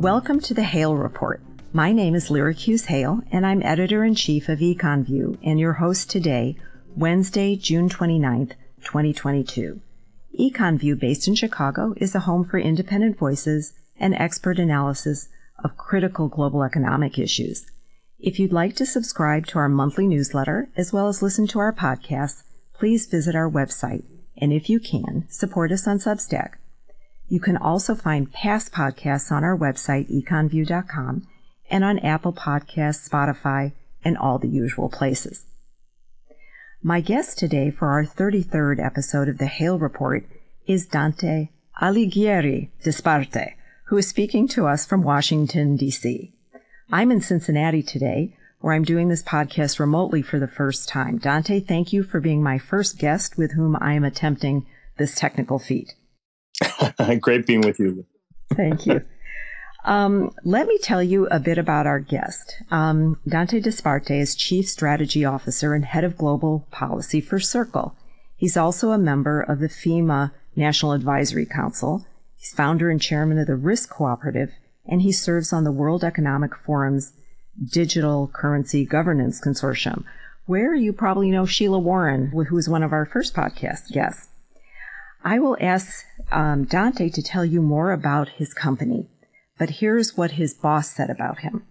Welcome 0.00 0.40
to 0.40 0.54
the 0.54 0.62
Hale 0.62 0.96
Report. 0.96 1.42
My 1.74 1.92
name 1.92 2.14
is 2.14 2.30
Lyric 2.30 2.66
Hughes 2.66 2.86
Hale, 2.86 3.20
and 3.30 3.44
I'm 3.44 3.62
editor 3.62 4.02
in 4.02 4.14
chief 4.14 4.48
of 4.48 4.60
EconView 4.60 5.36
and 5.44 5.60
your 5.60 5.74
host 5.74 6.08
today, 6.08 6.56
Wednesday, 6.96 7.54
June 7.54 7.90
29th, 7.90 8.52
2022. 8.82 9.78
EconView, 10.40 10.98
based 10.98 11.28
in 11.28 11.34
Chicago, 11.34 11.92
is 11.98 12.14
a 12.14 12.20
home 12.20 12.46
for 12.46 12.58
independent 12.58 13.18
voices 13.18 13.74
and 13.98 14.14
expert 14.14 14.58
analysis 14.58 15.28
of 15.62 15.76
critical 15.76 16.28
global 16.28 16.64
economic 16.64 17.18
issues. 17.18 17.66
If 18.18 18.38
you'd 18.38 18.54
like 18.54 18.76
to 18.76 18.86
subscribe 18.86 19.46
to 19.48 19.58
our 19.58 19.68
monthly 19.68 20.06
newsletter 20.06 20.70
as 20.78 20.94
well 20.94 21.08
as 21.08 21.20
listen 21.20 21.46
to 21.48 21.58
our 21.58 21.74
podcasts, 21.74 22.44
please 22.72 23.04
visit 23.04 23.34
our 23.34 23.50
website. 23.50 24.04
And 24.38 24.50
if 24.50 24.70
you 24.70 24.80
can, 24.80 25.26
support 25.28 25.70
us 25.70 25.86
on 25.86 25.98
Substack. 25.98 26.52
You 27.30 27.38
can 27.38 27.56
also 27.56 27.94
find 27.94 28.32
past 28.32 28.72
podcasts 28.72 29.30
on 29.30 29.44
our 29.44 29.56
website, 29.56 30.10
econview.com, 30.10 31.28
and 31.70 31.84
on 31.84 32.00
Apple 32.00 32.32
Podcasts, 32.32 33.08
Spotify, 33.08 33.72
and 34.04 34.18
all 34.18 34.40
the 34.40 34.48
usual 34.48 34.88
places. 34.88 35.44
My 36.82 37.00
guest 37.00 37.38
today 37.38 37.70
for 37.70 37.86
our 37.86 38.04
33rd 38.04 38.84
episode 38.84 39.28
of 39.28 39.38
the 39.38 39.46
Hale 39.46 39.78
Report 39.78 40.24
is 40.66 40.86
Dante 40.86 41.50
Alighieri 41.80 42.70
Disparte, 42.82 43.54
who 43.84 43.96
is 43.96 44.08
speaking 44.08 44.48
to 44.48 44.66
us 44.66 44.84
from 44.84 45.04
Washington, 45.04 45.76
D.C. 45.76 46.32
I'm 46.90 47.12
in 47.12 47.20
Cincinnati 47.20 47.84
today, 47.84 48.36
where 48.58 48.74
I'm 48.74 48.82
doing 48.82 49.08
this 49.08 49.22
podcast 49.22 49.78
remotely 49.78 50.22
for 50.22 50.40
the 50.40 50.48
first 50.48 50.88
time. 50.88 51.18
Dante, 51.18 51.60
thank 51.60 51.92
you 51.92 52.02
for 52.02 52.18
being 52.18 52.42
my 52.42 52.58
first 52.58 52.98
guest 52.98 53.38
with 53.38 53.52
whom 53.52 53.76
I 53.80 53.92
am 53.92 54.02
attempting 54.02 54.66
this 54.98 55.14
technical 55.14 55.60
feat. 55.60 55.94
Great 57.20 57.46
being 57.46 57.60
with 57.60 57.78
you. 57.78 58.04
Thank 58.54 58.86
you. 58.86 59.02
Um, 59.84 60.34
let 60.44 60.66
me 60.66 60.78
tell 60.78 61.02
you 61.02 61.26
a 61.28 61.40
bit 61.40 61.56
about 61.56 61.86
our 61.86 62.00
guest. 62.00 62.56
Um, 62.70 63.18
Dante 63.26 63.60
Disparte 63.60 64.10
is 64.10 64.34
Chief 64.34 64.68
Strategy 64.68 65.24
Officer 65.24 65.74
and 65.74 65.84
Head 65.84 66.04
of 66.04 66.18
Global 66.18 66.66
Policy 66.70 67.20
for 67.20 67.40
Circle. 67.40 67.94
He's 68.36 68.56
also 68.56 68.90
a 68.90 68.98
member 68.98 69.40
of 69.40 69.58
the 69.58 69.68
FEMA 69.68 70.32
National 70.54 70.92
Advisory 70.92 71.46
Council. 71.46 72.06
He's 72.36 72.52
founder 72.52 72.90
and 72.90 73.00
chairman 73.00 73.38
of 73.38 73.46
the 73.46 73.54
Risk 73.54 73.90
Cooperative, 73.90 74.50
and 74.86 75.02
he 75.02 75.12
serves 75.12 75.52
on 75.52 75.64
the 75.64 75.72
World 75.72 76.04
Economic 76.04 76.52
Forum's 76.56 77.12
Digital 77.72 78.28
Currency 78.32 78.84
Governance 78.84 79.40
Consortium, 79.40 80.04
where 80.46 80.74
you 80.74 80.92
probably 80.92 81.30
know 81.30 81.46
Sheila 81.46 81.78
Warren, 81.78 82.28
who 82.28 82.54
was 82.54 82.68
one 82.68 82.82
of 82.82 82.92
our 82.92 83.04
first 83.06 83.34
podcast 83.34 83.92
guests. 83.92 84.28
I 85.22 85.38
will 85.38 85.56
ask 85.60 86.04
um, 86.30 86.64
Dante 86.64 87.08
to 87.10 87.22
tell 87.22 87.44
you 87.44 87.62
more 87.62 87.92
about 87.92 88.30
his 88.30 88.54
company. 88.54 89.08
But 89.58 89.70
here's 89.70 90.16
what 90.16 90.32
his 90.32 90.54
boss 90.54 90.90
said 90.90 91.10
about 91.10 91.40
him. 91.40 91.64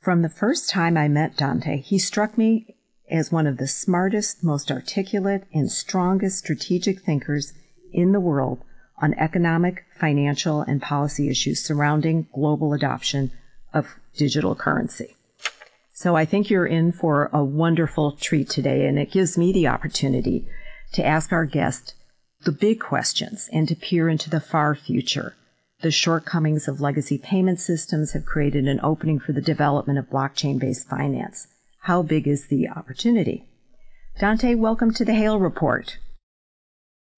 From 0.00 0.22
the 0.22 0.28
first 0.28 0.68
time 0.68 0.96
I 0.96 1.08
met 1.08 1.36
Dante, 1.36 1.80
he 1.80 1.98
struck 1.98 2.36
me 2.36 2.76
as 3.10 3.30
one 3.32 3.46
of 3.46 3.58
the 3.58 3.66
smartest, 3.66 4.42
most 4.42 4.70
articulate, 4.70 5.44
and 5.52 5.70
strongest 5.70 6.38
strategic 6.38 7.00
thinkers 7.00 7.52
in 7.92 8.12
the 8.12 8.20
world 8.20 8.60
on 9.00 9.14
economic, 9.14 9.84
financial, 9.98 10.62
and 10.62 10.80
policy 10.80 11.28
issues 11.28 11.62
surrounding 11.62 12.26
global 12.34 12.72
adoption 12.72 13.30
of 13.72 13.98
digital 14.16 14.54
currency. 14.54 15.16
So 15.92 16.16
I 16.16 16.24
think 16.24 16.50
you're 16.50 16.66
in 16.66 16.92
for 16.92 17.30
a 17.32 17.44
wonderful 17.44 18.12
treat 18.12 18.48
today, 18.48 18.86
and 18.86 18.98
it 18.98 19.10
gives 19.12 19.38
me 19.38 19.52
the 19.52 19.68
opportunity 19.68 20.46
to 20.92 21.04
ask 21.04 21.32
our 21.32 21.44
guest 21.44 21.94
the 22.44 22.52
big 22.52 22.80
questions 22.80 23.48
and 23.52 23.68
to 23.68 23.74
peer 23.74 24.08
into 24.08 24.30
the 24.30 24.40
far 24.40 24.74
future 24.74 25.34
the 25.84 25.90
shortcomings 25.90 26.66
of 26.66 26.80
legacy 26.80 27.18
payment 27.18 27.60
systems 27.60 28.12
have 28.12 28.24
created 28.24 28.66
an 28.66 28.80
opening 28.82 29.20
for 29.20 29.32
the 29.32 29.42
development 29.42 29.98
of 29.98 30.08
blockchain 30.08 30.58
based 30.58 30.88
finance. 30.88 31.46
How 31.80 32.02
big 32.02 32.26
is 32.26 32.46
the 32.46 32.70
opportunity? 32.70 33.44
Dante, 34.18 34.54
welcome 34.54 34.94
to 34.94 35.04
the 35.04 35.12
Hale 35.12 35.38
Report. 35.38 35.98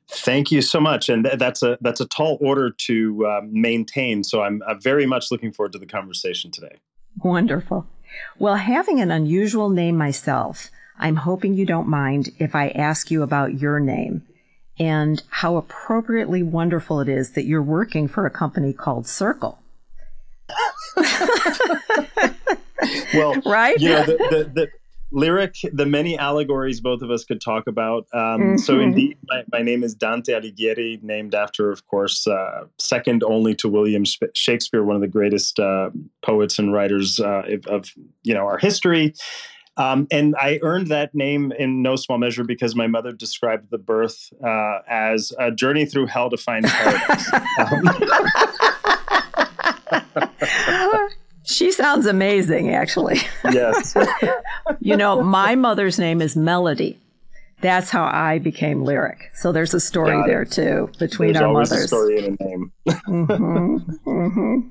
Thank 0.09 0.51
you 0.51 0.62
so 0.62 0.81
much, 0.81 1.09
and 1.09 1.28
that's 1.39 1.62
a 1.62 1.78
that's 1.81 2.01
a 2.01 2.06
tall 2.06 2.39
order 2.41 2.71
to 2.71 3.27
uh, 3.27 3.41
maintain. 3.45 4.25
So 4.25 4.43
I'm, 4.43 4.61
I'm 4.67 4.81
very 4.81 5.06
much 5.06 5.31
looking 5.31 5.53
forward 5.53 5.72
to 5.72 5.78
the 5.78 5.87
conversation 5.87 6.51
today. 6.51 6.78
Wonderful. 7.22 7.87
Well, 8.37 8.56
having 8.56 9.01
an 9.01 9.12
unusual 9.12 9.69
name 9.69 9.97
myself, 9.97 10.71
I'm 10.99 11.17
hoping 11.17 11.55
you 11.55 11.67
don't 11.67 11.89
mind 11.89 12.31
if 12.41 12.56
I 12.56 12.71
ask 12.71 13.12
you 13.12 13.22
about 13.22 13.61
your 13.61 13.78
name 13.78 14.27
and 14.79 15.23
how 15.31 15.57
appropriately 15.57 16.43
wonderful 16.43 17.01
it 17.01 17.09
is 17.09 17.33
that 17.33 17.45
you're 17.45 17.63
working 17.63 18.09
for 18.09 18.27
a 18.27 18.31
company 18.31 18.73
called 18.73 19.07
Circle. 19.07 19.59
well, 23.15 23.35
right? 23.47 23.79
You 23.81 23.89
know, 23.91 24.05
the, 24.05 24.17
the, 24.17 24.51
the, 24.55 24.69
lyric, 25.13 25.57
the 25.73 25.87
many 25.87 26.19
allegories 26.19 26.81
both 26.81 27.03
of 27.03 27.11
us 27.11 27.25
could 27.25 27.41
talk 27.41 27.67
about. 27.67 28.07
Um, 28.13 28.21
mm-hmm. 28.21 28.57
So, 28.59 28.81
indeed, 28.81 29.17
my, 29.29 29.45
my, 29.53 29.63
name 29.63 29.83
is 29.83 29.95
Dante 29.95 30.33
Alighieri, 30.33 31.03
named 31.03 31.35
after, 31.35 31.71
of 31.71 31.87
course, 31.87 32.27
uh, 32.27 32.67
second 32.79 33.23
only 33.25 33.55
to 33.57 33.69
William 33.69 34.05
Shakespeare, 34.35 34.85
one 34.85 34.97
of 34.97 35.03
the 35.03 35.09
greatest 35.09 35.59
uh, 35.59 35.91
poets 36.23 36.59
and 36.59 36.73
writers 36.73 37.21
uh, 37.21 37.43
of 37.67 37.91
you 38.23 38.35
know 38.35 38.47
our 38.47 38.59
history. 38.59 39.15
Um, 39.79 40.07
and 40.11 40.35
I 40.41 40.59
earned 40.63 40.89
that 40.89 41.15
name 41.15 41.53
in 41.53 41.83
no 41.83 41.97
small 41.97 42.19
measure 42.19 42.45
because 42.45 42.75
my 42.75 42.87
mother 42.87 43.13
described 43.13 43.71
the 43.71 43.79
birth 43.79 44.33
uh, 44.45 44.79
as 44.89 45.33
a 45.39 45.51
journey 45.51 45.85
through 45.85 46.07
hell 46.07 46.31
to 46.31 46.37
find 46.37 46.65
paradise. 46.65 47.33
um. 47.59 47.83
she 51.45 51.71
sounds 51.71 52.07
amazing, 52.07 52.75
actually. 52.75 53.19
Yes. 53.53 53.95
you 54.81 54.97
know, 54.97 55.23
my 55.23 55.55
mother's 55.55 55.99
name 55.99 56.23
is 56.23 56.37
Melody. 56.37 56.99
That's 57.61 57.91
how 57.91 58.05
I 58.05 58.39
became 58.39 58.85
lyric. 58.85 59.31
So 59.35 59.53
there's 59.53 59.73
a 59.73 59.81
story 59.81 60.23
there 60.27 60.45
too 60.45 60.91
between 60.99 61.33
there's 61.33 61.43
our 61.43 61.49
always 61.49 61.71
mothers. 61.71 61.85
A 61.85 61.89
story 61.89 62.19
in 62.19 62.37
a 62.39 62.45
name. 62.45 62.73
mm-hmm, 62.87 63.77
mm-hmm. 64.09 64.69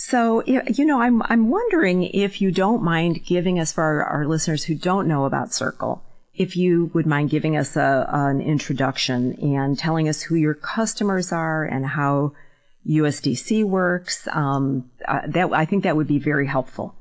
So, 0.00 0.44
you 0.44 0.84
know, 0.84 1.00
I'm, 1.00 1.22
I'm 1.24 1.48
wondering 1.50 2.04
if 2.04 2.40
you 2.40 2.52
don't 2.52 2.84
mind 2.84 3.24
giving 3.26 3.58
us, 3.58 3.72
for 3.72 3.82
our, 3.82 4.04
our 4.04 4.26
listeners 4.28 4.62
who 4.62 4.76
don't 4.76 5.08
know 5.08 5.24
about 5.24 5.52
Circle, 5.52 6.04
if 6.36 6.56
you 6.56 6.92
would 6.94 7.04
mind 7.04 7.30
giving 7.30 7.56
us 7.56 7.74
a, 7.74 8.08
an 8.08 8.40
introduction 8.40 9.34
and 9.42 9.76
telling 9.76 10.08
us 10.08 10.22
who 10.22 10.36
your 10.36 10.54
customers 10.54 11.32
are 11.32 11.64
and 11.64 11.84
how 11.84 12.32
USDC 12.88 13.64
works. 13.64 14.28
Um, 14.30 14.88
uh, 15.04 15.22
that 15.26 15.52
I 15.52 15.64
think 15.64 15.82
that 15.82 15.96
would 15.96 16.06
be 16.06 16.20
very 16.20 16.46
helpful. 16.46 16.94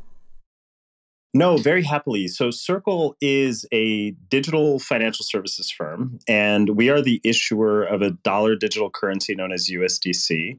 No, 1.36 1.58
very 1.58 1.84
happily. 1.84 2.28
So, 2.28 2.50
Circle 2.50 3.16
is 3.22 3.64
a 3.72 4.12
digital 4.30 4.80
financial 4.80 5.24
services 5.24 5.70
firm, 5.70 6.18
and 6.28 6.70
we 6.76 6.90
are 6.90 7.04
the 7.04 7.22
issuer 7.24 7.84
of 7.84 8.02
a 8.02 8.10
dollar 8.10 8.56
digital 8.56 8.90
currency 8.90 9.36
known 9.36 9.52
as 9.52 9.70
USDC 9.70 10.58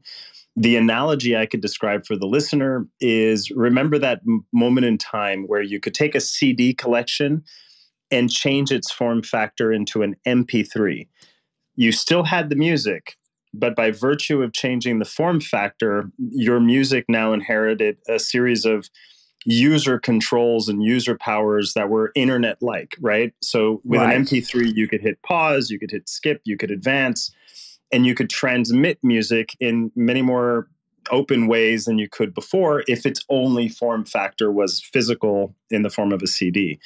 the 0.59 0.75
analogy 0.75 1.37
I 1.37 1.45
could 1.45 1.61
describe 1.61 2.05
for 2.05 2.17
the 2.17 2.25
listener 2.25 2.85
is 2.99 3.49
remember 3.51 3.97
that 3.97 4.19
m- 4.27 4.45
moment 4.51 4.85
in 4.85 4.97
time 4.97 5.45
where 5.47 5.61
you 5.61 5.79
could 5.79 5.93
take 5.93 6.15
a 6.15 6.19
CD 6.19 6.73
collection 6.73 7.45
and 8.11 8.29
change 8.29 8.69
its 8.69 8.91
form 8.91 9.23
factor 9.23 9.71
into 9.71 10.01
an 10.01 10.17
MP3. 10.27 11.07
You 11.77 11.93
still 11.93 12.23
had 12.23 12.49
the 12.49 12.57
music, 12.57 13.15
but 13.53 13.73
by 13.73 13.91
virtue 13.91 14.43
of 14.43 14.51
changing 14.51 14.99
the 14.99 15.05
form 15.05 15.39
factor, 15.39 16.11
your 16.17 16.59
music 16.59 17.05
now 17.07 17.31
inherited 17.31 17.95
a 18.09 18.19
series 18.19 18.65
of 18.65 18.89
user 19.45 19.97
controls 19.97 20.67
and 20.67 20.83
user 20.83 21.17
powers 21.17 21.71
that 21.73 21.87
were 21.87 22.11
internet 22.15 22.61
like, 22.61 22.97
right? 22.99 23.33
So 23.41 23.79
with 23.85 24.01
right. 24.01 24.13
an 24.13 24.25
MP3, 24.25 24.75
you 24.75 24.89
could 24.89 24.99
hit 24.99 25.21
pause, 25.21 25.69
you 25.69 25.79
could 25.79 25.91
hit 25.91 26.09
skip, 26.09 26.41
you 26.43 26.57
could 26.57 26.69
advance 26.69 27.31
and 27.91 28.05
you 28.05 28.15
could 28.15 28.29
transmit 28.29 28.99
music 29.03 29.55
in 29.59 29.91
many 29.95 30.21
more 30.21 30.67
open 31.11 31.47
ways 31.47 31.85
than 31.85 31.97
you 31.97 32.07
could 32.07 32.33
before 32.33 32.83
if 32.87 33.05
its 33.05 33.25
only 33.29 33.67
form 33.67 34.05
factor 34.05 34.51
was 34.51 34.79
physical 34.79 35.55
in 35.71 35.81
the 35.81 35.89
form 35.89 36.11
of 36.11 36.21
a 36.21 36.27
CD. 36.27 36.79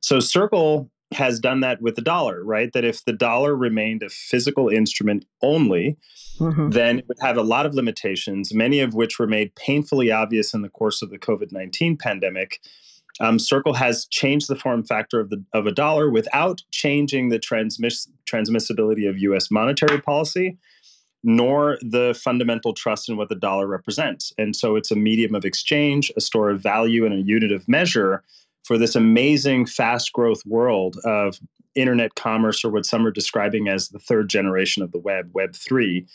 So 0.00 0.20
Circle 0.20 0.90
has 1.12 1.38
done 1.38 1.60
that 1.60 1.80
with 1.80 1.94
the 1.94 2.02
dollar, 2.02 2.42
right? 2.42 2.72
That 2.72 2.84
if 2.84 3.04
the 3.04 3.12
dollar 3.12 3.54
remained 3.54 4.02
a 4.02 4.08
physical 4.08 4.68
instrument 4.68 5.24
only, 5.40 5.96
mm-hmm. 6.38 6.70
then 6.70 6.98
it 6.98 7.08
would 7.08 7.18
have 7.20 7.36
a 7.36 7.42
lot 7.42 7.66
of 7.66 7.74
limitations, 7.74 8.52
many 8.52 8.80
of 8.80 8.94
which 8.94 9.18
were 9.18 9.26
made 9.26 9.54
painfully 9.54 10.10
obvious 10.10 10.52
in 10.52 10.62
the 10.62 10.68
course 10.68 11.02
of 11.02 11.10
the 11.10 11.18
COVID 11.18 11.52
19 11.52 11.96
pandemic 11.96 12.60
um, 13.20 13.38
Circle 13.38 13.74
has 13.74 14.06
changed 14.06 14.48
the 14.48 14.56
form 14.56 14.84
factor 14.84 15.20
of 15.20 15.30
the 15.30 15.42
of 15.52 15.66
a 15.66 15.72
dollar 15.72 16.10
without 16.10 16.62
changing 16.70 17.28
the 17.28 17.38
transmiss- 17.38 18.08
transmissibility 18.30 19.08
of 19.08 19.18
U.S. 19.18 19.50
monetary 19.50 20.00
policy, 20.00 20.56
nor 21.22 21.78
the 21.80 22.18
fundamental 22.22 22.74
trust 22.74 23.08
in 23.08 23.16
what 23.16 23.28
the 23.28 23.34
dollar 23.34 23.66
represents. 23.66 24.32
And 24.38 24.54
so, 24.54 24.76
it's 24.76 24.90
a 24.90 24.96
medium 24.96 25.34
of 25.34 25.44
exchange, 25.44 26.12
a 26.16 26.20
store 26.20 26.50
of 26.50 26.60
value, 26.60 27.04
and 27.04 27.14
a 27.14 27.22
unit 27.22 27.52
of 27.52 27.66
measure 27.68 28.22
for 28.64 28.76
this 28.76 28.96
amazing, 28.96 29.66
fast 29.66 30.12
growth 30.12 30.44
world 30.44 30.96
of 31.04 31.38
internet 31.74 32.14
commerce, 32.16 32.64
or 32.64 32.70
what 32.70 32.86
some 32.86 33.06
are 33.06 33.10
describing 33.10 33.68
as 33.68 33.90
the 33.90 33.98
third 33.98 34.28
generation 34.28 34.82
of 34.82 34.92
the 34.92 34.98
web, 34.98 35.30
Web 35.34 35.54
three. 35.54 36.06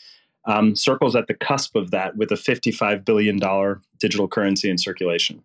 Um, 0.44 0.74
Circle's 0.74 1.14
at 1.14 1.28
the 1.28 1.34
cusp 1.34 1.76
of 1.76 1.92
that 1.92 2.16
with 2.16 2.32
a 2.32 2.34
$55 2.34 3.04
billion 3.04 3.40
digital 4.00 4.26
currency 4.26 4.68
in 4.68 4.76
circulation. 4.76 5.40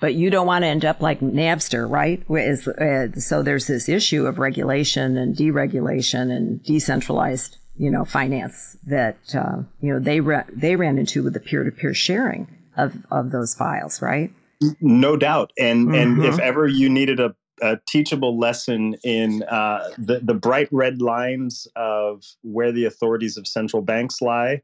But 0.00 0.14
you 0.14 0.28
don't 0.28 0.46
want 0.46 0.64
to 0.64 0.66
end 0.66 0.84
up 0.84 1.00
like 1.00 1.20
Napster, 1.20 1.88
right? 1.88 2.22
Is, 2.28 2.68
uh, 2.68 3.12
so 3.18 3.42
there's 3.42 3.66
this 3.66 3.88
issue 3.88 4.26
of 4.26 4.38
regulation 4.38 5.16
and 5.16 5.36
deregulation 5.36 6.34
and 6.34 6.62
decentralized, 6.62 7.56
you 7.76 7.90
know, 7.90 8.04
finance 8.04 8.76
that 8.86 9.18
uh, 9.34 9.62
you 9.80 9.92
know 9.92 10.00
they 10.00 10.20
ra- 10.20 10.44
they 10.52 10.76
ran 10.76 10.98
into 10.98 11.22
with 11.22 11.32
the 11.32 11.40
peer-to-peer 11.40 11.94
sharing 11.94 12.48
of 12.76 12.94
of 13.10 13.30
those 13.30 13.54
files, 13.54 14.02
right? 14.02 14.32
No 14.80 15.16
doubt. 15.16 15.52
And 15.58 15.88
mm-hmm. 15.88 15.94
and 15.94 16.24
if 16.24 16.38
ever 16.38 16.66
you 16.66 16.88
needed 16.88 17.20
a 17.20 17.34
a 17.62 17.78
teachable 17.86 18.38
lesson 18.38 18.96
in 19.04 19.42
uh, 19.44 19.88
the, 19.96 20.20
the 20.20 20.34
bright 20.34 20.68
red 20.72 21.00
lines 21.00 21.66
of 21.76 22.24
where 22.42 22.72
the 22.72 22.84
authorities 22.84 23.36
of 23.36 23.46
central 23.46 23.82
banks 23.82 24.20
lie. 24.20 24.60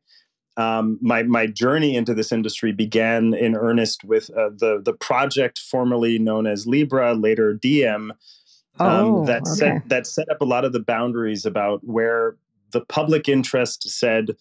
Um, 0.61 0.99
my, 1.01 1.23
my 1.23 1.47
journey 1.47 1.97
into 1.97 2.13
this 2.13 2.33
industry 2.33 2.71
began 2.71 3.33
in 3.33 3.57
earnest 3.57 4.05
with 4.05 4.29
uh, 4.37 4.51
the, 4.51 4.83
the 4.85 4.93
project 4.93 5.59
formerly 5.59 6.19
known 6.19 6.47
as 6.47 6.67
Libra, 6.67 7.15
later 7.15 7.55
Diem, 7.55 8.13
um, 8.79 8.89
oh, 8.89 9.25
that, 9.25 9.43
okay. 9.43 9.51
set, 9.51 9.89
that 9.89 10.07
set 10.07 10.29
up 10.29 10.43
a 10.43 10.45
lot 10.45 10.67
of 10.67 10.75
the 10.75 10.81
boundaries 10.81 11.47
about 11.47 11.81
where 11.83 12.37
the 12.73 12.83
public 12.83 13.27
interest 13.27 13.89
said 13.89 14.37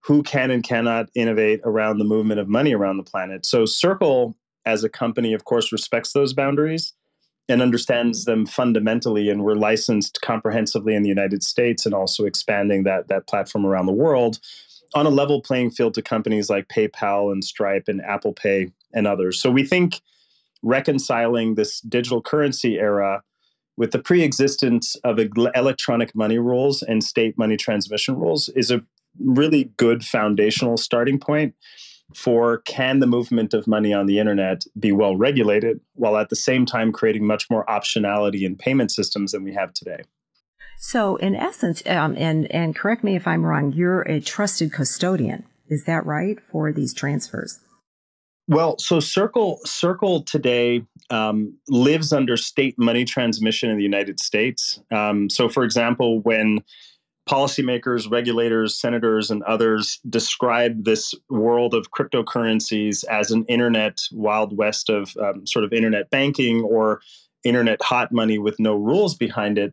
who 0.00 0.24
can 0.24 0.50
and 0.50 0.64
cannot 0.64 1.08
innovate 1.14 1.60
around 1.62 1.98
the 1.98 2.04
movement 2.04 2.40
of 2.40 2.48
money 2.48 2.74
around 2.74 2.96
the 2.96 3.04
planet. 3.04 3.46
So 3.46 3.64
Circle, 3.64 4.36
as 4.66 4.82
a 4.82 4.88
company, 4.88 5.34
of 5.34 5.44
course, 5.44 5.70
respects 5.70 6.14
those 6.14 6.32
boundaries 6.32 6.94
and 7.48 7.62
understands 7.62 8.24
them 8.24 8.44
fundamentally 8.44 9.28
and 9.28 9.44
we're 9.44 9.54
licensed 9.54 10.18
comprehensively 10.20 10.96
in 10.96 11.04
the 11.04 11.08
United 11.08 11.44
States 11.44 11.86
and 11.86 11.94
also 11.94 12.24
expanding 12.24 12.82
that 12.84 13.06
that 13.06 13.28
platform 13.28 13.64
around 13.64 13.86
the 13.86 13.92
world 13.92 14.40
on 14.94 15.06
a 15.06 15.10
level 15.10 15.40
playing 15.40 15.70
field 15.70 15.94
to 15.94 16.02
companies 16.02 16.48
like 16.48 16.68
PayPal 16.68 17.32
and 17.32 17.44
Stripe 17.44 17.84
and 17.88 18.00
Apple 18.02 18.32
Pay 18.32 18.72
and 18.92 19.06
others. 19.06 19.40
So 19.40 19.50
we 19.50 19.64
think 19.64 20.00
reconciling 20.62 21.56
this 21.56 21.80
digital 21.80 22.22
currency 22.22 22.78
era 22.78 23.22
with 23.76 23.90
the 23.90 23.98
pre-existence 23.98 24.96
of 25.04 25.18
electronic 25.54 26.14
money 26.14 26.38
rules 26.38 26.82
and 26.82 27.02
state 27.02 27.36
money 27.36 27.56
transmission 27.56 28.16
rules 28.16 28.48
is 28.50 28.70
a 28.70 28.82
really 29.20 29.64
good 29.76 30.04
foundational 30.04 30.76
starting 30.76 31.18
point 31.18 31.54
for 32.14 32.58
can 32.58 33.00
the 33.00 33.06
movement 33.06 33.54
of 33.54 33.66
money 33.66 33.92
on 33.92 34.06
the 34.06 34.18
internet 34.18 34.64
be 34.78 34.92
well 34.92 35.16
regulated 35.16 35.80
while 35.94 36.16
at 36.16 36.28
the 36.28 36.36
same 36.36 36.64
time 36.64 36.92
creating 36.92 37.26
much 37.26 37.50
more 37.50 37.64
optionality 37.66 38.42
in 38.42 38.56
payment 38.56 38.92
systems 38.92 39.32
than 39.32 39.42
we 39.42 39.52
have 39.52 39.72
today. 39.72 40.02
So, 40.78 41.16
in 41.16 41.34
essence, 41.34 41.82
um, 41.86 42.14
and 42.18 42.50
and 42.50 42.76
correct 42.76 43.02
me 43.04 43.16
if 43.16 43.26
I'm 43.26 43.44
wrong, 43.44 43.72
you're 43.72 44.02
a 44.02 44.20
trusted 44.20 44.72
custodian. 44.72 45.44
Is 45.68 45.84
that 45.84 46.04
right 46.04 46.38
for 46.40 46.72
these 46.72 46.92
transfers? 46.92 47.60
Well, 48.46 48.78
so 48.78 49.00
Circle 49.00 49.60
Circle 49.64 50.22
today 50.24 50.84
um, 51.08 51.56
lives 51.68 52.12
under 52.12 52.36
state 52.36 52.78
money 52.78 53.04
transmission 53.04 53.70
in 53.70 53.78
the 53.78 53.82
United 53.82 54.20
States. 54.20 54.80
Um, 54.90 55.30
so, 55.30 55.48
for 55.48 55.64
example, 55.64 56.20
when 56.20 56.62
policymakers, 57.28 58.10
regulators, 58.10 58.78
senators, 58.78 59.30
and 59.30 59.42
others 59.44 59.98
describe 60.08 60.84
this 60.84 61.14
world 61.30 61.72
of 61.72 61.90
cryptocurrencies 61.90 63.02
as 63.06 63.30
an 63.30 63.44
internet 63.46 63.98
wild 64.12 64.56
west 64.56 64.90
of 64.90 65.16
um, 65.16 65.46
sort 65.46 65.64
of 65.64 65.72
internet 65.72 66.10
banking 66.10 66.60
or 66.62 67.00
internet 67.44 67.82
hot 67.82 68.12
money 68.12 68.38
with 68.38 68.60
no 68.60 68.74
rules 68.74 69.14
behind 69.14 69.56
it. 69.56 69.72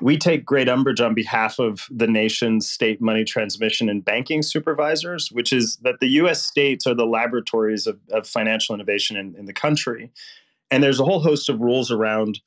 We 0.00 0.18
take 0.18 0.44
great 0.44 0.68
umbrage 0.68 1.00
on 1.00 1.14
behalf 1.14 1.58
of 1.58 1.86
the 1.90 2.06
nation's 2.06 2.68
state 2.68 3.00
money 3.00 3.24
transmission 3.24 3.88
and 3.88 4.04
banking 4.04 4.42
supervisors, 4.42 5.32
which 5.32 5.52
is 5.52 5.76
that 5.78 6.00
the 6.00 6.08
US 6.20 6.42
states 6.42 6.86
are 6.86 6.94
the 6.94 7.06
laboratories 7.06 7.86
of, 7.86 7.98
of 8.10 8.26
financial 8.26 8.74
innovation 8.74 9.16
in, 9.16 9.34
in 9.36 9.46
the 9.46 9.54
country. 9.54 10.10
And 10.70 10.82
there's 10.82 11.00
a 11.00 11.04
whole 11.04 11.20
host 11.20 11.48
of 11.48 11.60
rules 11.60 11.90
around 11.90 12.40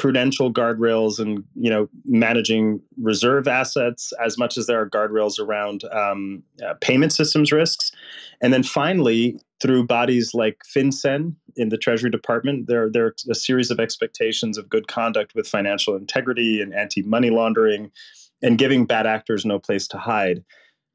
prudential 0.00 0.50
guardrails 0.50 1.18
and 1.18 1.44
you 1.54 1.68
know 1.68 1.86
managing 2.06 2.80
reserve 3.02 3.46
assets 3.46 4.14
as 4.24 4.38
much 4.38 4.56
as 4.56 4.66
there 4.66 4.80
are 4.80 4.88
guardrails 4.88 5.38
around 5.38 5.84
um, 5.92 6.42
uh, 6.66 6.72
payment 6.80 7.12
systems 7.12 7.52
risks. 7.52 7.92
And 8.40 8.50
then 8.50 8.62
finally 8.62 9.38
through 9.60 9.86
bodies 9.86 10.32
like 10.32 10.62
fincen 10.64 11.34
in 11.56 11.68
the 11.68 11.76
treasury 11.76 12.08
department 12.10 12.66
there, 12.66 12.88
there 12.90 13.04
are 13.04 13.14
a 13.30 13.34
series 13.34 13.70
of 13.70 13.78
expectations 13.78 14.56
of 14.56 14.70
good 14.70 14.88
conduct 14.88 15.34
with 15.34 15.46
financial 15.46 15.94
integrity 15.94 16.62
and 16.62 16.74
anti-money 16.74 17.28
laundering 17.28 17.92
and 18.40 18.56
giving 18.56 18.86
bad 18.86 19.06
actors 19.06 19.44
no 19.44 19.58
place 19.58 19.86
to 19.88 19.98
hide. 19.98 20.42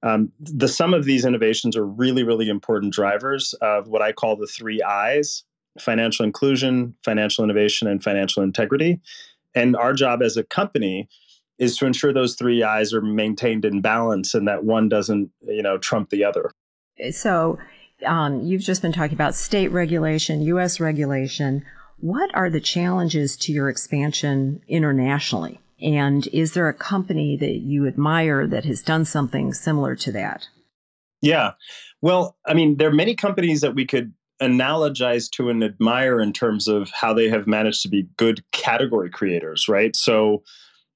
Um, 0.02 0.32
the 0.40 0.68
sum 0.68 0.96
of 0.96 1.06
these 1.06 1.26
innovations 1.26 1.78
are 1.78 1.86
really 1.86 2.24
really 2.24 2.50
important 2.50 2.92
drivers 2.92 3.54
of 3.62 3.88
what 3.88 4.02
i 4.02 4.12
call 4.12 4.36
the 4.36 4.48
three 4.48 4.82
i's 4.82 5.44
financial 5.80 6.26
inclusion, 6.26 6.96
financial 7.04 7.44
innovation, 7.44 7.88
and 7.88 8.04
financial 8.04 8.44
integrity. 8.44 9.00
And 9.54 9.76
our 9.76 9.94
job 9.94 10.22
as 10.22 10.38
a 10.38 10.44
company 10.44 11.08
is 11.58 11.78
to 11.78 11.86
ensure 11.86 12.14
those 12.14 12.36
three 12.36 12.64
I's 12.64 12.94
are 12.94 13.02
maintained 13.02 13.66
in 13.66 13.82
balance 13.82 14.34
and 14.34 14.48
that 14.48 14.64
one 14.64 14.90
doesn't, 14.90 15.32
you 15.42 15.62
know, 15.62 15.78
trump 15.78 16.10
the 16.10 16.24
other. 16.24 16.52
So 17.12 17.58
um, 18.06 18.42
you've 18.42 18.62
just 18.62 18.82
been 18.82 18.92
talking 18.92 19.14
about 19.14 19.36
state 19.36 19.70
regulation, 19.70 20.42
U.S. 20.42 20.80
regulation. 20.80 21.66
What 21.98 22.30
are 22.36 22.50
the 22.50 22.60
challenges 22.60 23.38
to 23.38 23.54
your 23.54 23.70
expansion 23.70 24.62
internationally? 24.68 25.62
And 25.82 26.28
is 26.28 26.54
there 26.54 26.68
a 26.68 26.74
company 26.74 27.38
that 27.38 27.58
you 27.58 27.88
admire 27.88 28.48
that 28.48 28.66
has 28.66 28.82
done 28.82 29.06
something 29.06 29.54
similar 29.54 29.96
to 29.98 30.12
that? 30.14 30.48
Yeah. 31.22 31.54
Well, 32.02 32.38
I 32.46 32.54
mean, 32.54 32.78
there 32.78 32.90
are 32.90 32.94
many 32.94 33.16
companies 33.16 33.62
that 33.62 33.76
we 33.76 33.86
could 33.86 34.14
analogize 34.42 35.30
to 35.32 35.50
and 35.50 35.64
admire 35.64 36.20
in 36.20 36.34
terms 36.34 36.68
of 36.68 36.90
how 36.92 37.14
they 37.14 37.30
have 37.30 37.48
managed 37.48 37.82
to 37.84 37.90
be 37.90 38.08
good 38.18 38.44
category 38.52 39.10
creators, 39.10 39.68
right? 39.68 39.96
So 39.96 40.44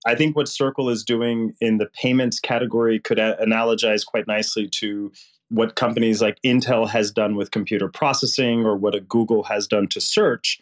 I 0.05 0.15
think 0.15 0.35
what 0.35 0.47
Circle 0.47 0.89
is 0.89 1.03
doing 1.03 1.53
in 1.61 1.77
the 1.77 1.87
payments 1.87 2.39
category 2.39 2.99
could 2.99 3.19
a- 3.19 3.37
analogize 3.41 4.05
quite 4.05 4.27
nicely 4.27 4.67
to 4.75 5.11
what 5.49 5.75
companies 5.75 6.21
like 6.21 6.37
Intel 6.43 6.87
has 6.87 7.11
done 7.11 7.35
with 7.35 7.51
computer 7.51 7.87
processing 7.87 8.65
or 8.65 8.75
what 8.75 8.95
a 8.95 9.01
Google 9.01 9.43
has 9.43 9.67
done 9.67 9.87
to 9.87 10.01
search. 10.01 10.59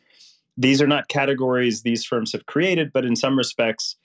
These 0.56 0.82
are 0.82 0.88
not 0.88 1.08
categories 1.08 1.82
these 1.82 2.06
firms 2.06 2.32
have 2.32 2.46
created, 2.46 2.92
but 2.94 3.06
in 3.06 3.16
some 3.16 3.38
respects, 3.38 3.96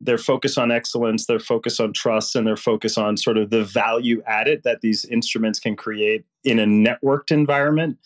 their 0.00 0.18
focus 0.18 0.56
on 0.56 0.70
excellence, 0.70 1.26
their 1.26 1.38
focus 1.38 1.78
on 1.78 1.92
trust, 1.92 2.34
and 2.34 2.46
their 2.46 2.56
focus 2.56 2.96
on 2.96 3.16
sort 3.16 3.36
of 3.36 3.50
the 3.50 3.64
value 3.64 4.22
added 4.26 4.62
that 4.64 4.80
these 4.80 5.04
instruments 5.06 5.60
can 5.60 5.76
create 5.76 6.24
in 6.44 6.58
a 6.58 6.64
networked 6.64 7.30
environment 7.30 7.98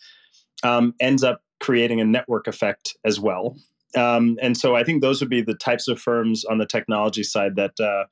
um, 0.63 0.93
ends 0.99 1.23
up 1.23 1.41
creating 1.59 2.01
a 2.01 2.05
network 2.05 2.47
effect 2.47 2.97
as 3.05 3.19
well. 3.19 3.57
Um, 3.95 4.37
and 4.41 4.57
so 4.57 4.75
I 4.75 4.83
think 4.83 5.01
those 5.01 5.21
would 5.21 5.29
be 5.29 5.41
the 5.41 5.55
types 5.55 5.87
of 5.87 5.99
firms 5.99 6.43
on 6.43 6.57
the 6.57 6.65
technology 6.65 7.23
side 7.23 7.55
that 7.55 7.79
uh, 7.79 8.05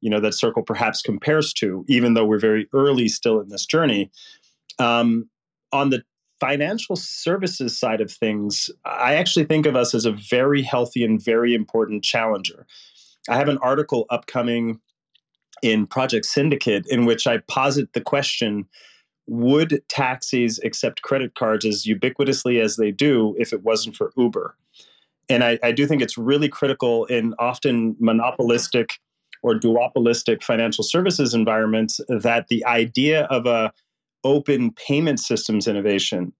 you 0.00 0.10
know 0.10 0.20
that 0.20 0.34
Circle 0.34 0.62
perhaps 0.62 1.02
compares 1.02 1.52
to, 1.54 1.84
even 1.88 2.14
though 2.14 2.24
we're 2.24 2.38
very 2.38 2.68
early 2.72 3.08
still 3.08 3.40
in 3.40 3.48
this 3.48 3.66
journey. 3.66 4.10
Um, 4.78 5.28
on 5.72 5.90
the 5.90 6.04
financial 6.40 6.94
services 6.94 7.78
side 7.78 8.00
of 8.00 8.12
things, 8.12 8.70
I 8.84 9.14
actually 9.14 9.46
think 9.46 9.66
of 9.66 9.76
us 9.76 9.94
as 9.94 10.04
a 10.04 10.12
very 10.12 10.62
healthy 10.62 11.04
and 11.04 11.22
very 11.22 11.54
important 11.54 12.04
challenger. 12.04 12.66
I 13.28 13.36
have 13.36 13.48
an 13.48 13.58
article 13.58 14.06
upcoming 14.10 14.80
in 15.62 15.86
Project 15.86 16.26
Syndicate 16.26 16.86
in 16.88 17.04
which 17.04 17.26
I 17.26 17.38
posit 17.48 17.92
the 17.92 18.00
question 18.00 18.66
would 19.26 19.82
taxis 19.88 20.60
accept 20.62 21.02
credit 21.02 21.34
cards 21.34 21.64
as 21.64 21.84
ubiquitously 21.84 22.60
as 22.62 22.76
they 22.76 22.90
do 22.90 23.34
if 23.38 23.52
it 23.52 23.62
wasn't 23.62 23.96
for 23.96 24.12
Uber? 24.16 24.56
And 25.28 25.42
I, 25.42 25.58
I 25.62 25.72
do 25.72 25.86
think 25.86 26.02
it's 26.02 26.18
really 26.18 26.48
critical 26.48 27.06
in 27.06 27.34
often 27.38 27.96
monopolistic 27.98 28.98
or 29.42 29.54
duopolistic 29.54 30.42
financial 30.42 30.84
services 30.84 31.34
environments 31.34 32.00
that 32.08 32.48
the 32.48 32.64
idea 32.66 33.24
of 33.24 33.46
a 33.46 33.72
open 34.24 34.72
payment 34.72 35.20
systems 35.20 35.68
innovation 35.68 36.32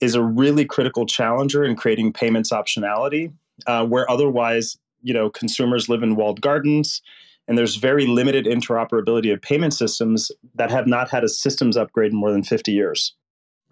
is 0.00 0.14
a 0.14 0.22
really 0.22 0.64
critical 0.64 1.06
challenger 1.06 1.64
in 1.64 1.76
creating 1.76 2.12
payments 2.12 2.50
optionality, 2.50 3.32
uh, 3.66 3.86
where 3.86 4.10
otherwise, 4.10 4.78
you 5.02 5.14
know, 5.14 5.30
consumers 5.30 5.88
live 5.88 6.02
in 6.02 6.16
walled 6.16 6.40
gardens 6.40 7.02
and 7.50 7.58
there's 7.58 7.76
very 7.76 8.06
limited 8.06 8.46
interoperability 8.46 9.32
of 9.32 9.42
payment 9.42 9.74
systems 9.74 10.30
that 10.54 10.70
have 10.70 10.86
not 10.86 11.10
had 11.10 11.24
a 11.24 11.28
systems 11.28 11.76
upgrade 11.76 12.12
in 12.12 12.16
more 12.16 12.30
than 12.30 12.44
50 12.44 12.70
years. 12.70 13.14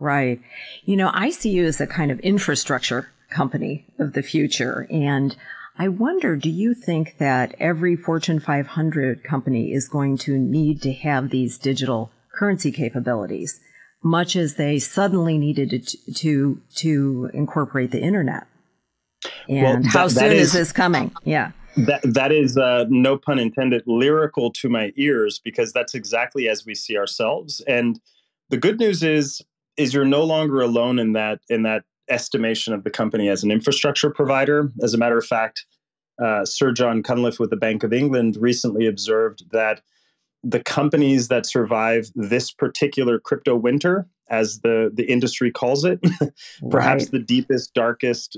Right. 0.01 0.41
You 0.85 0.97
know, 0.97 1.13
I 1.15 1.31
see 1.31 1.51
you 1.51 1.65
as 1.65 1.81
a 1.81 1.87
kind 1.87 2.11
of 2.11 2.19
infrastructure 2.21 3.11
company 3.31 3.87
of 4.01 4.15
the 4.15 4.23
future. 4.23 4.89
And 4.91 5.37
I 5.79 5.87
wonder, 5.87 6.35
do 6.35 6.51
you 6.51 6.75
think 6.75 7.19
that 7.19 7.55
every 7.61 7.95
Fortune 7.95 8.41
500 8.41 9.23
company 9.23 9.73
is 9.73 9.89
going 9.89 10.19
to 10.19 10.37
need 10.37 10.83
to 10.83 10.93
have 10.93 11.31
these 11.31 11.57
digital 11.57 12.11
currency 12.35 12.73
capabilities, 12.73 13.61
much 14.03 14.35
as 14.35 14.55
they 14.55 14.81
suddenly 14.81 15.39
needed 15.39 15.87
to, 15.87 16.13
to, 16.15 16.61
to 16.77 17.31
incorporate 17.33 17.93
the 17.93 18.01
internet? 18.03 18.49
And 19.49 19.63
well, 19.63 19.83
that, 19.83 19.87
how 19.87 20.09
soon 20.09 20.33
is, 20.33 20.49
is 20.49 20.53
this 20.53 20.73
coming? 20.73 21.13
Yeah. 21.25 21.53
That 21.77 22.01
that 22.03 22.33
is 22.33 22.57
uh, 22.57 22.87
no 22.89 23.17
pun 23.17 23.39
intended, 23.39 23.85
lyrical 23.87 24.51
to 24.53 24.69
my 24.69 24.93
ears 24.97 25.39
because 25.39 25.73
that's 25.73 25.95
exactly 25.95 26.49
as 26.49 26.67
we 26.67 26.75
see 26.75 26.97
ourselves. 26.97 27.61
And 27.69 28.01
the 28.51 28.57
good 28.57 28.79
news 28.79 29.03
is 29.03 29.43
is 29.77 29.95
you're 29.95 30.05
no 30.05 30.25
longer 30.25 30.61
alone 30.61 30.99
in 30.99 31.13
that 31.13 31.41
in 31.49 31.63
that 31.63 31.85
estimation 32.09 32.73
of 32.73 32.85
the 32.85 32.91
company 32.91 33.29
as 33.29 33.45
an 33.45 33.51
infrastructure 33.51 34.11
provider. 34.11 34.71
As 34.83 34.95
a 34.95 34.99
matter 34.99 35.19
of 35.19 35.27
fact, 35.27 35.67
uh, 36.23 36.45
Sir 36.45 36.73
John 36.73 37.03
Cunliffe 37.03 37.39
with 37.39 37.51
the 37.51 37.57
Bank 37.57 37.85
of 37.85 37.93
England 37.93 38.37
recently 38.41 38.87
observed 38.87 39.45
that 39.53 39.83
the 40.43 40.61
companies 40.61 41.29
that 41.29 41.47
survive 41.47 42.11
this 42.15 42.51
particular 42.51 43.19
crypto 43.19 43.57
winter, 43.57 44.07
as 44.31 44.61
the 44.61 44.91
the 44.93 45.05
industry 45.05 45.51
calls 45.51 45.85
it, 45.85 46.01
perhaps 46.71 47.05
right. 47.05 47.13
the 47.13 47.19
deepest, 47.19 47.75
darkest, 47.75 48.37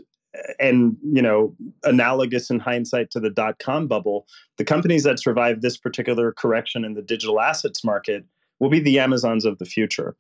and 0.59 0.97
you 1.03 1.23
know 1.23 1.55
analogous 1.85 2.51
in 2.51 2.59
hindsight 2.59 3.11
to 3.11 3.21
the 3.21 3.31
dot 3.31 3.59
com 3.59 3.87
bubble 3.89 4.27
the 4.59 4.65
companies 4.65 5.03
that 5.03 5.19
survive 5.19 5.61
this 5.61 5.77
particular 5.77 6.33
correction 6.33 6.85
in 6.85 6.95
the 6.95 7.03
digital 7.03 7.41
assets 7.41 7.83
market 7.85 8.25
will 8.61 8.71
be 8.71 8.81
the 8.81 8.99
amazons 8.99 9.45
of 9.45 9.59
the 9.59 9.65
future. 9.65 10.17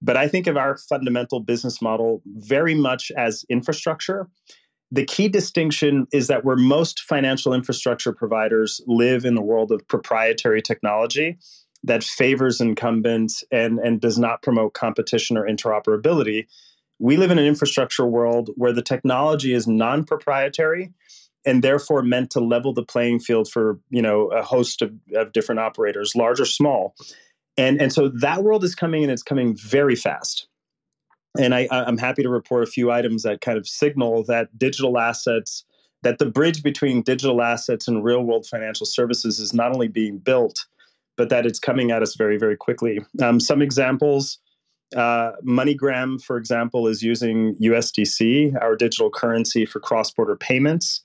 But 0.00 0.16
i 0.16 0.26
think 0.26 0.46
of 0.46 0.56
our 0.56 0.76
fundamental 0.76 1.40
business 1.40 1.80
model 1.80 2.22
very 2.26 2.74
much 2.74 3.12
as 3.16 3.44
infrastructure. 3.48 4.28
The 4.90 5.06
key 5.06 5.28
distinction 5.28 6.06
is 6.12 6.26
that 6.26 6.44
where 6.44 6.56
most 6.56 7.00
financial 7.00 7.54
infrastructure 7.54 8.12
providers 8.12 8.80
live 8.86 9.24
in 9.24 9.34
the 9.34 9.42
world 9.42 9.72
of 9.72 9.86
proprietary 9.88 10.60
technology 10.60 11.38
that 11.84 12.04
favors 12.04 12.60
incumbents 12.60 13.42
and, 13.50 13.78
and 13.78 14.00
does 14.00 14.18
not 14.18 14.42
promote 14.42 14.74
competition 14.74 15.36
or 15.36 15.46
interoperability 15.48 16.46
we 17.02 17.16
live 17.16 17.32
in 17.32 17.38
an 17.38 17.44
infrastructure 17.44 18.06
world 18.06 18.50
where 18.54 18.72
the 18.72 18.80
technology 18.80 19.52
is 19.52 19.66
non-proprietary 19.66 20.92
and 21.44 21.64
therefore 21.64 22.00
meant 22.00 22.30
to 22.30 22.38
level 22.38 22.72
the 22.72 22.84
playing 22.84 23.18
field 23.18 23.50
for 23.50 23.80
you 23.90 24.00
know 24.00 24.28
a 24.28 24.42
host 24.42 24.80
of, 24.82 24.92
of 25.16 25.32
different 25.32 25.58
operators 25.58 26.14
large 26.14 26.38
or 26.38 26.44
small. 26.44 26.94
And 27.58 27.82
and 27.82 27.92
so 27.92 28.08
that 28.08 28.44
world 28.44 28.62
is 28.62 28.76
coming 28.76 29.02
and 29.02 29.10
it's 29.10 29.24
coming 29.24 29.56
very 29.56 29.96
fast. 29.96 30.46
And 31.38 31.54
I, 31.54 31.66
i'm 31.72 31.98
happy 31.98 32.22
to 32.22 32.28
report 32.28 32.62
a 32.62 32.70
few 32.70 32.92
items 32.92 33.24
that 33.24 33.40
kind 33.40 33.58
of 33.58 33.66
signal 33.66 34.22
that 34.24 34.56
digital 34.56 34.98
assets 34.98 35.64
that 36.02 36.18
the 36.18 36.26
bridge 36.26 36.62
between 36.62 37.02
digital 37.02 37.42
assets 37.42 37.88
and 37.88 38.04
real 38.04 38.22
world 38.22 38.46
financial 38.46 38.86
services 38.86 39.40
is 39.40 39.52
not 39.52 39.72
only 39.72 39.88
being 39.88 40.18
built 40.18 40.66
but 41.16 41.30
that 41.30 41.46
it's 41.46 41.58
coming 41.58 41.90
at 41.90 42.02
us 42.02 42.14
very 42.14 42.36
very 42.36 42.56
quickly. 42.56 43.00
Um, 43.20 43.40
some 43.40 43.60
examples 43.60 44.38
uh, 44.94 45.32
MoneyGram, 45.44 46.22
for 46.22 46.36
example, 46.36 46.86
is 46.86 47.02
using 47.02 47.54
USDC, 47.56 48.60
our 48.60 48.76
digital 48.76 49.10
currency 49.10 49.64
for 49.64 49.80
cross 49.80 50.10
border 50.10 50.36
payments, 50.36 51.02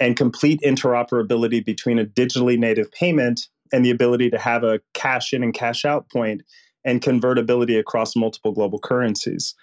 and 0.00 0.16
complete 0.16 0.60
interoperability 0.64 1.64
between 1.64 1.98
a 1.98 2.04
digitally 2.04 2.58
native 2.58 2.90
payment 2.92 3.48
and 3.72 3.84
the 3.84 3.90
ability 3.90 4.30
to 4.30 4.38
have 4.38 4.64
a 4.64 4.80
cash 4.94 5.32
in 5.32 5.42
and 5.42 5.54
cash 5.54 5.84
out 5.84 6.08
point 6.10 6.42
and 6.84 7.02
convertibility 7.02 7.76
across 7.76 8.16
multiple 8.16 8.52
global 8.52 8.78
currencies. 8.78 9.54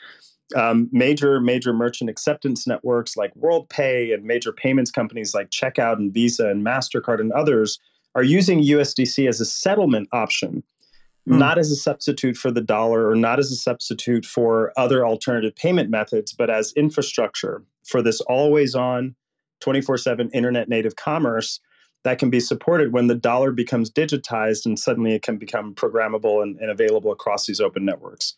Um, 0.55 0.89
major 0.91 1.39
major 1.39 1.73
merchant 1.73 2.07
acceptance 2.07 2.67
networks 2.67 3.17
like 3.17 3.33
WorldPay 3.33 4.13
and 4.13 4.23
major 4.25 4.53
payments 4.53 4.91
companies 4.91 5.33
like 5.33 5.49
Checkout 5.49 5.97
and 5.97 6.13
Visa 6.13 6.49
and 6.49 6.63
Mastercard 6.63 7.19
and 7.19 7.31
others 7.31 7.79
are 8.13 8.23
using 8.23 8.61
USDC 8.61 9.27
as 9.27 9.41
a 9.41 9.45
settlement 9.45 10.07
option 10.11 10.63
mm. 11.27 11.37
not 11.37 11.57
as 11.57 11.71
a 11.71 11.75
substitute 11.75 12.37
for 12.37 12.51
the 12.51 12.61
dollar 12.61 13.09
or 13.09 13.15
not 13.15 13.39
as 13.39 13.51
a 13.51 13.55
substitute 13.55 14.25
for 14.25 14.71
other 14.77 15.05
alternative 15.05 15.55
payment 15.55 15.89
methods, 15.89 16.33
but 16.33 16.49
as 16.49 16.73
infrastructure 16.73 17.63
for 17.83 18.01
this 18.01 18.21
always 18.21 18.75
on 18.75 19.15
24 19.61 19.97
7 19.97 20.29
internet 20.31 20.69
native 20.69 20.95
commerce 20.95 21.59
that 22.05 22.19
can 22.19 22.29
be 22.29 22.39
supported 22.39 22.93
when 22.93 23.07
the 23.07 23.15
dollar 23.15 23.51
becomes 23.51 23.89
digitized 23.89 24.65
and 24.65 24.79
suddenly 24.79 25.13
it 25.13 25.23
can 25.23 25.37
become 25.37 25.73
programmable 25.73 26.41
and, 26.43 26.57
and 26.59 26.69
available 26.69 27.11
across 27.11 27.47
these 27.47 27.59
open 27.59 27.83
networks. 27.83 28.35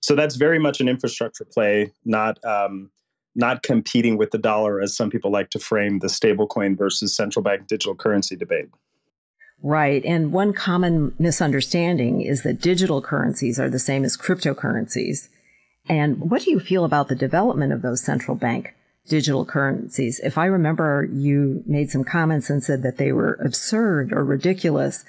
So 0.00 0.16
that's 0.16 0.34
very 0.34 0.58
much 0.58 0.80
an 0.80 0.88
infrastructure 0.88 1.44
play, 1.44 1.92
not 2.04 2.44
um, 2.44 2.90
not 3.36 3.62
competing 3.62 4.18
with 4.18 4.32
the 4.32 4.38
dollar 4.38 4.80
as 4.80 4.96
some 4.96 5.10
people 5.10 5.30
like 5.30 5.50
to 5.50 5.58
frame 5.58 6.00
the 6.00 6.08
stablecoin 6.08 6.76
versus 6.76 7.14
central 7.14 7.42
bank 7.42 7.68
digital 7.68 7.94
currency 7.94 8.36
debate. 8.36 8.66
Right. 9.64 10.04
And 10.04 10.30
one 10.30 10.52
common 10.52 11.14
misunderstanding 11.18 12.20
is 12.20 12.42
that 12.42 12.60
digital 12.60 13.00
currencies 13.00 13.58
are 13.58 13.70
the 13.70 13.78
same 13.78 14.04
as 14.04 14.14
cryptocurrencies. 14.14 15.30
And 15.88 16.30
what 16.30 16.42
do 16.42 16.50
you 16.50 16.60
feel 16.60 16.84
about 16.84 17.08
the 17.08 17.14
development 17.14 17.72
of 17.72 17.80
those 17.80 18.02
central 18.02 18.36
bank 18.36 18.74
digital 19.08 19.46
currencies? 19.46 20.20
If 20.22 20.36
I 20.36 20.44
remember, 20.44 21.08
you 21.10 21.62
made 21.66 21.90
some 21.90 22.04
comments 22.04 22.50
and 22.50 22.62
said 22.62 22.82
that 22.82 22.98
they 22.98 23.10
were 23.10 23.38
absurd 23.42 24.12
or 24.12 24.22
ridiculous. 24.22 25.06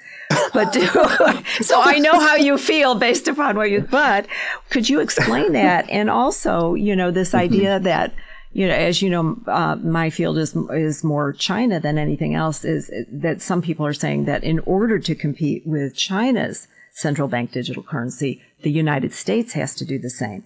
But 0.54 0.72
do, 0.72 0.86
so 1.60 1.82
I 1.82 1.98
know 1.98 2.18
how 2.18 2.36
you 2.36 2.56
feel 2.56 2.94
based 2.94 3.28
upon 3.28 3.56
what 3.56 3.70
you, 3.70 3.82
but 3.82 4.26
could 4.70 4.88
you 4.88 5.00
explain 5.00 5.52
that? 5.52 5.86
And 5.90 6.08
also, 6.08 6.72
you 6.72 6.96
know, 6.96 7.10
this 7.10 7.28
mm-hmm. 7.28 7.40
idea 7.40 7.80
that 7.80 8.14
you 8.56 8.66
know, 8.66 8.74
as 8.74 9.02
you 9.02 9.10
know, 9.10 9.38
uh, 9.48 9.76
my 9.76 10.08
field 10.08 10.38
is 10.38 10.56
is 10.72 11.04
more 11.04 11.34
China 11.34 11.78
than 11.78 11.98
anything 11.98 12.34
else. 12.34 12.64
Is 12.64 12.90
that 13.12 13.42
some 13.42 13.60
people 13.60 13.84
are 13.84 13.92
saying 13.92 14.24
that 14.24 14.42
in 14.42 14.60
order 14.60 14.98
to 14.98 15.14
compete 15.14 15.66
with 15.66 15.94
China's 15.94 16.66
central 16.92 17.28
bank 17.28 17.52
digital 17.52 17.82
currency, 17.82 18.40
the 18.62 18.70
United 18.70 19.12
States 19.12 19.52
has 19.52 19.74
to 19.74 19.84
do 19.84 19.98
the 19.98 20.08
same. 20.08 20.42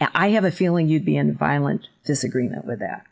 I 0.00 0.30
have 0.30 0.46
a 0.46 0.50
feeling 0.50 0.88
you'd 0.88 1.04
be 1.04 1.18
in 1.18 1.36
violent 1.36 1.88
disagreement 2.06 2.64
with 2.64 2.78
that. 2.78 3.04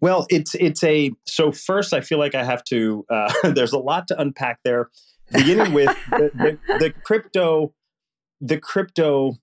Well, 0.00 0.26
it's 0.30 0.54
it's 0.54 0.82
a 0.82 1.12
so 1.26 1.52
first 1.52 1.92
I 1.92 2.00
feel 2.00 2.18
like 2.18 2.34
I 2.34 2.44
have 2.44 2.64
to. 2.70 3.04
Uh, 3.10 3.30
there's 3.50 3.74
a 3.74 3.78
lot 3.78 4.08
to 4.08 4.18
unpack 4.18 4.60
there, 4.64 4.88
beginning 5.30 5.74
with 5.74 5.94
the, 6.10 6.30
the, 6.34 6.78
the 6.78 6.94
crypto, 7.04 7.74
the 8.40 8.56
crypto 8.56 9.36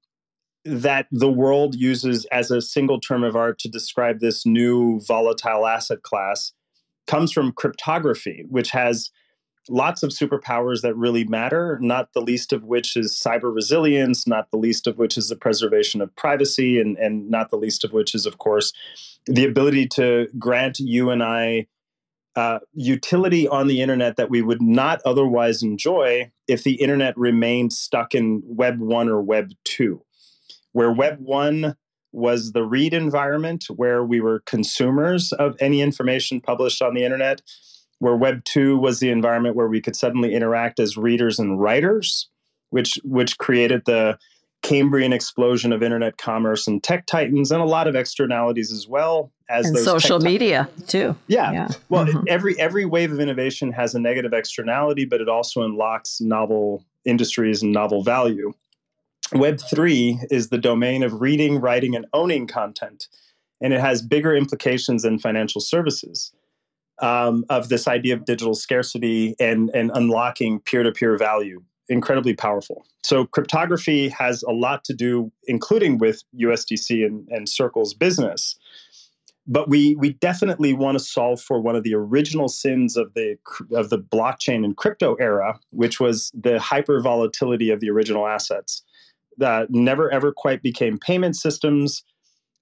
that 0.65 1.07
the 1.11 1.31
world 1.31 1.75
uses 1.75 2.25
as 2.25 2.49
a 2.49 2.61
single 2.61 2.99
term 2.99 3.23
of 3.23 3.35
art 3.35 3.59
to 3.59 3.69
describe 3.69 4.19
this 4.19 4.45
new 4.45 4.99
volatile 5.01 5.67
asset 5.67 6.01
class 6.01 6.51
comes 7.05 7.31
from 7.31 7.51
cryptography, 7.51 8.45
which 8.49 8.71
has 8.71 9.11
lots 9.69 10.03
of 10.03 10.09
superpowers 10.09 10.81
that 10.81 10.95
really 10.95 11.23
matter, 11.23 11.77
not 11.81 12.13
the 12.13 12.21
least 12.21 12.51
of 12.51 12.63
which 12.63 12.95
is 12.95 13.13
cyber 13.15 13.53
resilience, 13.53 14.27
not 14.27 14.49
the 14.51 14.57
least 14.57 14.87
of 14.87 14.97
which 14.97 15.17
is 15.17 15.29
the 15.29 15.35
preservation 15.35 16.01
of 16.01 16.15
privacy, 16.15 16.79
and, 16.79 16.97
and 16.97 17.29
not 17.29 17.51
the 17.51 17.57
least 17.57 17.83
of 17.83 17.93
which 17.93 18.15
is, 18.15 18.25
of 18.25 18.37
course, 18.39 18.73
the 19.27 19.45
ability 19.45 19.87
to 19.87 20.27
grant 20.37 20.79
you 20.79 21.09
and 21.09 21.23
I 21.23 21.67
uh, 22.35 22.59
utility 22.73 23.47
on 23.47 23.67
the 23.67 23.81
internet 23.81 24.17
that 24.17 24.29
we 24.29 24.41
would 24.41 24.61
not 24.61 25.01
otherwise 25.05 25.63
enjoy 25.63 26.31
if 26.47 26.63
the 26.63 26.75
internet 26.75 27.17
remained 27.17 27.71
stuck 27.71 28.13
in 28.13 28.43
Web 28.45 28.79
1 28.79 29.07
or 29.07 29.21
Web 29.21 29.51
2 29.63 30.04
where 30.75 30.91
Web 30.91 31.19
1 31.21 31.73
was 32.11 32.51
the 32.51 32.65
read 32.65 32.93
environment 32.93 33.63
where 33.73 34.03
we 34.03 34.19
were 34.19 34.41
consumers 34.45 35.31
of 35.31 35.55
any 35.61 35.79
information 35.79 36.41
published 36.41 36.81
on 36.81 36.93
the 36.93 37.05
internet, 37.05 37.41
where 37.99 38.17
Web 38.17 38.43
2 38.43 38.77
was 38.77 38.99
the 38.99 39.09
environment 39.09 39.55
where 39.55 39.69
we 39.69 39.79
could 39.79 39.95
suddenly 39.95 40.33
interact 40.33 40.81
as 40.81 40.97
readers 40.97 41.39
and 41.39 41.61
writers, 41.61 42.27
which, 42.71 42.99
which 43.05 43.37
created 43.37 43.83
the 43.85 44.17
Cambrian 44.63 45.13
explosion 45.13 45.71
of 45.71 45.81
internet 45.81 46.17
commerce 46.17 46.67
and 46.67 46.83
tech 46.83 47.05
titans 47.05 47.53
and 47.53 47.61
a 47.61 47.65
lot 47.65 47.87
of 47.87 47.95
externalities 47.95 48.69
as 48.69 48.85
well 48.85 49.31
as 49.49 49.67
and 49.67 49.77
social 49.77 50.19
media 50.19 50.67
too. 50.87 51.15
Yeah. 51.27 51.53
yeah. 51.53 51.67
Well, 51.87 52.05
mm-hmm. 52.05 52.23
every 52.27 52.59
every 52.59 52.83
wave 52.83 53.13
of 53.13 53.19
innovation 53.19 53.71
has 53.73 53.93
a 53.93 53.99
negative 53.99 54.33
externality, 54.33 55.05
but 55.05 55.21
it 55.21 55.29
also 55.29 55.61
unlocks 55.61 56.19
novel 56.19 56.83
industries 57.05 57.61
and 57.61 57.71
novel 57.71 58.01
value. 58.01 58.53
Web3 59.35 60.27
is 60.31 60.49
the 60.49 60.57
domain 60.57 61.03
of 61.03 61.21
reading, 61.21 61.59
writing, 61.59 61.95
and 61.95 62.05
owning 62.13 62.47
content. 62.47 63.07
And 63.61 63.73
it 63.73 63.81
has 63.81 64.01
bigger 64.01 64.35
implications 64.35 65.03
than 65.03 65.19
financial 65.19 65.61
services 65.61 66.33
um, 67.01 67.43
of 67.49 67.69
this 67.69 67.87
idea 67.87 68.13
of 68.13 68.25
digital 68.25 68.55
scarcity 68.55 69.35
and, 69.39 69.69
and 69.73 69.91
unlocking 69.93 70.59
peer 70.61 70.83
to 70.83 70.91
peer 70.91 71.17
value. 71.17 71.61
Incredibly 71.89 72.33
powerful. 72.33 72.85
So, 73.03 73.25
cryptography 73.25 74.09
has 74.09 74.41
a 74.43 74.51
lot 74.51 74.83
to 74.85 74.93
do, 74.93 75.31
including 75.47 75.99
with 75.99 76.23
USDC 76.39 77.05
and, 77.05 77.27
and 77.29 77.47
Circle's 77.47 77.93
business. 77.93 78.57
But 79.45 79.69
we, 79.69 79.95
we 79.95 80.13
definitely 80.13 80.73
want 80.73 80.97
to 80.97 81.03
solve 81.03 81.39
for 81.39 81.61
one 81.61 81.75
of 81.75 81.83
the 81.83 81.93
original 81.93 82.47
sins 82.47 82.97
of 82.97 83.13
the, 83.13 83.37
of 83.73 83.91
the 83.91 83.99
blockchain 83.99 84.65
and 84.65 84.75
crypto 84.75 85.13
era, 85.15 85.59
which 85.69 85.99
was 85.99 86.31
the 86.33 86.59
hyper 86.59 86.99
volatility 86.99 87.69
of 87.69 87.81
the 87.81 87.91
original 87.91 88.25
assets 88.25 88.81
that 89.37 89.69
never 89.69 90.11
ever 90.11 90.31
quite 90.31 90.61
became 90.61 90.97
payment 90.97 91.35
systems. 91.35 92.03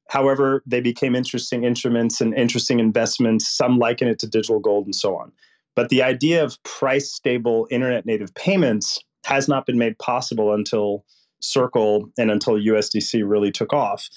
However, 0.09 0.61
they 0.65 0.81
became 0.81 1.15
interesting 1.15 1.63
instruments 1.63 2.21
and 2.21 2.33
interesting 2.33 2.79
investments. 2.79 3.49
Some 3.49 3.79
liken 3.79 4.07
it 4.07 4.19
to 4.19 4.27
digital 4.27 4.59
gold 4.59 4.85
and 4.85 4.95
so 4.95 5.15
on. 5.15 5.31
But 5.75 5.89
the 5.89 6.03
idea 6.03 6.43
of 6.43 6.61
price 6.63 7.11
stable 7.11 7.67
internet 7.71 8.05
native 8.05 8.33
payments 8.35 8.99
has 9.25 9.47
not 9.47 9.65
been 9.65 9.77
made 9.77 9.97
possible 9.97 10.53
until 10.53 11.05
Circle 11.43 12.09
and 12.17 12.31
until 12.31 12.53
USDC 12.53 13.21
really 13.27 13.51
took 13.51 13.73
off. 13.73 14.07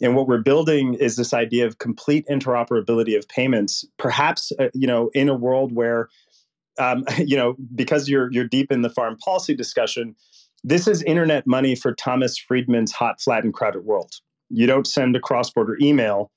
And 0.00 0.16
what 0.16 0.26
we're 0.26 0.42
building 0.42 0.94
is 0.94 1.14
this 1.14 1.32
idea 1.32 1.64
of 1.64 1.78
complete 1.78 2.26
interoperability 2.28 3.16
of 3.16 3.28
payments, 3.28 3.84
perhaps 3.98 4.50
uh, 4.58 4.68
you 4.74 4.88
know 4.88 5.08
in 5.14 5.28
a 5.28 5.34
world 5.34 5.72
where 5.72 6.08
um, 6.80 7.04
you 7.18 7.36
know 7.36 7.54
because 7.74 8.08
you're 8.08 8.32
you're 8.32 8.48
deep 8.48 8.72
in 8.72 8.82
the 8.82 8.90
foreign 8.90 9.16
policy 9.16 9.54
discussion, 9.54 10.16
this 10.64 10.86
is 10.86 11.02
internet 11.02 11.46
money 11.46 11.74
for 11.74 11.94
Thomas 11.94 12.38
Friedman's 12.38 12.92
hot, 12.92 13.20
flat, 13.20 13.44
and 13.44 13.52
crowded 13.52 13.84
world. 13.84 14.14
You 14.48 14.66
don't 14.66 14.86
send 14.86 15.16
a 15.16 15.20
cross-border 15.20 15.76
email. 15.80 16.30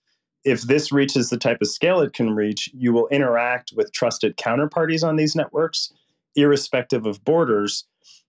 If 0.43 0.63
this 0.63 0.91
reaches 0.91 1.29
the 1.29 1.37
type 1.37 1.61
of 1.61 1.67
scale 1.67 2.01
it 2.01 2.13
can 2.13 2.35
reach, 2.35 2.69
you 2.73 2.93
will 2.93 3.07
interact 3.09 3.73
with 3.75 3.91
trusted 3.91 4.37
counterparties 4.37 5.03
on 5.03 5.15
these 5.15 5.35
networks, 5.35 5.91
irrespective 6.35 7.05
of 7.05 7.23
borders. 7.23 7.85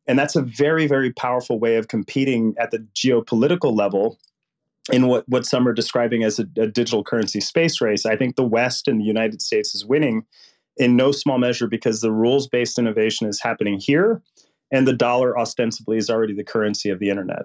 And 0.07 0.19
that's 0.19 0.37
a 0.37 0.43
very, 0.43 0.87
very 0.87 1.13
powerful 1.13 1.59
way 1.59 1.77
of 1.77 1.89
competing 1.89 2.55
at 2.59 2.71
the 2.71 2.87
geopolitical 2.95 3.77
level 3.77 4.19
in 4.93 5.09
what, 5.09 5.29
what 5.29 5.45
some 5.47 5.67
are 5.67 5.73
describing 5.73 6.23
as 6.23 6.39
a, 6.39 6.43
a, 6.59 6.67
digital 6.67 7.03
currency 7.03 7.41
space 7.41 7.81
race. 7.81 8.07
I 8.07 8.17
think 8.17 8.37
the 8.37 8.45
West 8.45 8.87
and 8.87 9.01
the 9.01 9.05
United 9.05 9.43
States 9.43 9.75
is 9.75 9.85
winning 9.85 10.25
in 10.77 10.97
no 10.97 11.11
small 11.11 11.39
measure 11.39 11.67
because 11.67 12.01
the 12.01 12.13
rules 12.13 12.47
based 12.47 12.79
innovation 12.79 13.27
is 13.27 13.41
happening 13.41 13.81
here, 13.81 14.23
and 14.71 14.87
the 14.87 14.93
dollar 14.93 15.39
ostensibly 15.39 15.97
is 15.97 16.11
already 16.11 16.35
the 16.35 16.45
currency 16.45 16.91
of 16.91 16.99
the 16.99 17.11
internet. 17.11 17.43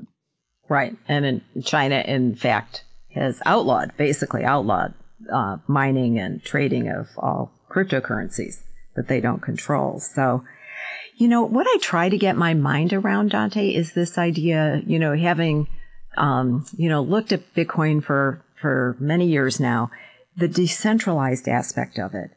Right. 0.69 0.95
And 1.07 1.25
in 1.25 1.41
China, 1.63 2.03
in 2.05 2.35
fact, 2.35 2.83
has 3.13 3.41
outlawed, 3.45 3.95
basically 3.97 4.43
outlawed 4.43 4.93
uh, 5.31 5.57
mining 5.67 6.17
and 6.17 6.43
trading 6.43 6.89
of 6.89 7.07
all 7.17 7.51
cryptocurrencies 7.69 8.63
that 8.95 9.07
they 9.07 9.19
don't 9.19 9.41
control. 9.41 9.99
So, 9.99 10.43
you 11.17 11.27
know, 11.27 11.43
what 11.43 11.67
I 11.67 11.77
try 11.81 12.09
to 12.09 12.17
get 12.17 12.37
my 12.37 12.53
mind 12.53 12.93
around, 12.93 13.31
Dante, 13.31 13.69
is 13.69 13.93
this 13.93 14.17
idea, 14.17 14.81
you 14.85 14.97
know, 14.97 15.15
having 15.15 15.67
um, 16.17 16.65
you 16.75 16.89
know, 16.89 17.01
looked 17.01 17.31
at 17.31 17.53
Bitcoin 17.53 18.03
for, 18.03 18.43
for 18.55 18.95
many 18.99 19.27
years 19.27 19.59
now, 19.59 19.91
the 20.35 20.47
decentralized 20.47 21.47
aspect 21.47 21.99
of 21.99 22.13
it. 22.13 22.31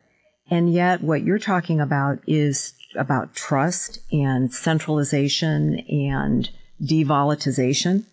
And 0.51 0.73
yet 0.73 1.03
what 1.03 1.23
you're 1.23 1.39
talking 1.39 1.81
about 1.81 2.19
is 2.27 2.75
about 2.97 3.35
trust 3.35 3.99
and 4.13 4.53
centralization 4.53 5.81
and 5.89 6.51
devolatilization. 6.83 8.05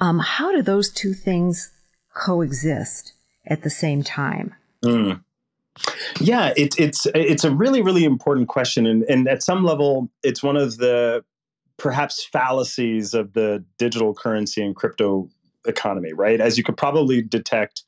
Um, 0.00 0.20
how 0.20 0.52
do 0.52 0.62
those 0.62 0.90
two 0.90 1.12
things 1.12 1.72
coexist 2.14 3.12
at 3.46 3.62
the 3.62 3.70
same 3.70 4.02
time? 4.02 4.54
Mm. 4.84 5.22
Yeah, 6.20 6.52
it, 6.56 6.78
it's 6.78 7.06
it's 7.14 7.44
a 7.44 7.52
really 7.52 7.82
really 7.82 8.04
important 8.04 8.48
question, 8.48 8.84
and 8.86 9.04
and 9.04 9.28
at 9.28 9.44
some 9.44 9.64
level, 9.64 10.10
it's 10.24 10.42
one 10.42 10.56
of 10.56 10.78
the 10.78 11.24
perhaps 11.76 12.24
fallacies 12.24 13.14
of 13.14 13.32
the 13.34 13.64
digital 13.78 14.12
currency 14.12 14.62
and 14.62 14.74
crypto 14.74 15.28
economy, 15.66 16.12
right? 16.12 16.40
As 16.40 16.58
you 16.58 16.64
could 16.64 16.76
probably 16.76 17.22
detect, 17.22 17.84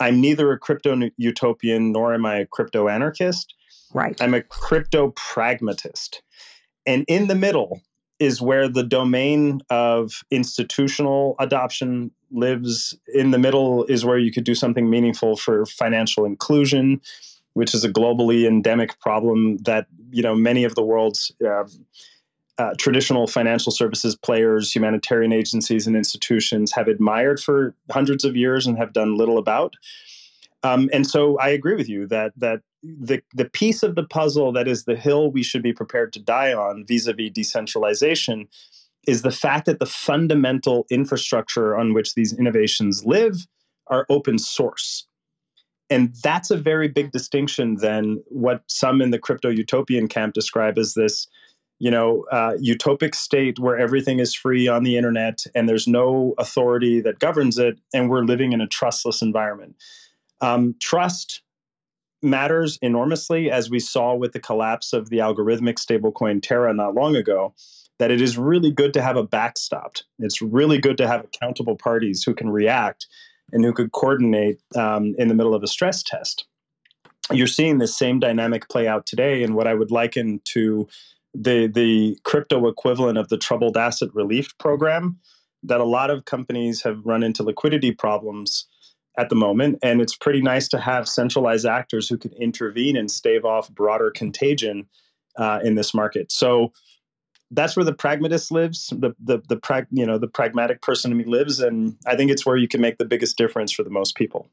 I'm 0.00 0.20
neither 0.20 0.52
a 0.52 0.58
crypto 0.58 1.10
utopian 1.16 1.92
nor 1.92 2.14
am 2.14 2.26
I 2.26 2.36
a 2.36 2.46
crypto 2.46 2.88
anarchist. 2.88 3.54
Right. 3.92 4.20
I'm 4.20 4.34
a 4.34 4.42
crypto 4.42 5.12
pragmatist. 5.16 6.22
And 6.86 7.04
in 7.08 7.28
the 7.28 7.34
middle 7.34 7.80
is 8.18 8.42
where 8.42 8.68
the 8.68 8.82
domain 8.82 9.60
of 9.70 10.22
institutional 10.30 11.36
adoption 11.38 12.10
lives. 12.30 12.98
In 13.14 13.30
the 13.30 13.38
middle 13.38 13.84
is 13.84 14.04
where 14.04 14.18
you 14.18 14.32
could 14.32 14.44
do 14.44 14.54
something 14.54 14.90
meaningful 14.90 15.36
for 15.36 15.64
financial 15.66 16.24
inclusion, 16.24 17.00
which 17.54 17.74
is 17.74 17.84
a 17.84 17.92
globally 17.92 18.46
endemic 18.46 18.98
problem 19.00 19.58
that 19.58 19.86
you 20.10 20.22
know 20.22 20.34
many 20.34 20.64
of 20.64 20.74
the 20.74 20.82
world's 20.82 21.32
uh, 21.46 21.64
uh, 22.58 22.74
traditional 22.78 23.26
financial 23.26 23.70
services 23.70 24.16
players, 24.16 24.74
humanitarian 24.74 25.32
agencies, 25.32 25.86
and 25.86 25.96
institutions 25.96 26.72
have 26.72 26.88
admired 26.88 27.40
for 27.40 27.74
hundreds 27.90 28.24
of 28.24 28.36
years 28.36 28.66
and 28.66 28.76
have 28.76 28.92
done 28.92 29.16
little 29.16 29.38
about. 29.38 29.74
Um, 30.64 30.90
and 30.92 31.06
so 31.06 31.38
I 31.38 31.50
agree 31.50 31.76
with 31.76 31.88
you 31.88 32.06
that 32.08 32.32
that 32.36 32.62
the 32.82 33.22
the 33.32 33.44
piece 33.44 33.82
of 33.82 33.94
the 33.94 34.04
puzzle 34.04 34.52
that 34.52 34.66
is 34.66 34.84
the 34.84 34.96
hill 34.96 35.30
we 35.30 35.42
should 35.42 35.62
be 35.62 35.72
prepared 35.72 36.12
to 36.12 36.20
die 36.20 36.52
on 36.52 36.84
vis-a-vis 36.86 37.30
decentralization 37.32 38.48
is 39.06 39.22
the 39.22 39.30
fact 39.30 39.66
that 39.66 39.78
the 39.78 39.86
fundamental 39.86 40.84
infrastructure 40.90 41.76
on 41.76 41.94
which 41.94 42.14
these 42.14 42.36
innovations 42.36 43.04
live 43.06 43.46
are 43.86 44.04
open 44.10 44.38
source. 44.38 45.06
And 45.90 46.14
that's 46.22 46.50
a 46.50 46.56
very 46.56 46.88
big 46.88 47.12
distinction 47.12 47.76
than 47.76 48.22
what 48.26 48.62
some 48.68 49.00
in 49.00 49.10
the 49.10 49.18
crypto 49.18 49.48
utopian 49.48 50.08
camp 50.08 50.34
describe 50.34 50.76
as 50.76 50.94
this 50.94 51.26
you 51.78 51.90
know, 51.90 52.24
uh, 52.32 52.54
utopic 52.54 53.14
state 53.14 53.58
where 53.58 53.78
everything 53.78 54.18
is 54.18 54.34
free 54.34 54.66
on 54.66 54.82
the 54.82 54.96
internet 54.96 55.44
and 55.54 55.68
there's 55.68 55.86
no 55.86 56.34
authority 56.38 57.00
that 57.00 57.18
governs 57.18 57.58
it, 57.58 57.78
and 57.94 58.10
we're 58.10 58.24
living 58.24 58.52
in 58.52 58.60
a 58.60 58.66
trustless 58.66 59.22
environment. 59.22 59.76
Um, 60.40 60.74
trust 60.80 61.42
matters 62.22 62.78
enormously, 62.82 63.50
as 63.50 63.70
we 63.70 63.78
saw 63.78 64.14
with 64.14 64.32
the 64.32 64.40
collapse 64.40 64.92
of 64.92 65.10
the 65.10 65.18
algorithmic 65.18 65.76
stablecoin 65.78 66.42
Terra 66.42 66.74
not 66.74 66.94
long 66.94 67.14
ago. 67.16 67.54
That 67.98 68.12
it 68.12 68.20
is 68.20 68.38
really 68.38 68.70
good 68.70 68.94
to 68.94 69.02
have 69.02 69.16
a 69.16 69.24
backstop. 69.24 69.96
It's 70.20 70.40
really 70.40 70.78
good 70.78 70.96
to 70.98 71.08
have 71.08 71.24
accountable 71.24 71.74
parties 71.74 72.22
who 72.22 72.32
can 72.32 72.48
react 72.48 73.08
and 73.52 73.64
who 73.64 73.72
could 73.72 73.90
coordinate 73.90 74.60
um, 74.76 75.16
in 75.18 75.26
the 75.26 75.34
middle 75.34 75.52
of 75.52 75.64
a 75.64 75.66
stress 75.66 76.04
test. 76.04 76.46
You're 77.32 77.48
seeing 77.48 77.78
the 77.78 77.88
same 77.88 78.20
dynamic 78.20 78.68
play 78.68 78.86
out 78.86 79.04
today 79.04 79.42
in 79.42 79.54
what 79.54 79.66
I 79.66 79.74
would 79.74 79.90
liken 79.90 80.40
to 80.44 80.86
the 81.34 81.66
the 81.66 82.18
crypto 82.24 82.66
equivalent 82.68 83.18
of 83.18 83.28
the 83.28 83.38
troubled 83.38 83.76
asset 83.76 84.08
relief 84.14 84.56
program 84.58 85.18
that 85.62 85.80
a 85.80 85.84
lot 85.84 86.10
of 86.10 86.24
companies 86.24 86.82
have 86.82 87.04
run 87.04 87.22
into 87.22 87.42
liquidity 87.42 87.92
problems 87.92 88.66
at 89.18 89.28
the 89.28 89.34
moment. 89.34 89.78
And 89.82 90.00
it's 90.00 90.14
pretty 90.14 90.40
nice 90.40 90.68
to 90.68 90.78
have 90.78 91.08
centralized 91.08 91.66
actors 91.66 92.08
who 92.08 92.16
can 92.16 92.32
intervene 92.34 92.96
and 92.96 93.10
stave 93.10 93.44
off 93.44 93.68
broader 93.70 94.10
contagion 94.10 94.86
uh, 95.36 95.58
in 95.62 95.74
this 95.74 95.92
market. 95.92 96.30
So 96.30 96.72
that's 97.50 97.76
where 97.76 97.84
the 97.84 97.94
pragmatist 97.94 98.52
lives 98.52 98.92
the 98.98 99.14
the 99.18 99.38
the 99.48 99.86
you 99.90 100.04
know 100.04 100.18
the 100.18 100.28
pragmatic 100.28 100.82
person 100.82 101.10
in 101.10 101.16
me 101.16 101.24
lives. 101.24 101.60
And 101.60 101.96
i 102.06 102.14
think 102.14 102.30
it's 102.30 102.44
where 102.44 102.56
you 102.56 102.68
can 102.68 102.80
make 102.80 102.98
the 102.98 103.04
biggest 103.04 103.38
difference 103.38 103.72
for 103.72 103.82
the 103.82 103.90
most 103.90 104.14
people 104.16 104.50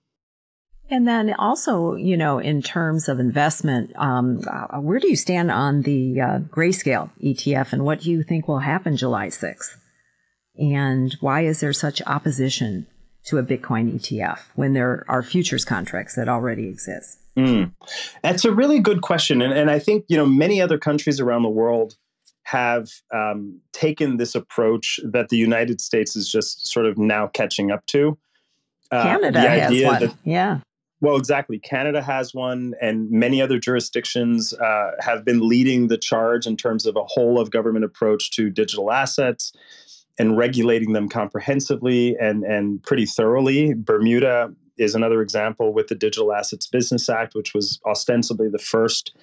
and 0.89 1.07
then 1.07 1.33
also, 1.33 1.95
you 1.95 2.15
know, 2.15 2.37
in 2.37 2.61
terms 2.61 3.09
of 3.09 3.19
investment, 3.19 3.91
um, 3.95 4.41
uh, 4.47 4.79
where 4.79 4.99
do 4.99 5.09
you 5.09 5.15
stand 5.15 5.51
on 5.51 5.81
the 5.81 6.21
uh, 6.21 6.39
grayscale 6.39 7.09
ETF 7.23 7.73
and 7.73 7.83
what 7.83 8.01
do 8.01 8.11
you 8.11 8.21
think 8.21 8.47
will 8.47 8.59
happen 8.59 8.95
July 8.95 9.27
6th? 9.27 9.77
And 10.57 11.15
why 11.19 11.41
is 11.41 11.59
there 11.59 11.73
such 11.73 12.01
opposition 12.03 12.85
to 13.25 13.39
a 13.39 13.43
Bitcoin 13.43 13.93
ETF 13.93 14.39
when 14.55 14.73
there 14.73 15.05
are 15.07 15.23
futures 15.23 15.65
contracts 15.65 16.15
that 16.15 16.29
already 16.29 16.67
exist? 16.67 17.17
Mm. 17.35 17.73
That's 18.21 18.45
a 18.45 18.51
really 18.51 18.79
good 18.79 19.01
question. 19.01 19.41
And, 19.41 19.53
and 19.53 19.71
I 19.71 19.79
think, 19.79 20.05
you 20.07 20.17
know, 20.17 20.25
many 20.25 20.61
other 20.61 20.77
countries 20.77 21.19
around 21.19 21.41
the 21.41 21.49
world 21.49 21.95
have 22.43 22.89
um, 23.11 23.59
taken 23.73 24.17
this 24.17 24.35
approach 24.35 24.99
that 25.03 25.29
the 25.29 25.37
United 25.37 25.81
States 25.81 26.15
is 26.15 26.29
just 26.29 26.67
sort 26.67 26.85
of 26.85 26.95
now 26.97 27.25
catching 27.27 27.71
up 27.71 27.83
to. 27.87 28.17
Uh, 28.91 29.03
Canada 29.03 29.39
has 29.41 29.83
one. 29.83 29.99
That, 30.01 30.15
yeah. 30.23 30.59
Well, 31.05 31.17
exactly. 31.17 31.59
Canada 31.59 32.01
has 32.01 32.33
one, 32.33 32.73
and 32.81 33.11
many 33.11 33.39
other 33.39 33.59
jurisdictions 33.59 34.53
uh, 34.53 34.93
have 35.01 35.23
been 35.23 35.47
leading 35.47 35.87
the 35.87 35.99
charge 35.99 36.47
in 36.47 36.57
terms 36.57 36.87
of 36.87 36.95
a 36.95 37.03
whole 37.03 37.39
of 37.39 37.51
government 37.51 37.85
approach 37.85 38.31
to 38.31 38.49
digital 38.49 38.91
assets 38.91 39.53
and 40.17 40.35
regulating 40.35 40.93
them 40.93 41.07
comprehensively 41.07 42.15
and, 42.19 42.43
and 42.43 42.81
pretty 42.81 43.05
thoroughly. 43.05 43.75
Bermuda 43.75 44.51
is 44.79 44.95
another 44.95 45.21
example 45.21 45.75
with 45.75 45.89
the 45.89 45.95
Digital 45.95 46.33
Assets 46.33 46.65
Business 46.65 47.07
Act, 47.07 47.35
which 47.35 47.53
was 47.53 47.79
ostensibly 47.85 48.49
the 48.49 48.57
first 48.57 49.15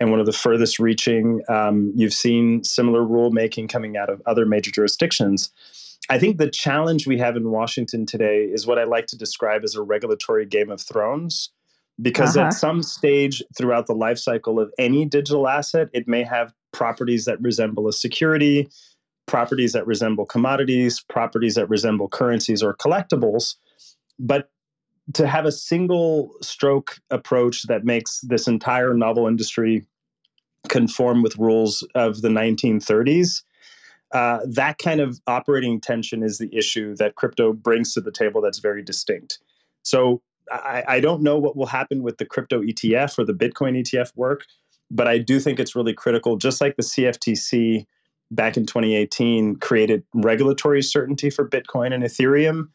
and 0.00 0.10
one 0.10 0.18
of 0.18 0.26
the 0.26 0.32
furthest 0.32 0.80
reaching. 0.80 1.40
Um, 1.48 1.92
you've 1.94 2.14
seen 2.14 2.64
similar 2.64 3.02
rulemaking 3.02 3.68
coming 3.68 3.96
out 3.96 4.10
of 4.10 4.20
other 4.26 4.44
major 4.44 4.72
jurisdictions. 4.72 5.52
I 6.10 6.18
think 6.18 6.38
the 6.38 6.50
challenge 6.50 7.06
we 7.06 7.18
have 7.18 7.36
in 7.36 7.50
Washington 7.50 8.06
today 8.06 8.44
is 8.44 8.66
what 8.66 8.78
I 8.78 8.84
like 8.84 9.06
to 9.08 9.18
describe 9.18 9.62
as 9.62 9.74
a 9.74 9.82
regulatory 9.82 10.46
Game 10.46 10.70
of 10.70 10.80
Thrones. 10.80 11.50
Because 12.00 12.36
uh-huh. 12.36 12.46
at 12.46 12.54
some 12.54 12.82
stage 12.82 13.42
throughout 13.56 13.86
the 13.86 13.94
life 13.94 14.18
cycle 14.18 14.60
of 14.60 14.72
any 14.78 15.04
digital 15.04 15.48
asset, 15.48 15.88
it 15.92 16.06
may 16.06 16.22
have 16.22 16.52
properties 16.72 17.24
that 17.24 17.40
resemble 17.40 17.88
a 17.88 17.92
security, 17.92 18.68
properties 19.26 19.72
that 19.72 19.86
resemble 19.86 20.24
commodities, 20.24 21.00
properties 21.00 21.56
that 21.56 21.68
resemble 21.68 22.08
currencies 22.08 22.62
or 22.62 22.74
collectibles. 22.76 23.56
But 24.18 24.50
to 25.14 25.26
have 25.26 25.44
a 25.44 25.52
single 25.52 26.34
stroke 26.40 26.98
approach 27.10 27.64
that 27.64 27.84
makes 27.84 28.20
this 28.20 28.46
entire 28.46 28.94
novel 28.94 29.26
industry 29.26 29.84
conform 30.68 31.22
with 31.22 31.36
rules 31.36 31.86
of 31.94 32.20
the 32.22 32.28
1930s 32.28 33.42
uh, 34.12 34.40
that 34.46 34.78
kind 34.78 35.00
of 35.00 35.20
operating 35.26 35.80
tension 35.80 36.22
is 36.22 36.38
the 36.38 36.54
issue 36.56 36.96
that 36.96 37.16
crypto 37.16 37.52
brings 37.52 37.92
to 37.92 38.00
the 38.00 38.10
table 38.10 38.40
that's 38.40 38.58
very 38.58 38.82
distinct. 38.82 39.38
So 39.82 40.22
I, 40.50 40.84
I, 40.88 41.00
don't 41.00 41.22
know 41.22 41.38
what 41.38 41.56
will 41.56 41.66
happen 41.66 42.02
with 42.02 42.16
the 42.16 42.24
crypto 42.24 42.62
ETF 42.62 43.18
or 43.18 43.24
the 43.24 43.34
Bitcoin 43.34 43.78
ETF 43.78 44.16
work, 44.16 44.46
but 44.90 45.06
I 45.06 45.18
do 45.18 45.40
think 45.40 45.60
it's 45.60 45.76
really 45.76 45.92
critical, 45.92 46.36
just 46.36 46.60
like 46.60 46.76
the 46.76 46.82
CFTC 46.82 47.84
back 48.30 48.56
in 48.56 48.66
2018 48.66 49.56
created 49.56 50.04
regulatory 50.14 50.82
certainty 50.82 51.30
for 51.30 51.48
Bitcoin 51.48 51.92
and 51.92 52.02
Ethereum. 52.02 52.68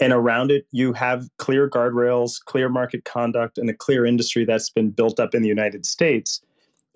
And 0.00 0.12
around 0.12 0.50
it, 0.50 0.66
you 0.72 0.92
have 0.92 1.28
clear 1.38 1.68
guardrails, 1.68 2.44
clear 2.44 2.68
market 2.68 3.04
conduct, 3.04 3.58
and 3.58 3.70
a 3.70 3.74
clear 3.74 4.04
industry 4.04 4.44
that's 4.44 4.68
been 4.68 4.90
built 4.90 5.20
up 5.20 5.34
in 5.34 5.42
the 5.42 5.48
United 5.48 5.86
States. 5.86 6.42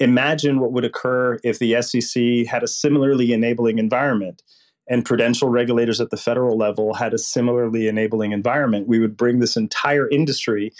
Imagine 0.00 0.60
what 0.60 0.72
would 0.72 0.84
occur 0.84 1.38
if 1.42 1.58
the 1.58 1.80
SEC 1.82 2.46
had 2.46 2.62
a 2.62 2.68
similarly 2.68 3.32
enabling 3.32 3.78
environment 3.78 4.42
and 4.88 5.04
prudential 5.04 5.48
regulators 5.48 6.00
at 6.00 6.10
the 6.10 6.16
federal 6.16 6.56
level 6.56 6.94
had 6.94 7.12
a 7.12 7.18
similarly 7.18 7.88
enabling 7.88 8.32
environment. 8.32 8.88
We 8.88 8.98
would 8.98 9.16
bring 9.16 9.38
this 9.38 9.56
entire 9.56 10.08
industry 10.08 10.72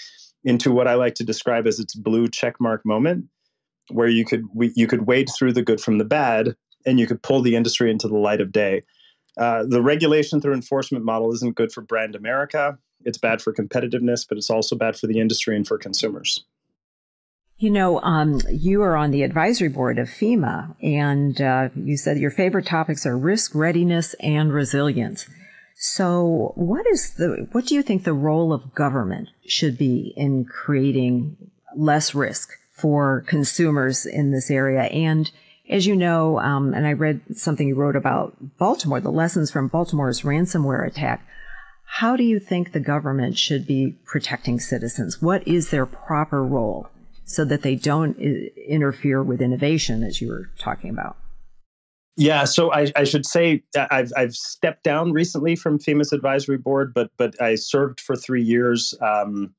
into 0.44 0.72
what 0.72 0.88
I 0.88 0.94
like 0.94 1.14
to 1.16 1.24
describe 1.24 1.66
as 1.66 1.78
its 1.78 1.94
blue 1.94 2.26
checkmark 2.26 2.78
moment, 2.84 3.26
where 3.90 4.08
you 4.08 4.24
could 4.24 4.44
we, 4.54 4.72
you 4.74 4.86
could 4.86 5.06
wade 5.06 5.28
through 5.36 5.52
the 5.52 5.62
good 5.62 5.80
from 5.80 5.98
the 5.98 6.04
bad, 6.04 6.56
and 6.86 6.98
you 6.98 7.06
could 7.06 7.22
pull 7.22 7.42
the 7.42 7.56
industry 7.56 7.90
into 7.90 8.08
the 8.08 8.16
light 8.16 8.40
of 8.40 8.52
day. 8.52 8.82
Uh, 9.36 9.64
the 9.68 9.82
regulation 9.82 10.40
through 10.40 10.54
enforcement 10.54 11.04
model 11.04 11.32
isn't 11.32 11.54
good 11.54 11.70
for 11.70 11.82
brand 11.82 12.16
America. 12.16 12.78
It's 13.04 13.18
bad 13.18 13.40
for 13.40 13.52
competitiveness, 13.52 14.26
but 14.28 14.38
it's 14.38 14.50
also 14.50 14.74
bad 14.74 14.96
for 14.96 15.06
the 15.06 15.20
industry 15.20 15.54
and 15.54 15.66
for 15.66 15.78
consumers. 15.78 16.44
You 17.60 17.70
know, 17.70 18.00
um, 18.02 18.40
you 18.48 18.82
are 18.82 18.96
on 18.96 19.10
the 19.10 19.24
advisory 19.24 19.68
board 19.68 19.98
of 19.98 20.06
FEMA, 20.06 20.76
and 20.80 21.40
uh, 21.40 21.70
you 21.74 21.96
said 21.96 22.16
your 22.16 22.30
favorite 22.30 22.66
topics 22.66 23.04
are 23.04 23.18
risk 23.18 23.52
readiness 23.52 24.14
and 24.20 24.52
resilience. 24.52 25.28
So, 25.74 26.52
what 26.54 26.86
is 26.86 27.14
the 27.14 27.48
what 27.50 27.66
do 27.66 27.74
you 27.74 27.82
think 27.82 28.04
the 28.04 28.12
role 28.12 28.52
of 28.52 28.76
government 28.76 29.30
should 29.44 29.76
be 29.76 30.14
in 30.16 30.44
creating 30.44 31.36
less 31.76 32.14
risk 32.14 32.50
for 32.70 33.24
consumers 33.26 34.06
in 34.06 34.30
this 34.30 34.52
area? 34.52 34.82
And 34.82 35.28
as 35.68 35.84
you 35.84 35.96
know, 35.96 36.38
um, 36.38 36.72
and 36.74 36.86
I 36.86 36.92
read 36.92 37.22
something 37.36 37.66
you 37.66 37.74
wrote 37.74 37.96
about 37.96 38.36
Baltimore, 38.58 39.00
the 39.00 39.10
lessons 39.10 39.50
from 39.50 39.66
Baltimore's 39.68 40.22
ransomware 40.22 40.86
attack. 40.86 41.26
How 41.84 42.14
do 42.14 42.22
you 42.22 42.38
think 42.38 42.70
the 42.70 42.78
government 42.78 43.36
should 43.36 43.66
be 43.66 43.96
protecting 44.04 44.60
citizens? 44.60 45.20
What 45.20 45.46
is 45.48 45.70
their 45.70 45.86
proper 45.86 46.44
role 46.44 46.88
so 47.28 47.44
that 47.44 47.60
they 47.60 47.74
don't 47.74 48.18
interfere 48.18 49.22
with 49.22 49.42
innovation, 49.42 50.02
as 50.02 50.20
you 50.20 50.28
were 50.28 50.48
talking 50.58 50.88
about? 50.88 51.16
Yeah, 52.16 52.44
so 52.44 52.72
I, 52.72 52.90
I, 52.96 53.04
should 53.04 53.26
say 53.26 53.62
I've 53.76 54.10
I've 54.16 54.34
stepped 54.34 54.82
down 54.82 55.12
recently 55.12 55.54
from 55.54 55.78
FEMA's 55.78 56.12
advisory 56.12 56.56
board, 56.56 56.92
but 56.92 57.10
but 57.16 57.40
I 57.40 57.54
served 57.54 58.00
for 58.00 58.16
three 58.16 58.42
years 58.42 58.92
um, 59.00 59.54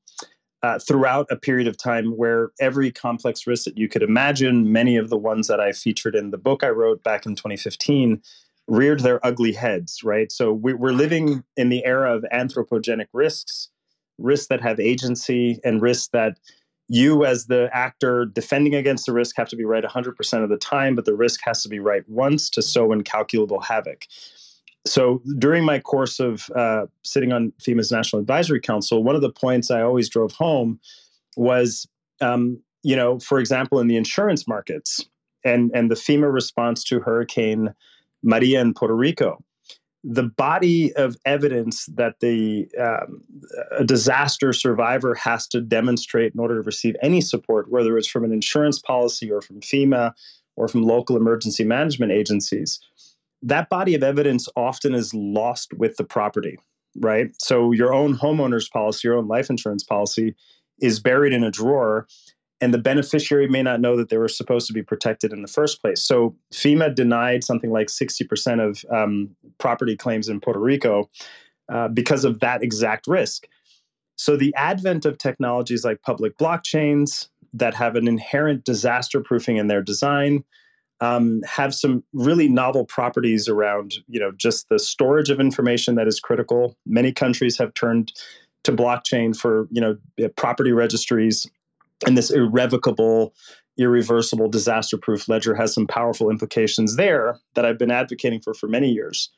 uh, 0.62 0.78
throughout 0.80 1.26
a 1.30 1.36
period 1.36 1.68
of 1.68 1.78
time 1.78 2.18
where 2.18 2.50
every 2.60 2.90
complex 2.90 3.46
risk 3.46 3.64
that 3.64 3.78
you 3.78 3.88
could 3.88 4.02
imagine, 4.02 4.72
many 4.72 4.96
of 4.96 5.08
the 5.08 5.16
ones 5.16 5.46
that 5.46 5.60
I 5.60 5.72
featured 5.72 6.14
in 6.14 6.32
the 6.32 6.38
book 6.38 6.62
I 6.62 6.68
wrote 6.68 7.02
back 7.02 7.24
in 7.24 7.34
2015, 7.34 8.20
reared 8.66 9.00
their 9.00 9.24
ugly 9.24 9.52
heads. 9.52 10.02
Right, 10.02 10.30
so 10.30 10.52
we, 10.52 10.74
we're 10.74 10.92
living 10.92 11.44
in 11.56 11.68
the 11.68 11.84
era 11.86 12.14
of 12.14 12.26
anthropogenic 12.30 13.06
risks, 13.14 13.70
risks 14.18 14.48
that 14.48 14.60
have 14.60 14.80
agency, 14.80 15.60
and 15.64 15.80
risks 15.80 16.08
that 16.08 16.36
you 16.90 17.24
as 17.24 17.46
the 17.46 17.70
actor 17.72 18.26
defending 18.26 18.74
against 18.74 19.06
the 19.06 19.12
risk 19.12 19.36
have 19.36 19.48
to 19.48 19.54
be 19.54 19.64
right 19.64 19.84
100% 19.84 20.42
of 20.42 20.48
the 20.48 20.56
time 20.56 20.96
but 20.96 21.04
the 21.04 21.14
risk 21.14 21.40
has 21.44 21.62
to 21.62 21.68
be 21.68 21.78
right 21.78 22.02
once 22.08 22.50
to 22.50 22.60
sow 22.60 22.92
incalculable 22.92 23.60
havoc. 23.60 24.06
So 24.86 25.22
during 25.38 25.64
my 25.64 25.78
course 25.78 26.18
of 26.18 26.50
uh, 26.56 26.86
sitting 27.04 27.32
on 27.32 27.52
fema's 27.62 27.92
national 27.92 28.20
advisory 28.20 28.60
council 28.60 29.04
one 29.04 29.14
of 29.14 29.22
the 29.22 29.30
points 29.30 29.70
i 29.70 29.80
always 29.80 30.08
drove 30.08 30.32
home 30.32 30.80
was 31.36 31.86
um, 32.20 32.60
you 32.82 32.96
know 32.96 33.20
for 33.20 33.38
example 33.38 33.78
in 33.78 33.86
the 33.86 33.96
insurance 33.96 34.48
markets 34.48 35.06
and 35.44 35.70
and 35.74 35.90
the 35.90 35.94
fema 35.94 36.32
response 36.32 36.82
to 36.82 36.98
hurricane 36.98 37.72
maria 38.22 38.60
in 38.60 38.74
puerto 38.74 38.94
rico 38.94 39.38
the 40.02 40.22
body 40.22 40.94
of 40.94 41.16
evidence 41.26 41.86
that 41.86 42.20
the 42.20 42.68
um, 42.78 43.22
a 43.72 43.84
disaster 43.84 44.52
survivor 44.52 45.14
has 45.14 45.46
to 45.48 45.60
demonstrate 45.60 46.32
in 46.32 46.40
order 46.40 46.54
to 46.54 46.62
receive 46.62 46.96
any 47.02 47.20
support, 47.20 47.70
whether 47.70 47.98
it's 47.98 48.08
from 48.08 48.24
an 48.24 48.32
insurance 48.32 48.78
policy 48.78 49.30
or 49.30 49.42
from 49.42 49.60
FEMA 49.60 50.12
or 50.56 50.68
from 50.68 50.82
local 50.82 51.16
emergency 51.16 51.64
management 51.64 52.12
agencies, 52.12 52.80
that 53.42 53.68
body 53.68 53.94
of 53.94 54.02
evidence 54.02 54.48
often 54.56 54.94
is 54.94 55.12
lost 55.12 55.72
with 55.74 55.96
the 55.96 56.04
property, 56.04 56.58
right? 56.96 57.30
So 57.38 57.72
your 57.72 57.92
own 57.92 58.16
homeowner's 58.16 58.68
policy, 58.68 59.06
your 59.06 59.16
own 59.16 59.28
life 59.28 59.50
insurance 59.50 59.84
policy 59.84 60.34
is 60.80 60.98
buried 60.98 61.32
in 61.32 61.44
a 61.44 61.50
drawer 61.50 62.06
and 62.60 62.74
the 62.74 62.78
beneficiary 62.78 63.48
may 63.48 63.62
not 63.62 63.80
know 63.80 63.96
that 63.96 64.08
they 64.10 64.18
were 64.18 64.28
supposed 64.28 64.66
to 64.66 64.72
be 64.72 64.82
protected 64.82 65.32
in 65.32 65.42
the 65.42 65.48
first 65.48 65.80
place. 65.80 66.02
So 66.02 66.36
FEMA 66.52 66.94
denied 66.94 67.42
something 67.42 67.70
like 67.70 67.88
60% 67.88 68.60
of 68.60 68.84
um, 68.90 69.30
property 69.58 69.96
claims 69.96 70.28
in 70.28 70.40
Puerto 70.40 70.60
Rico 70.60 71.08
uh, 71.72 71.88
because 71.88 72.24
of 72.24 72.40
that 72.40 72.62
exact 72.62 73.06
risk. 73.06 73.46
So 74.16 74.36
the 74.36 74.54
advent 74.56 75.06
of 75.06 75.16
technologies 75.16 75.84
like 75.84 76.02
public 76.02 76.36
blockchains 76.36 77.28
that 77.54 77.74
have 77.74 77.96
an 77.96 78.06
inherent 78.06 78.64
disaster 78.64 79.20
proofing 79.20 79.56
in 79.56 79.68
their 79.68 79.82
design 79.82 80.44
um, 81.00 81.40
have 81.46 81.74
some 81.74 82.04
really 82.12 82.46
novel 82.46 82.84
properties 82.84 83.48
around, 83.48 83.94
you 84.06 84.20
know, 84.20 84.32
just 84.32 84.68
the 84.68 84.78
storage 84.78 85.30
of 85.30 85.40
information 85.40 85.94
that 85.94 86.06
is 86.06 86.20
critical. 86.20 86.76
Many 86.84 87.10
countries 87.10 87.56
have 87.56 87.72
turned 87.72 88.12
to 88.64 88.72
blockchain 88.72 89.34
for, 89.34 89.66
you 89.70 89.80
know, 89.80 89.96
property 90.36 90.72
registries 90.72 91.46
and 92.06 92.16
this 92.16 92.30
irrevocable 92.30 93.34
irreversible 93.78 94.48
disaster 94.48 94.98
proof 94.98 95.28
ledger 95.28 95.54
has 95.54 95.72
some 95.72 95.86
powerful 95.86 96.30
implications 96.30 96.96
there 96.96 97.38
that 97.54 97.64
I've 97.64 97.78
been 97.78 97.90
advocating 97.90 98.40
for 98.40 98.52
for 98.52 98.66
many 98.66 98.90
years. 98.90 99.30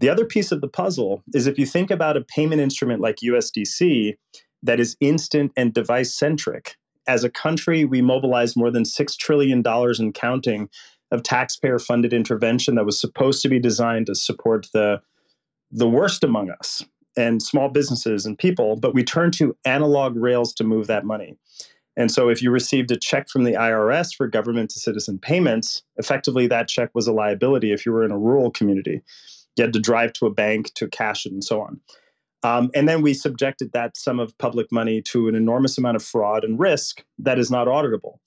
The 0.00 0.08
other 0.08 0.24
piece 0.24 0.50
of 0.52 0.60
the 0.60 0.68
puzzle 0.68 1.22
is 1.34 1.46
if 1.46 1.58
you 1.58 1.66
think 1.66 1.90
about 1.90 2.16
a 2.16 2.22
payment 2.22 2.60
instrument 2.60 3.00
like 3.00 3.16
USDC 3.16 4.16
that 4.62 4.80
is 4.80 4.96
instant 5.00 5.52
and 5.56 5.72
device 5.72 6.14
centric, 6.14 6.76
as 7.06 7.24
a 7.24 7.30
country, 7.30 7.84
we 7.84 8.02
mobilized 8.02 8.56
more 8.56 8.70
than 8.70 8.82
$6 8.82 9.16
trillion 9.16 9.62
in 9.98 10.12
counting 10.12 10.68
of 11.12 11.22
taxpayer 11.22 11.78
funded 11.78 12.12
intervention 12.12 12.74
that 12.74 12.84
was 12.84 13.00
supposed 13.00 13.42
to 13.42 13.48
be 13.48 13.60
designed 13.60 14.06
to 14.06 14.14
support 14.14 14.66
the, 14.72 15.00
the 15.70 15.88
worst 15.88 16.24
among 16.24 16.50
us 16.50 16.82
and 17.16 17.40
small 17.40 17.68
businesses 17.68 18.26
and 18.26 18.36
people, 18.36 18.76
but 18.76 18.92
we 18.92 19.04
turned 19.04 19.32
to 19.34 19.56
analog 19.64 20.16
rails 20.16 20.52
to 20.54 20.64
move 20.64 20.88
that 20.88 21.04
money. 21.04 21.36
And 21.96 22.10
so, 22.10 22.28
if 22.28 22.42
you 22.42 22.50
received 22.50 22.90
a 22.90 22.96
check 22.96 23.28
from 23.28 23.44
the 23.44 23.52
IRS 23.52 24.14
for 24.14 24.26
government 24.26 24.70
to 24.70 24.80
citizen 24.80 25.18
payments, 25.18 25.82
effectively 25.96 26.46
that 26.48 26.68
check 26.68 26.90
was 26.94 27.06
a 27.06 27.12
liability 27.12 27.72
if 27.72 27.86
you 27.86 27.92
were 27.92 28.04
in 28.04 28.10
a 28.10 28.18
rural 28.18 28.50
community. 28.50 29.02
You 29.56 29.64
had 29.64 29.72
to 29.72 29.80
drive 29.80 30.12
to 30.14 30.26
a 30.26 30.30
bank 30.32 30.74
to 30.74 30.88
cash 30.88 31.24
it 31.24 31.32
and 31.32 31.42
so 31.42 31.62
on. 31.62 31.80
Um, 32.42 32.70
and 32.74 32.88
then 32.88 33.02
we 33.02 33.14
subjected 33.14 33.72
that 33.72 33.96
sum 33.96 34.20
of 34.20 34.36
public 34.38 34.70
money 34.70 35.00
to 35.02 35.28
an 35.28 35.34
enormous 35.34 35.78
amount 35.78 35.96
of 35.96 36.04
fraud 36.04 36.44
and 36.44 36.60
risk 36.60 37.02
that 37.18 37.38
is 37.38 37.50
not 37.50 37.66
auditable. 37.66 38.18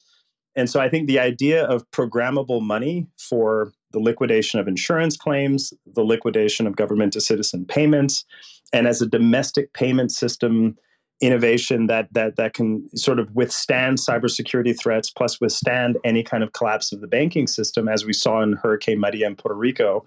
And 0.56 0.70
so 0.70 0.80
I 0.80 0.90
think 0.90 1.08
the 1.08 1.20
idea 1.20 1.64
of 1.66 1.90
programmable 1.92 2.62
money 2.62 3.08
for 3.18 3.72
the 3.92 4.00
liquidation 4.00 4.60
of 4.60 4.68
insurance 4.68 5.16
claims, 5.16 5.74
the 5.86 6.04
liquidation 6.04 6.68
of 6.68 6.76
government 6.76 7.14
to 7.14 7.22
citizen 7.22 7.66
payments, 7.66 8.26
and 8.74 8.88
as 8.88 9.02
a 9.02 9.08
domestic 9.08 9.74
payment 9.74 10.12
system 10.12 10.76
innovation 11.22 11.88
that 11.88 12.14
that 12.14 12.36
that 12.38 12.54
can 12.54 12.88
sort 12.96 13.20
of 13.20 13.34
withstand 13.36 13.98
cybersecurity 13.98 14.78
threats, 14.80 15.10
plus 15.10 15.42
withstand 15.42 15.98
any 16.04 16.24
kind 16.24 16.44
of 16.44 16.54
collapse 16.54 16.92
of 16.92 17.02
the 17.02 17.08
banking 17.08 17.48
system, 17.48 17.88
as 17.88 18.06
we 18.06 18.14
saw 18.14 18.42
in 18.42 18.54
Hurricane 18.54 19.00
Maria 19.00 19.28
in 19.28 19.36
Puerto 19.36 19.56
Rico, 19.56 20.06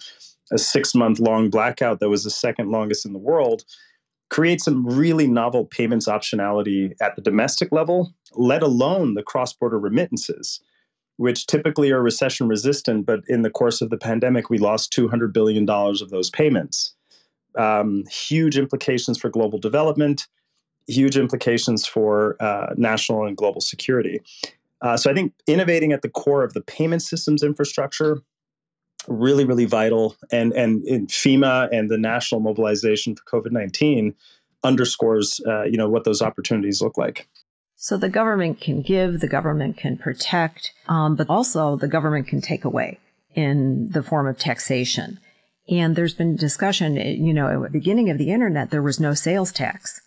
a 0.50 0.58
six-month 0.58 1.18
long 1.18 1.50
blackout 1.50 2.00
that 2.00 2.08
was 2.08 2.24
the 2.24 2.30
second 2.30 2.70
longest 2.70 3.04
in 3.06 3.12
the 3.12 3.18
world, 3.18 3.64
Create 4.32 4.62
some 4.62 4.86
really 4.86 5.26
novel 5.26 5.66
payments 5.66 6.08
optionality 6.08 6.94
at 7.02 7.16
the 7.16 7.20
domestic 7.20 7.70
level, 7.70 8.14
let 8.32 8.62
alone 8.62 9.12
the 9.12 9.22
cross-border 9.22 9.78
remittances. 9.78 10.58
Which 11.18 11.46
typically 11.46 11.90
are 11.90 12.00
recession 12.00 12.48
resistant, 12.48 13.04
but 13.04 13.20
in 13.28 13.42
the 13.42 13.50
course 13.50 13.82
of 13.82 13.90
the 13.90 13.98
pandemic, 13.98 14.48
we 14.48 14.56
lost 14.56 14.90
$200 14.96 15.34
billion 15.34 15.68
of 15.68 16.08
those 16.08 16.30
payments. 16.30 16.94
Um, 17.58 18.04
huge 18.10 18.56
implications 18.56 19.18
for 19.18 19.28
global 19.28 19.58
development, 19.58 20.26
huge 20.86 21.16
implications 21.16 21.86
for 21.86 22.36
uh, 22.40 22.74
national 22.76 23.26
and 23.26 23.36
global 23.36 23.60
security. 23.60 24.20
Uh, 24.80 24.96
so 24.96 25.10
I 25.10 25.14
think 25.14 25.32
innovating 25.46 25.92
at 25.92 26.02
the 26.02 26.08
core 26.08 26.42
of 26.42 26.54
the 26.54 26.60
payment 26.60 27.02
systems 27.02 27.42
infrastructure 27.42 28.18
really 29.08 29.44
really 29.44 29.64
vital 29.64 30.16
and 30.30 30.52
and 30.52 30.84
FEMA 31.08 31.68
and 31.72 31.90
the 31.90 31.98
national 31.98 32.40
mobilization 32.40 33.16
for 33.16 33.42
COVID-19 33.42 34.14
underscores 34.62 35.40
uh, 35.46 35.64
you 35.64 35.76
know 35.76 35.88
what 35.88 36.04
those 36.04 36.22
opportunities 36.22 36.80
look 36.80 36.96
like. 36.96 37.26
So 37.76 37.96
the 37.96 38.08
government 38.08 38.60
can 38.60 38.80
give, 38.80 39.18
the 39.18 39.26
government 39.26 39.76
can 39.76 39.98
protect, 39.98 40.72
um, 40.86 41.16
but 41.16 41.28
also 41.28 41.74
the 41.74 41.88
government 41.88 42.28
can 42.28 42.40
take 42.40 42.64
away 42.64 43.00
in 43.34 43.90
the 43.90 44.04
form 44.04 44.28
of 44.28 44.38
taxation. 44.38 45.18
And 45.68 45.96
there's 45.96 46.14
been 46.14 46.36
discussion, 46.36 46.94
you 46.94 47.34
know, 47.34 47.64
at 47.64 47.72
the 47.72 47.78
beginning 47.78 48.08
of 48.08 48.18
the 48.18 48.30
internet, 48.30 48.70
there 48.70 48.82
was 48.82 49.00
no 49.00 49.14
sales 49.14 49.50
tax. 49.50 50.00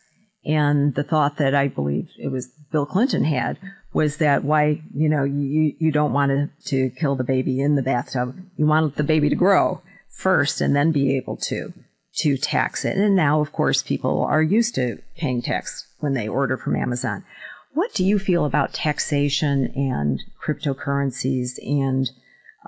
And 0.45 0.93
the 0.95 1.03
thought 1.03 1.38
that 1.38 1.55
I 1.55 1.67
believe 1.67 2.10
it 2.17 2.29
was 2.29 2.47
Bill 2.71 2.86
Clinton 2.86 3.23
had 3.23 3.58
was 3.93 4.17
that 4.17 4.43
why, 4.43 4.81
you 4.93 5.10
know, 5.10 5.23
you, 5.23 5.73
you 5.79 5.91
don't 5.91 6.13
want 6.13 6.29
to, 6.29 6.49
to 6.65 6.89
kill 6.95 7.15
the 7.15 7.23
baby 7.23 7.60
in 7.62 7.75
the 7.75 7.81
bathtub. 7.81 8.38
You 8.58 8.65
want 8.65 8.95
the 8.95 9.03
baby 9.03 9.29
to 9.29 9.36
grow 9.36 9.81
first 10.10 10.62
and 10.62 10.75
then 10.75 10.91
be 10.91 11.15
able 11.15 11.38
to 11.38 11.73
to 12.17 12.38
tax 12.38 12.86
it. 12.86 12.95
And 12.95 13.15
now, 13.15 13.41
of 13.41 13.51
course, 13.51 13.84
people 13.84 14.23
are 14.23 14.41
used 14.41 14.75
to 14.75 15.01
paying 15.17 15.41
tax 15.41 15.88
when 15.99 16.13
they 16.13 16.29
order 16.29 16.55
from 16.55 16.75
Amazon. 16.75 17.25
What 17.73 17.93
do 17.93 18.05
you 18.05 18.19
feel 18.19 18.45
about 18.45 18.73
taxation 18.73 19.65
and 19.75 20.23
cryptocurrencies 20.41 21.58
and 21.62 22.10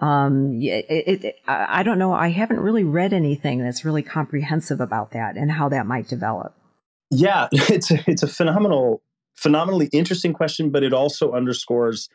um, 0.02 0.60
it, 0.62 1.24
it, 1.24 1.36
I 1.48 1.82
don't 1.82 1.98
know. 1.98 2.13
I 2.13 2.30
haven't 2.30 2.60
really 2.60 2.84
read 2.84 3.13
anything 3.13 3.63
that's 3.63 3.84
really 3.84 4.04
comprehensive 4.04 4.80
about 4.80 5.12
that 5.12 5.38
and 5.38 5.52
how 5.52 5.70
that 5.70 5.88
might 5.88 6.08
develop. 6.08 6.54
Yeah, 7.10 7.48
it's 7.52 7.91
a, 7.91 8.04
it's 8.08 8.24
a 8.24 8.28
phenomenal, 8.28 9.02
phenomenally 9.36 9.89
interesting 9.91 10.34
question, 10.34 10.70
but 10.70 10.84
it 10.84 10.93
also 10.93 11.32
underscores, 11.32 12.10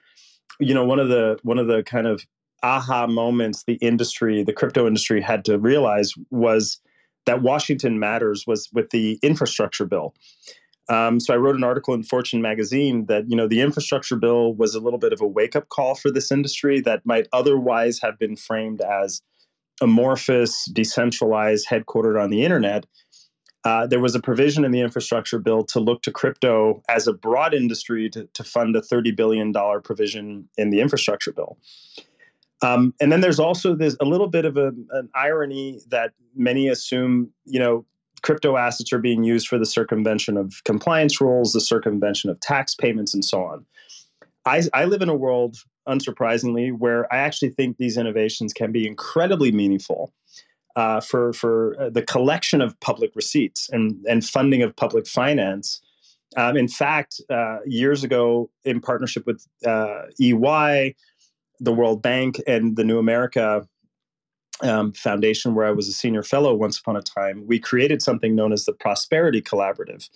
you 0.61 0.75
know, 0.75 0.85
one 0.85 0.99
of 0.99 1.09
the 1.09 1.39
one 1.43 1.59
of 1.59 1.67
the 1.67 1.83
kind 1.83 2.07
of 2.07 2.25
aha 2.63 3.07
moments 3.07 3.65
the 3.65 3.75
industry, 3.75 4.43
the 4.43 4.53
crypto 4.53 4.87
industry, 4.87 5.21
had 5.21 5.45
to 5.47 5.59
realize 5.59 6.13
was 6.31 6.81
that 7.27 7.43
Washington 7.43 7.99
matters 7.99 8.45
was 8.47 8.69
with 8.73 8.91
the 8.91 9.19
infrastructure 9.23 9.85
bill. 9.85 10.15
Um, 10.89 11.21
so 11.21 11.33
I 11.33 11.37
wrote 11.37 11.55
an 11.55 11.65
article 11.65 11.95
in 11.95 12.03
Fortune 12.03 12.43
magazine 12.43 13.07
that 13.07 13.29
you 13.29 13.37
know 13.37 13.47
the 13.47 13.61
infrastructure 13.61 14.17
bill 14.17 14.55
was 14.55 14.75
a 14.75 14.81
little 14.81 14.99
bit 14.99 15.13
of 15.13 15.21
a 15.21 15.27
wake 15.27 15.57
up 15.57 15.69
call 15.69 15.95
for 15.95 16.11
this 16.11 16.31
industry 16.33 16.81
that 16.81 17.07
might 17.07 17.29
otherwise 17.33 18.01
have 18.01 18.19
been 18.19 18.37
framed 18.37 18.81
as 18.81 19.23
amorphous, 19.81 20.67
decentralized, 20.73 21.67
headquartered 21.69 22.23
on 22.23 22.31
the 22.31 22.45
internet. 22.45 22.87
Uh, 23.65 23.87
there 23.87 24.01
was 24.01 24.15
a 24.15 24.21
provision 24.21 24.65
in 24.65 24.73
the 24.73 24.81
infrastructure 24.81 25.39
bill 25.39 25.65
to 25.65 25.79
look 25.79 26.03
to 26.03 26.11
crypto 26.11 26.83
as 26.89 27.07
a 27.07 27.13
broad 27.13 27.55
industry 27.55 28.11
to, 28.11 28.25
to 28.35 28.43
fund 28.43 28.75
a 28.75 28.81
$30 28.81 29.15
billion 29.15 29.53
provision 29.85 30.49
in 30.57 30.71
the 30.71 30.81
infrastructure 30.81 31.33
bill. 31.33 31.59
Um, 32.63 32.95
and 33.01 33.13
then 33.13 33.21
there's 33.21 33.41
also 33.41 33.75
this 33.75 33.97
a 34.01 34.05
little 34.05 34.29
bit 34.29 34.45
of 34.45 34.57
a, 34.57 34.69
an 34.93 35.09
irony 35.15 35.81
that 35.89 36.13
many 36.35 36.69
assume, 36.69 37.31
you 37.45 37.59
know, 37.59 37.85
crypto 38.23 38.57
assets 38.57 38.93
are 38.93 38.99
being 38.99 39.25
used 39.25 39.49
for 39.49 39.59
the 39.59 39.67
circumvention 39.67 40.37
of 40.37 40.63
compliance 40.65 41.21
rules, 41.21 41.53
the 41.53 41.61
circumvention 41.61 42.31
of 42.31 42.39
tax 42.41 42.75
payments, 42.75 43.13
and 43.15 43.25
so 43.25 43.43
on. 43.43 43.67
I, 44.45 44.63
I 44.75 44.85
live 44.85 45.03
in 45.03 45.09
a 45.09 45.15
world, 45.15 45.57
unsurprisingly, 45.89 46.77
where 46.77 47.13
I 47.13 47.19
actually 47.19 47.51
think 47.51 47.77
these 47.77 47.97
innovations 47.97 48.53
can 48.53 48.73
be 48.73 48.87
incredibly 48.87 49.53
meaningful 49.53 50.13
uh, 50.77 51.01
for 51.01 51.33
for 51.33 51.77
uh, 51.81 51.91
the 51.91 52.03
collection 52.03 52.61
of 52.61 52.79
public 52.81 53.15
receipts 53.15 53.69
and 53.71 54.05
and 54.09 54.25
funding 54.25 54.63
of 54.63 54.75
public 54.77 55.07
finance. 55.07 55.81
Um, 56.37 56.57
in 56.57 56.69
fact, 56.69 57.21
uh, 57.29 57.59
years 57.67 58.05
ago, 58.05 58.49
in 58.65 58.81
partnership 58.81 59.27
with 59.27 59.47
uh, 59.67 60.05
EY, 60.19 60.95
the 61.61 61.73
World 61.73 62.01
Bank, 62.01 62.41
and 62.47 62.75
the 62.77 62.85
New 62.85 62.99
America 62.99 63.67
um, 64.63 64.93
Foundation, 64.93 65.55
where 65.55 65.67
I 65.67 65.73
was 65.73 65.89
a 65.89 65.93
senior 65.93 66.23
fellow 66.23 66.55
once 66.55 66.79
upon 66.79 66.97
a 66.97 67.03
time, 67.03 67.47
we 67.47 67.59
created 67.59 68.01
something 68.01 68.35
known 68.35 68.53
as 68.53 68.65
the 68.65 68.73
Prosperity 68.73 69.43
Collaborative. 69.43 70.09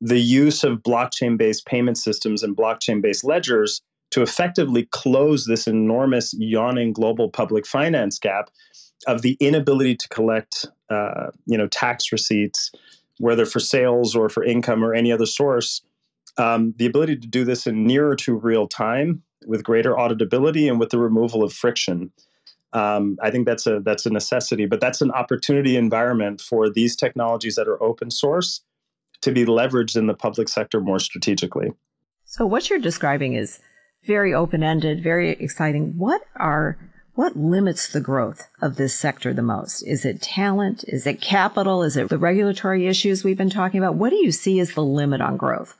The 0.00 0.20
use 0.20 0.64
of 0.64 0.82
blockchain 0.82 1.36
based 1.36 1.66
payment 1.66 1.98
systems 1.98 2.42
and 2.42 2.56
blockchain 2.56 3.02
based 3.02 3.24
ledgers 3.24 3.82
to 4.10 4.22
effectively 4.22 4.86
close 4.90 5.46
this 5.46 5.66
enormous 5.66 6.34
yawning 6.34 6.92
global 6.92 7.30
public 7.30 7.66
finance 7.66 8.18
gap 8.18 8.50
of 9.06 9.22
the 9.22 9.36
inability 9.40 9.96
to 9.96 10.08
collect 10.08 10.66
uh, 10.90 11.30
you 11.46 11.56
know 11.56 11.66
tax 11.68 12.12
receipts 12.12 12.70
whether 13.18 13.46
for 13.46 13.60
sales 13.60 14.16
or 14.16 14.28
for 14.28 14.42
income 14.42 14.84
or 14.84 14.94
any 14.94 15.12
other 15.12 15.26
source 15.26 15.82
um, 16.38 16.74
the 16.78 16.86
ability 16.86 17.16
to 17.16 17.26
do 17.26 17.44
this 17.44 17.66
in 17.66 17.86
nearer 17.86 18.16
to 18.16 18.34
real 18.34 18.66
time 18.66 19.22
with 19.46 19.62
greater 19.64 19.94
auditability 19.94 20.68
and 20.68 20.80
with 20.80 20.90
the 20.90 20.98
removal 20.98 21.42
of 21.42 21.52
friction 21.52 22.10
um, 22.72 23.18
I 23.22 23.30
think 23.30 23.46
that's 23.46 23.66
a 23.66 23.80
that's 23.80 24.06
a 24.06 24.10
necessity, 24.10 24.66
but 24.66 24.80
that's 24.80 25.02
an 25.02 25.10
opportunity 25.10 25.76
environment 25.76 26.40
for 26.40 26.70
these 26.70 26.96
technologies 26.96 27.54
that 27.56 27.68
are 27.68 27.82
open 27.82 28.10
source 28.10 28.62
to 29.20 29.30
be 29.30 29.44
leveraged 29.44 29.96
in 29.96 30.06
the 30.06 30.14
public 30.14 30.48
sector 30.48 30.80
more 30.80 30.98
strategically. 30.98 31.72
So 32.24 32.46
what 32.46 32.70
you're 32.70 32.78
describing 32.78 33.34
is 33.34 33.60
very 34.04 34.32
open-ended, 34.32 35.02
very 35.02 35.30
exciting. 35.30 35.96
What 35.96 36.22
are 36.36 36.78
what 37.14 37.36
limits 37.36 37.88
the 37.88 38.00
growth 38.00 38.48
of 38.60 38.76
this 38.76 38.94
sector 38.94 39.34
the 39.34 39.42
most? 39.42 39.82
Is 39.82 40.04
it 40.04 40.22
talent? 40.22 40.84
Is 40.88 41.06
it 41.06 41.20
capital? 41.20 41.82
Is 41.82 41.96
it 41.96 42.08
the 42.08 42.18
regulatory 42.18 42.86
issues 42.86 43.22
we've 43.22 43.36
been 43.36 43.50
talking 43.50 43.78
about? 43.78 43.96
What 43.96 44.10
do 44.10 44.16
you 44.16 44.32
see 44.32 44.60
as 44.60 44.72
the 44.72 44.82
limit 44.82 45.20
on 45.20 45.36
growth? 45.36 45.76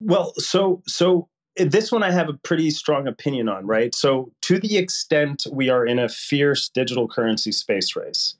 Well, 0.00 0.32
so 0.36 0.82
so 0.86 1.28
eh, 1.56 1.64
this 1.68 1.90
one 1.90 2.02
I 2.02 2.12
have 2.12 2.28
a 2.28 2.34
pretty 2.34 2.70
strong 2.70 3.08
opinion 3.08 3.48
on, 3.48 3.66
right? 3.66 3.94
So, 3.94 4.30
to 4.42 4.58
the 4.58 4.76
extent 4.76 5.46
we 5.50 5.68
are 5.68 5.84
in 5.84 5.98
a 5.98 6.08
fierce 6.08 6.68
digital 6.68 7.08
currency 7.08 7.52
space 7.52 7.96
race, 7.96 8.36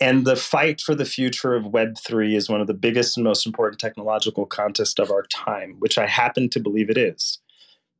and 0.00 0.24
the 0.24 0.36
fight 0.36 0.80
for 0.80 0.94
the 0.94 1.04
future 1.04 1.54
of 1.54 1.64
Web3 1.64 2.36
is 2.36 2.48
one 2.48 2.60
of 2.60 2.66
the 2.66 2.74
biggest 2.74 3.16
and 3.16 3.24
most 3.24 3.46
important 3.46 3.80
technological 3.80 4.46
contests 4.46 4.98
of 4.98 5.10
our 5.10 5.22
time, 5.24 5.76
which 5.78 5.98
I 5.98 6.06
happen 6.06 6.48
to 6.50 6.60
believe 6.60 6.90
it 6.90 6.98
is, 6.98 7.38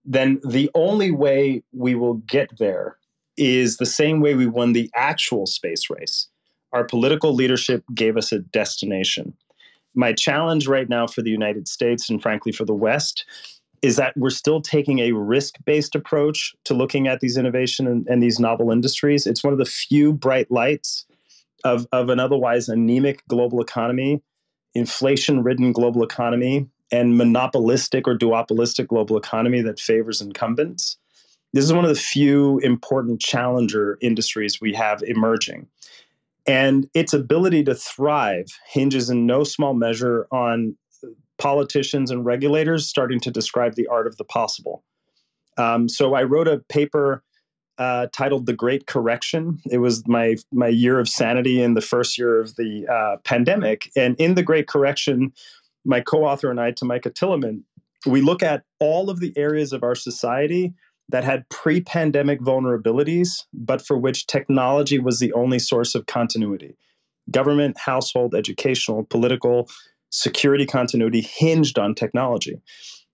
then 0.04 0.40
the 0.46 0.70
only 0.74 1.10
way 1.10 1.62
we 1.72 1.94
will 1.94 2.14
get 2.14 2.58
there 2.58 2.98
is 3.36 3.78
the 3.78 3.86
same 3.86 4.20
way 4.20 4.34
we 4.34 4.46
won 4.46 4.72
the 4.72 4.90
actual 4.94 5.46
space 5.46 5.90
race. 5.90 6.28
Our 6.72 6.84
political 6.84 7.34
leadership 7.34 7.84
gave 7.94 8.16
us 8.16 8.32
a 8.32 8.40
destination. 8.40 9.34
My 9.94 10.12
challenge 10.12 10.66
right 10.66 10.88
now 10.88 11.06
for 11.06 11.22
the 11.22 11.30
United 11.30 11.68
States 11.68 12.10
and 12.10 12.20
frankly 12.20 12.52
for 12.52 12.64
the 12.64 12.74
West 12.74 13.24
is 13.82 13.96
that 13.96 14.16
we're 14.16 14.30
still 14.30 14.60
taking 14.60 15.00
a 15.00 15.12
risk 15.12 15.56
based 15.66 15.94
approach 15.94 16.54
to 16.64 16.74
looking 16.74 17.06
at 17.06 17.20
these 17.20 17.36
innovation 17.36 17.86
and, 17.86 18.06
and, 18.08 18.22
these 18.22 18.40
novel 18.40 18.70
industries. 18.70 19.26
It's 19.26 19.44
one 19.44 19.52
of 19.52 19.58
the 19.58 19.66
few 19.66 20.12
bright 20.12 20.50
lights 20.50 21.04
of, 21.64 21.86
of 21.92 22.08
an 22.08 22.18
otherwise 22.18 22.68
anemic 22.68 23.22
global 23.28 23.60
economy, 23.60 24.22
inflation 24.74 25.42
ridden 25.42 25.72
global 25.72 26.02
economy, 26.02 26.66
and 26.94 27.18
monopolistic 27.18 28.07
or 28.07 28.16
duopolistic 28.16 28.87
global 28.87 29.16
economy 29.16 29.61
that 29.62 29.80
favors 29.80 30.20
incumbents. 30.20 30.96
This 31.52 31.64
is 31.64 31.72
one 31.72 31.85
of 31.85 31.88
the 31.88 32.00
few 32.00 32.59
important 32.59 33.20
challenger 33.20 33.98
industries 34.00 34.61
we 34.61 34.72
have 34.74 35.02
emerging. 35.02 35.66
And 36.46 36.88
its 36.94 37.12
ability 37.12 37.64
to 37.64 37.74
thrive 37.74 38.46
hinges 38.68 39.11
in 39.11 39.26
no 39.26 39.42
small 39.44 39.74
measure 39.74 40.28
on 40.30 40.76
politicians 41.38 42.11
and 42.12 42.24
regulators 42.24 42.87
starting 42.87 43.18
to 43.20 43.30
describe 43.30 43.74
the 43.74 43.88
art 43.88 44.07
of 44.07 44.16
the 44.16 44.24
possible. 44.24 44.85
Um, 45.57 45.88
so 45.88 46.14
I 46.14 46.22
wrote 46.22 46.48
a 46.48 46.59
paper 46.68 47.22
uh, 47.78 48.07
titled 48.12 48.46
"The 48.46 48.52
Great 48.52 48.87
Correction." 48.87 49.59
It 49.70 49.78
was 49.78 50.07
my 50.07 50.37
my 50.52 50.68
year 50.68 51.00
of 51.00 51.09
sanity 51.09 51.61
in 51.61 51.74
the 51.74 51.80
first 51.80 52.18
year 52.18 52.40
of 52.40 52.54
the 52.54 52.87
uh, 52.87 53.16
pandemic, 53.24 53.90
and 53.96 54.14
in 54.18 54.35
the 54.35 54.42
Great 54.44 54.68
Correction, 54.68 55.33
my 55.85 56.01
co-author 56.01 56.51
and 56.51 56.61
I, 56.61 56.73
Tomicah 56.73 57.12
Tillemann, 57.12 57.62
we 58.07 58.20
look 58.20 58.42
at 58.42 58.64
all 58.81 59.11
of 59.11 59.20
the 59.20 59.33
areas 59.37 59.73
of 59.73 59.83
our 59.83 59.94
society 59.94 60.75
that 61.09 61.25
had 61.25 61.49
pre-pandemic 61.51 62.40
vulnerabilities, 62.40 63.44
but 63.53 63.85
for 63.85 63.99
which 63.99 64.27
technology 64.27 64.99
was 64.99 65.18
the 65.18 65.33
only 65.35 65.59
source 65.59 65.94
of 65.94 66.07
continuity. 66.07 66.77
Government, 67.31 67.79
household, 67.79 68.35
educational, 68.35 69.05
political, 69.05 69.68
security 70.11 70.66
continuity 70.66 71.20
hinged 71.20 71.79
on 71.79 71.94
technology. 71.94 72.61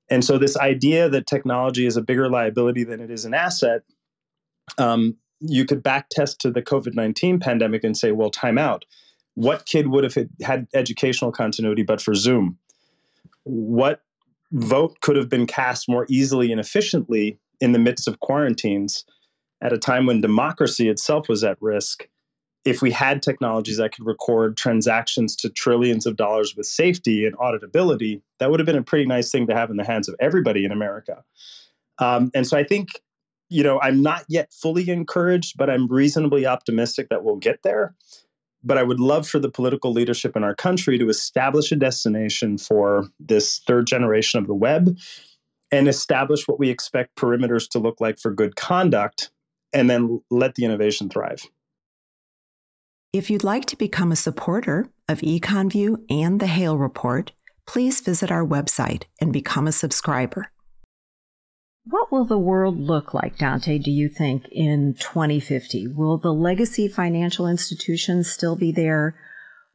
And 0.08 0.24
so, 0.24 0.38
this 0.38 0.56
idea 0.56 1.08
that 1.08 1.26
technology 1.26 1.86
is 1.86 1.96
a 1.96 2.02
bigger 2.02 2.28
liability 2.28 2.84
than 2.84 3.00
it 3.00 3.10
is 3.10 3.24
an 3.24 3.34
asset, 3.34 3.82
um, 4.78 5.16
you 5.40 5.64
could 5.64 5.82
backtest 5.82 6.38
to 6.38 6.50
the 6.50 6.62
COVID 6.62 6.94
19 6.94 7.38
pandemic 7.40 7.84
and 7.84 7.96
say, 7.96 8.12
well, 8.12 8.30
time 8.30 8.58
out. 8.58 8.84
What 9.34 9.66
kid 9.66 9.88
would 9.88 10.04
have 10.04 10.16
had 10.42 10.66
educational 10.74 11.32
continuity 11.32 11.82
but 11.82 12.00
for 12.00 12.14
Zoom? 12.14 12.58
What 13.44 14.02
vote 14.52 15.00
could 15.00 15.16
have 15.16 15.28
been 15.28 15.46
cast 15.46 15.88
more 15.88 16.06
easily 16.08 16.50
and 16.50 16.60
efficiently 16.60 17.38
in 17.60 17.72
the 17.72 17.78
midst 17.78 18.08
of 18.08 18.20
quarantines 18.20 19.04
at 19.62 19.72
a 19.72 19.78
time 19.78 20.06
when 20.06 20.20
democracy 20.20 20.88
itself 20.88 21.28
was 21.28 21.44
at 21.44 21.56
risk 21.60 22.08
if 22.64 22.82
we 22.82 22.90
had 22.90 23.22
technologies 23.22 23.78
that 23.78 23.92
could 23.92 24.06
record 24.06 24.56
transactions 24.56 25.34
to 25.36 25.48
trillions 25.48 26.06
of 26.06 26.16
dollars 26.16 26.54
with 26.56 26.66
safety 26.66 27.24
and 27.24 27.36
auditability, 27.38 28.20
that 28.38 28.50
would 28.50 28.60
have 28.60 28.66
been 28.66 28.76
a 28.76 28.82
pretty 28.82 29.06
nice 29.06 29.30
thing 29.30 29.46
to 29.46 29.54
have 29.54 29.70
in 29.70 29.76
the 29.76 29.84
hands 29.84 30.08
of 30.08 30.14
everybody 30.20 30.64
in 30.64 30.72
America. 30.72 31.24
Um, 31.98 32.30
and 32.34 32.46
so 32.46 32.58
I 32.58 32.64
think, 32.64 32.88
you 33.48 33.62
know, 33.62 33.80
I'm 33.80 34.02
not 34.02 34.24
yet 34.28 34.52
fully 34.52 34.88
encouraged, 34.90 35.56
but 35.56 35.70
I'm 35.70 35.88
reasonably 35.88 36.46
optimistic 36.46 37.08
that 37.08 37.24
we'll 37.24 37.36
get 37.36 37.62
there. 37.62 37.94
But 38.62 38.78
I 38.78 38.82
would 38.82 39.00
love 39.00 39.26
for 39.26 39.38
the 39.38 39.50
political 39.50 39.92
leadership 39.92 40.36
in 40.36 40.44
our 40.44 40.54
country 40.54 40.98
to 40.98 41.08
establish 41.08 41.72
a 41.72 41.76
destination 41.76 42.58
for 42.58 43.08
this 43.18 43.60
third 43.66 43.86
generation 43.86 44.38
of 44.38 44.46
the 44.46 44.54
web 44.54 44.98
and 45.72 45.88
establish 45.88 46.46
what 46.46 46.58
we 46.58 46.68
expect 46.68 47.16
perimeters 47.16 47.68
to 47.70 47.78
look 47.78 48.00
like 48.00 48.18
for 48.18 48.32
good 48.32 48.56
conduct, 48.56 49.30
and 49.72 49.88
then 49.88 50.20
let 50.30 50.56
the 50.56 50.64
innovation 50.64 51.08
thrive. 51.08 51.46
If 53.12 53.30
you'd 53.30 53.44
like 53.44 53.66
to 53.66 53.76
become 53.76 54.12
a 54.12 54.16
supporter 54.16 54.86
of 55.08 55.20
EconView 55.20 56.04
and 56.10 56.40
the 56.40 56.46
Hale 56.46 56.76
Report, 56.76 57.32
please 57.66 58.00
visit 58.00 58.30
our 58.30 58.44
website 58.44 59.04
and 59.20 59.32
become 59.32 59.66
a 59.66 59.72
subscriber. 59.72 60.50
What 61.84 62.12
will 62.12 62.26
the 62.26 62.38
world 62.38 62.78
look 62.78 63.14
like, 63.14 63.38
Dante, 63.38 63.78
do 63.78 63.90
you 63.90 64.08
think, 64.08 64.46
in 64.52 64.94
2050? 64.94 65.88
Will 65.88 66.18
the 66.18 66.32
legacy 66.32 66.88
financial 66.88 67.46
institutions 67.46 68.30
still 68.30 68.54
be 68.54 68.70
there? 68.70 69.16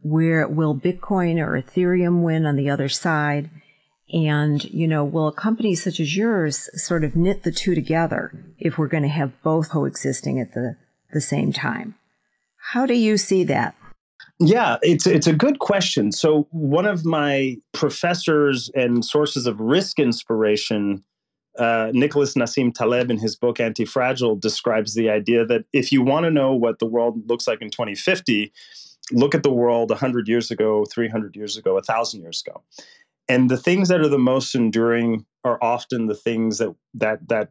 Where 0.02 0.48
will 0.48 0.76
Bitcoin 0.76 1.40
or 1.40 1.60
Ethereum 1.60 2.22
win 2.22 2.46
on 2.46 2.56
the 2.56 2.70
other 2.70 2.90
side? 2.90 3.50
And, 4.14 4.64
you 4.66 4.88
know, 4.88 5.04
will 5.04 5.32
companies 5.32 5.84
such 5.84 6.00
as 6.00 6.16
yours 6.16 6.70
sort 6.76 7.04
of 7.04 7.16
knit 7.16 7.42
the 7.42 7.52
two 7.52 7.74
together 7.74 8.32
if 8.60 8.78
we're 8.78 8.88
going 8.88 9.04
to 9.04 9.10
have 9.10 9.42
both 9.42 9.72
coexisting 9.72 10.40
at 10.40 10.54
the, 10.54 10.78
the 11.12 11.22
same 11.22 11.52
time? 11.52 11.96
How 12.72 12.86
do 12.86 12.94
you 12.94 13.18
see 13.18 13.44
that? 13.46 13.76
Yeah, 14.40 14.78
it's 14.82 15.08
it's 15.08 15.28
a 15.28 15.34
good 15.34 15.60
question. 15.60 16.12
So 16.12 16.48
one 16.52 16.86
of 16.86 17.06
my 17.06 17.56
professors 17.72 18.70
and 18.76 19.06
sources 19.06 19.48
of 19.48 19.60
risk 19.62 19.98
inspiration, 19.98 21.04
uh, 21.58 21.92
Nicholas 21.94 22.34
Nassim 22.34 22.74
Taleb, 22.74 23.10
in 23.10 23.18
his 23.18 23.36
book 23.36 23.58
Antifragile, 23.58 24.40
describes 24.40 24.94
the 24.94 25.10
idea 25.10 25.46
that 25.46 25.66
if 25.74 25.92
you 25.92 26.02
want 26.02 26.26
to 26.26 26.32
know 26.32 26.54
what 26.54 26.80
the 26.80 26.86
world 26.86 27.30
looks 27.30 27.48
like 27.48 27.62
in 27.62 27.70
2050, 27.70 28.52
look 29.12 29.36
at 29.36 29.44
the 29.44 29.52
world 29.52 29.90
100 29.90 30.28
years 30.28 30.52
ago, 30.52 30.86
300 30.86 31.36
years 31.36 31.58
ago, 31.58 31.74
1,000 31.76 32.22
years 32.22 32.44
ago. 32.46 32.62
And 33.28 33.50
the 33.50 33.58
things 33.58 33.88
that 33.90 34.02
are 34.02 34.10
the 34.10 34.20
most 34.20 34.54
enduring 34.54 35.26
are 35.44 35.58
often 35.62 36.08
the 36.08 36.16
things 36.16 36.58
that 36.60 36.76
that 36.94 37.28
that 37.28 37.50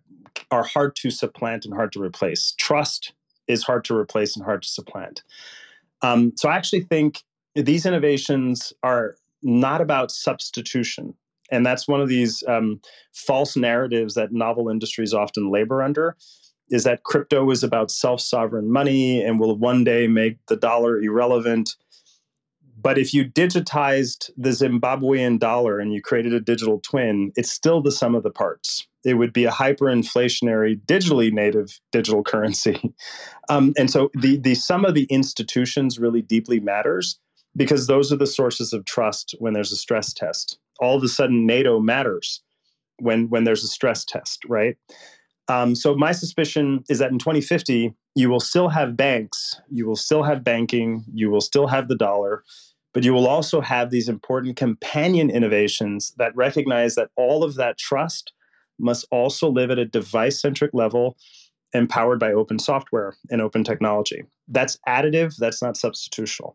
are 0.50 0.64
hard 0.64 0.96
to 0.96 1.10
supplant 1.10 1.64
and 1.64 1.74
hard 1.74 1.92
to 1.92 2.02
replace. 2.02 2.54
Trust 2.58 3.12
is 3.46 3.62
hard 3.62 3.84
to 3.84 3.96
replace 3.96 4.36
and 4.36 4.44
hard 4.44 4.62
to 4.62 4.68
supplant. 4.68 5.22
Um, 6.02 6.32
so 6.36 6.48
i 6.48 6.56
actually 6.56 6.82
think 6.82 7.22
these 7.54 7.86
innovations 7.86 8.72
are 8.82 9.16
not 9.42 9.80
about 9.80 10.10
substitution 10.10 11.14
and 11.50 11.64
that's 11.64 11.86
one 11.86 12.00
of 12.00 12.08
these 12.08 12.42
um, 12.48 12.80
false 13.12 13.56
narratives 13.56 14.14
that 14.14 14.32
novel 14.32 14.68
industries 14.68 15.14
often 15.14 15.50
labor 15.50 15.82
under 15.82 16.16
is 16.70 16.84
that 16.84 17.02
crypto 17.02 17.50
is 17.50 17.62
about 17.62 17.90
self-sovereign 17.90 18.70
money 18.72 19.22
and 19.22 19.38
will 19.38 19.56
one 19.58 19.84
day 19.84 20.06
make 20.06 20.38
the 20.46 20.56
dollar 20.56 20.98
irrelevant 21.00 21.76
but 22.84 22.98
if 22.98 23.14
you 23.14 23.24
digitized 23.24 24.30
the 24.36 24.50
Zimbabwean 24.50 25.38
dollar 25.38 25.80
and 25.80 25.94
you 25.94 26.02
created 26.02 26.34
a 26.34 26.40
digital 26.40 26.80
twin, 26.80 27.32
it's 27.34 27.50
still 27.50 27.80
the 27.80 27.90
sum 27.90 28.14
of 28.14 28.22
the 28.22 28.30
parts. 28.30 28.86
It 29.06 29.14
would 29.14 29.32
be 29.32 29.46
a 29.46 29.50
hyperinflationary, 29.50 30.82
digitally 30.84 31.32
native 31.32 31.80
digital 31.90 32.22
currency. 32.22 32.94
Um, 33.50 33.74
and 33.76 33.90
so 33.90 34.10
the, 34.14 34.38
the 34.38 34.54
sum 34.54 34.86
of 34.86 34.94
the 34.94 35.04
institutions 35.10 35.98
really 35.98 36.22
deeply 36.22 36.60
matters 36.60 37.18
because 37.54 37.86
those 37.86 38.10
are 38.10 38.16
the 38.16 38.26
sources 38.26 38.72
of 38.72 38.86
trust 38.86 39.34
when 39.38 39.52
there's 39.52 39.70
a 39.70 39.76
stress 39.76 40.14
test. 40.14 40.58
All 40.80 40.96
of 40.96 41.02
a 41.02 41.08
sudden, 41.08 41.46
NATO 41.46 41.80
matters 41.80 42.42
when, 42.98 43.28
when 43.28 43.44
there's 43.44 43.64
a 43.64 43.68
stress 43.68 44.04
test, 44.04 44.44
right? 44.48 44.76
Um, 45.48 45.74
so 45.74 45.94
my 45.94 46.12
suspicion 46.12 46.84
is 46.88 46.98
that 46.98 47.10
in 47.10 47.18
2050, 47.18 47.92
you 48.14 48.30
will 48.30 48.40
still 48.40 48.68
have 48.68 48.96
banks, 48.96 49.60
you 49.70 49.86
will 49.86 49.96
still 49.96 50.22
have 50.22 50.44
banking, 50.44 51.04
you 51.12 51.30
will 51.30 51.40
still 51.40 51.66
have 51.66 51.88
the 51.88 51.96
dollar, 51.96 52.44
but 52.94 53.04
you 53.04 53.12
will 53.12 53.26
also 53.26 53.60
have 53.60 53.90
these 53.90 54.08
important 54.08 54.56
companion 54.56 55.28
innovations 55.28 56.14
that 56.16 56.34
recognize 56.36 56.94
that 56.94 57.10
all 57.16 57.44
of 57.44 57.56
that 57.56 57.76
trust 57.76 58.32
must 58.78 59.06
also 59.10 59.50
live 59.50 59.70
at 59.70 59.78
a 59.78 59.84
device 59.84 60.40
centric 60.40 60.72
level 60.72 61.16
empowered 61.74 62.20
by 62.20 62.32
open 62.32 62.58
software 62.58 63.14
and 63.30 63.42
open 63.42 63.64
technology. 63.64 64.22
That's 64.48 64.78
additive, 64.88 65.36
that's 65.36 65.60
not 65.60 65.74
substitutional. 65.74 66.54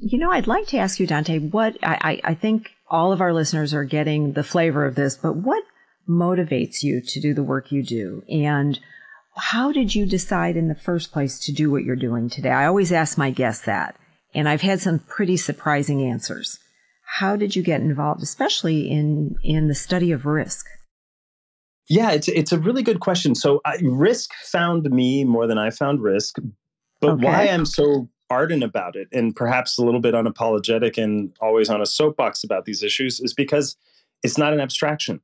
You 0.00 0.18
know, 0.18 0.30
I'd 0.30 0.46
like 0.46 0.66
to 0.68 0.78
ask 0.78 1.00
you, 1.00 1.06
Dante, 1.06 1.38
what 1.38 1.76
I, 1.82 2.20
I, 2.22 2.34
think 2.34 2.70
all 2.88 3.12
of 3.12 3.20
our 3.20 3.32
listeners 3.32 3.74
are 3.74 3.84
getting 3.84 4.32
the 4.32 4.44
flavor 4.44 4.84
of 4.84 4.94
this, 4.94 5.16
but 5.16 5.36
what 5.36 5.64
motivates 6.08 6.82
you 6.82 7.00
to 7.00 7.20
do 7.20 7.34
the 7.34 7.42
work 7.42 7.72
you 7.72 7.82
do? 7.82 8.22
And 8.28 8.78
how 9.36 9.72
did 9.72 9.94
you 9.94 10.06
decide 10.06 10.56
in 10.56 10.68
the 10.68 10.74
first 10.74 11.12
place 11.12 11.38
to 11.40 11.52
do 11.52 11.70
what 11.70 11.84
you're 11.84 11.96
doing 11.96 12.28
today? 12.28 12.50
I 12.50 12.66
always 12.66 12.92
ask 12.92 13.18
my 13.18 13.30
guests 13.30 13.64
that. 13.66 13.96
And 14.34 14.48
I've 14.48 14.62
had 14.62 14.80
some 14.80 15.00
pretty 15.00 15.36
surprising 15.36 16.02
answers. 16.02 16.58
How 17.04 17.36
did 17.36 17.56
you 17.56 17.62
get 17.62 17.80
involved, 17.80 18.22
especially 18.22 18.90
in, 18.90 19.36
in 19.42 19.68
the 19.68 19.74
study 19.74 20.12
of 20.12 20.26
risk? 20.26 20.66
Yeah, 21.88 22.10
it's 22.10 22.28
it's 22.28 22.52
a 22.52 22.58
really 22.58 22.82
good 22.82 23.00
question. 23.00 23.34
So 23.34 23.60
I, 23.64 23.78
risk 23.82 24.30
found 24.44 24.84
me 24.90 25.24
more 25.24 25.46
than 25.46 25.56
I 25.56 25.70
found 25.70 26.02
risk, 26.02 26.36
but 27.00 27.12
okay. 27.12 27.24
why 27.24 27.48
I'm 27.48 27.64
so 27.64 28.10
ardent 28.30 28.62
about 28.62 28.96
it 28.96 29.08
and 29.12 29.34
perhaps 29.34 29.78
a 29.78 29.84
little 29.84 30.00
bit 30.00 30.14
unapologetic 30.14 31.02
and 31.02 31.32
always 31.40 31.68
on 31.68 31.80
a 31.80 31.86
soapbox 31.86 32.44
about 32.44 32.64
these 32.64 32.82
issues 32.82 33.20
is 33.20 33.32
because 33.32 33.76
it's 34.22 34.38
not 34.38 34.52
an 34.52 34.60
abstraction. 34.60 35.20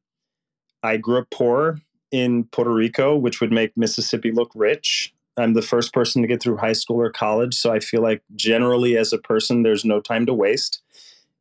I 0.83 0.97
grew 0.97 1.19
up 1.19 1.31
poor 1.31 1.81
in 2.11 2.45
Puerto 2.45 2.73
Rico, 2.73 3.17
which 3.17 3.40
would 3.40 3.53
make 3.53 3.77
Mississippi 3.77 4.31
look 4.31 4.53
rich. 4.55 5.12
I'm 5.37 5.55
the 5.55 5.62
first 5.62 5.93
person 5.93 6.23
to 6.23 6.29
get 6.29 6.43
through 6.43 6.59
high 6.59 6.75
school 6.75 7.01
or 7.01 7.11
college. 7.11 7.55
So 7.55 7.73
I 7.73 7.81
feel 7.81 8.03
like 8.03 8.23
generally 8.37 8.97
as 8.97 9.12
a 9.12 9.19
person, 9.19 9.62
there's 9.62 9.85
no 9.85 10.01
time 10.01 10.27
to 10.27 10.35
waste 10.35 10.81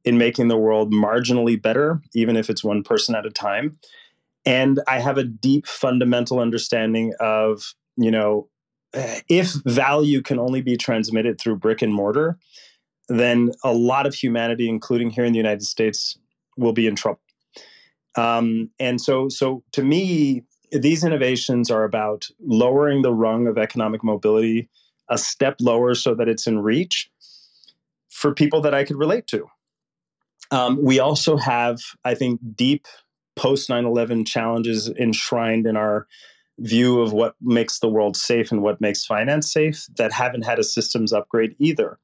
in 0.03 0.17
making 0.17 0.47
the 0.47 0.57
world 0.57 0.91
marginally 0.91 1.61
better, 1.61 2.01
even 2.13 2.35
if 2.35 2.49
it's 2.49 2.63
one 2.63 2.83
person 2.83 3.15
at 3.15 3.25
a 3.25 3.29
time. 3.29 3.77
And 4.45 4.81
I 4.87 4.99
have 4.99 5.17
a 5.17 5.23
deep 5.23 5.67
fundamental 5.67 6.39
understanding 6.39 7.13
of, 7.19 7.73
you 7.95 8.11
know, 8.11 8.49
if 8.93 9.53
value 9.65 10.21
can 10.21 10.39
only 10.39 10.61
be 10.61 10.77
transmitted 10.77 11.39
through 11.39 11.57
brick 11.57 11.81
and 11.81 11.93
mortar, 11.93 12.37
then 13.09 13.51
a 13.63 13.73
lot 13.73 14.05
of 14.05 14.13
humanity, 14.13 14.69
including 14.69 15.09
here 15.09 15.25
in 15.25 15.33
the 15.33 15.37
United 15.37 15.63
States, 15.63 16.17
will 16.57 16.73
be 16.73 16.87
in 16.87 16.95
trouble. 16.95 17.21
Um, 18.15 18.69
and 18.79 19.01
so, 19.01 19.27
so 19.29 19.63
to 19.71 19.83
me, 19.83 20.43
these 20.71 21.03
innovations 21.03 21.69
are 21.71 21.83
about 21.83 22.27
lowering 22.39 23.01
the 23.01 23.13
rung 23.13 23.47
of 23.47 23.57
economic 23.57 24.03
mobility 24.03 24.69
a 25.09 25.17
step 25.17 25.57
lower 25.59 25.95
so 25.95 26.15
that 26.15 26.29
it's 26.29 26.47
in 26.47 26.59
reach 26.59 27.09
for 28.09 28.33
people 28.33 28.61
that 28.61 28.73
I 28.73 28.83
could 28.83 28.97
relate 28.97 29.27
to. 29.27 29.47
Um, 30.51 30.79
we 30.81 30.99
also 30.99 31.35
have, 31.37 31.79
I 32.05 32.15
think, 32.15 32.39
deep 32.55 32.87
post 33.35 33.69
9 33.69 33.85
11 33.85 34.25
challenges 34.25 34.89
enshrined 34.89 35.65
in 35.65 35.75
our 35.75 36.07
view 36.59 37.01
of 37.01 37.13
what 37.13 37.35
makes 37.41 37.79
the 37.79 37.89
world 37.89 38.15
safe 38.15 38.51
and 38.51 38.61
what 38.61 38.79
makes 38.79 39.05
finance 39.05 39.51
safe 39.51 39.87
that 39.97 40.11
haven't 40.11 40.43
had 40.43 40.59
a 40.59 40.63
systems 40.63 41.11
upgrade 41.11 41.55
either 41.59 41.99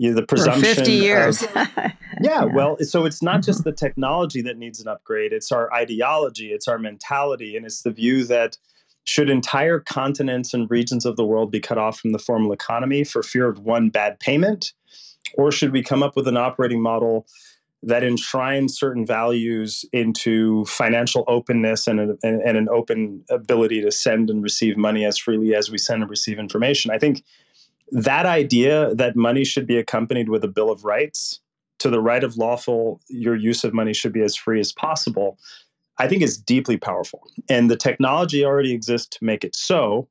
you 0.00 0.08
know, 0.08 0.14
the 0.14 0.26
presumption 0.26 0.62
For 0.62 0.74
50 0.76 0.92
years. 0.92 1.42
Of, 1.42 1.50
yeah, 1.56 1.92
yeah, 2.22 2.44
well, 2.44 2.78
so 2.80 3.04
it's 3.04 3.22
not 3.22 3.42
just 3.42 3.60
mm-hmm. 3.60 3.68
the 3.68 3.76
technology 3.76 4.40
that 4.40 4.56
needs 4.56 4.80
an 4.80 4.88
upgrade, 4.88 5.34
it's 5.34 5.52
our 5.52 5.70
ideology, 5.74 6.52
it's 6.52 6.66
our 6.66 6.78
mentality, 6.78 7.54
and 7.54 7.66
it's 7.66 7.82
the 7.82 7.90
view 7.90 8.24
that 8.24 8.56
should 9.04 9.28
entire 9.28 9.78
continents 9.78 10.54
and 10.54 10.70
regions 10.70 11.04
of 11.04 11.16
the 11.16 11.24
world 11.24 11.50
be 11.50 11.60
cut 11.60 11.76
off 11.76 12.00
from 12.00 12.12
the 12.12 12.18
formal 12.18 12.50
economy 12.50 13.04
for 13.04 13.22
fear 13.22 13.46
of 13.46 13.58
one 13.58 13.90
bad 13.90 14.18
payment? 14.20 14.72
Or 15.34 15.52
should 15.52 15.70
we 15.70 15.82
come 15.82 16.02
up 16.02 16.16
with 16.16 16.26
an 16.26 16.36
operating 16.38 16.80
model 16.80 17.26
that 17.82 18.04
enshrines 18.04 18.78
certain 18.78 19.06
values 19.06 19.84
into 19.92 20.64
financial 20.66 21.24
openness 21.28 21.86
and, 21.86 21.98
a, 21.98 22.16
and, 22.22 22.42
and 22.42 22.56
an 22.56 22.68
open 22.68 23.24
ability 23.30 23.80
to 23.80 23.90
send 23.90 24.28
and 24.28 24.42
receive 24.42 24.76
money 24.76 25.04
as 25.04 25.16
freely 25.16 25.54
as 25.54 25.70
we 25.70 25.78
send 25.78 26.02
and 26.02 26.10
receive 26.10 26.38
information? 26.38 26.90
I 26.90 26.98
think 26.98 27.24
that 27.92 28.26
idea 28.26 28.94
that 28.94 29.16
money 29.16 29.44
should 29.44 29.66
be 29.66 29.78
accompanied 29.78 30.28
with 30.28 30.44
a 30.44 30.48
bill 30.48 30.70
of 30.70 30.84
rights 30.84 31.40
to 31.78 31.90
the 31.90 32.00
right 32.00 32.22
of 32.22 32.36
lawful 32.36 33.00
your 33.08 33.34
use 33.34 33.64
of 33.64 33.74
money 33.74 33.92
should 33.92 34.12
be 34.12 34.22
as 34.22 34.36
free 34.36 34.60
as 34.60 34.72
possible 34.72 35.38
i 35.98 36.06
think 36.06 36.22
is 36.22 36.38
deeply 36.38 36.76
powerful 36.76 37.22
and 37.48 37.70
the 37.70 37.76
technology 37.76 38.44
already 38.44 38.72
exists 38.72 39.08
to 39.08 39.24
make 39.24 39.44
it 39.44 39.56
so 39.56 40.08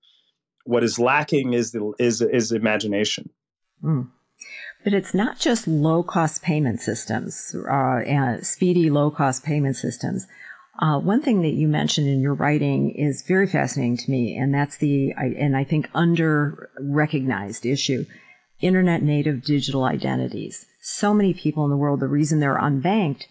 what 0.65 0.84
is 0.84 0.99
lacking 0.99 1.53
is 1.53 1.71
the, 1.71 1.93
is 1.99 2.21
is 2.21 2.51
imagination 2.51 3.29
mm. 3.84 4.05
But 4.89 4.97
it's 4.97 5.13
not 5.13 5.38
just 5.38 5.67
low 5.67 6.02
cost 6.02 6.41
payment 6.41 6.82
systems, 6.82 7.56
uh, 7.69 7.99
and 8.08 8.43
speedy 8.43 8.89
low 8.89 9.12
cost 9.12 9.43
payment 9.43 9.75
systems. 9.75 10.25
Uh, 10.80 10.97
one 10.97 11.21
thing 11.21 11.43
that 11.43 11.54
you 11.54 11.67
mentioned 11.67 12.08
in 12.08 12.21
your 12.21 12.34
writing 12.34 12.89
is 12.95 13.21
very 13.21 13.45
fascinating 13.45 13.97
to 13.97 14.10
me, 14.10 14.36
and 14.36 14.52
that's 14.52 14.78
the, 14.78 15.12
and 15.15 15.56
I 15.56 15.63
think 15.63 15.91
under 15.93 16.71
recognized 16.82 17.67
issue, 17.67 18.06
internet 18.62 19.04
native 19.04 19.43
digital 19.43 19.84
identities. 19.84 20.66
So 20.82 21.13
many 21.13 21.36
people 21.36 21.66
in 21.66 21.70
the 21.70 21.78
world, 21.78 21.99
the 21.99 22.07
reason 22.07 22.39
they're 22.39 22.57
unbanked 22.57 23.26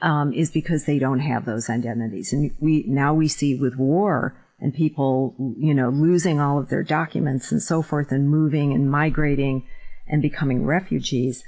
um, 0.00 0.32
is 0.32 0.50
because 0.50 0.86
they 0.86 0.98
don't 0.98 1.20
have 1.20 1.44
those 1.44 1.68
identities. 1.68 2.32
And 2.32 2.52
we, 2.60 2.82
now 2.88 3.12
we 3.12 3.28
see 3.28 3.54
with 3.54 3.76
war 3.76 4.42
and 4.58 4.72
people, 4.72 5.34
you 5.58 5.74
know, 5.74 5.90
losing 5.90 6.40
all 6.40 6.58
of 6.58 6.70
their 6.70 6.82
documents 6.82 7.52
and 7.52 7.62
so 7.62 7.82
forth 7.82 8.10
and 8.10 8.30
moving 8.30 8.72
and 8.72 8.90
migrating 8.90 9.66
and 10.06 10.22
becoming 10.22 10.64
refugees. 10.64 11.44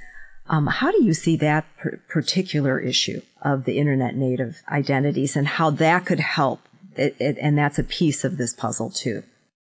Um, 0.49 0.67
how 0.67 0.91
do 0.91 1.03
you 1.03 1.13
see 1.13 1.35
that 1.37 1.65
per- 1.77 1.99
particular 2.07 2.79
issue 2.79 3.21
of 3.41 3.65
the 3.65 3.77
internet 3.77 4.15
native 4.15 4.61
identities 4.69 5.35
and 5.35 5.47
how 5.47 5.69
that 5.71 6.05
could 6.05 6.19
help? 6.19 6.61
It, 6.95 7.15
it, 7.19 7.37
and 7.39 7.57
that's 7.57 7.77
a 7.77 7.83
piece 7.83 8.23
of 8.23 8.37
this 8.37 8.53
puzzle 8.53 8.89
too. 8.89 9.23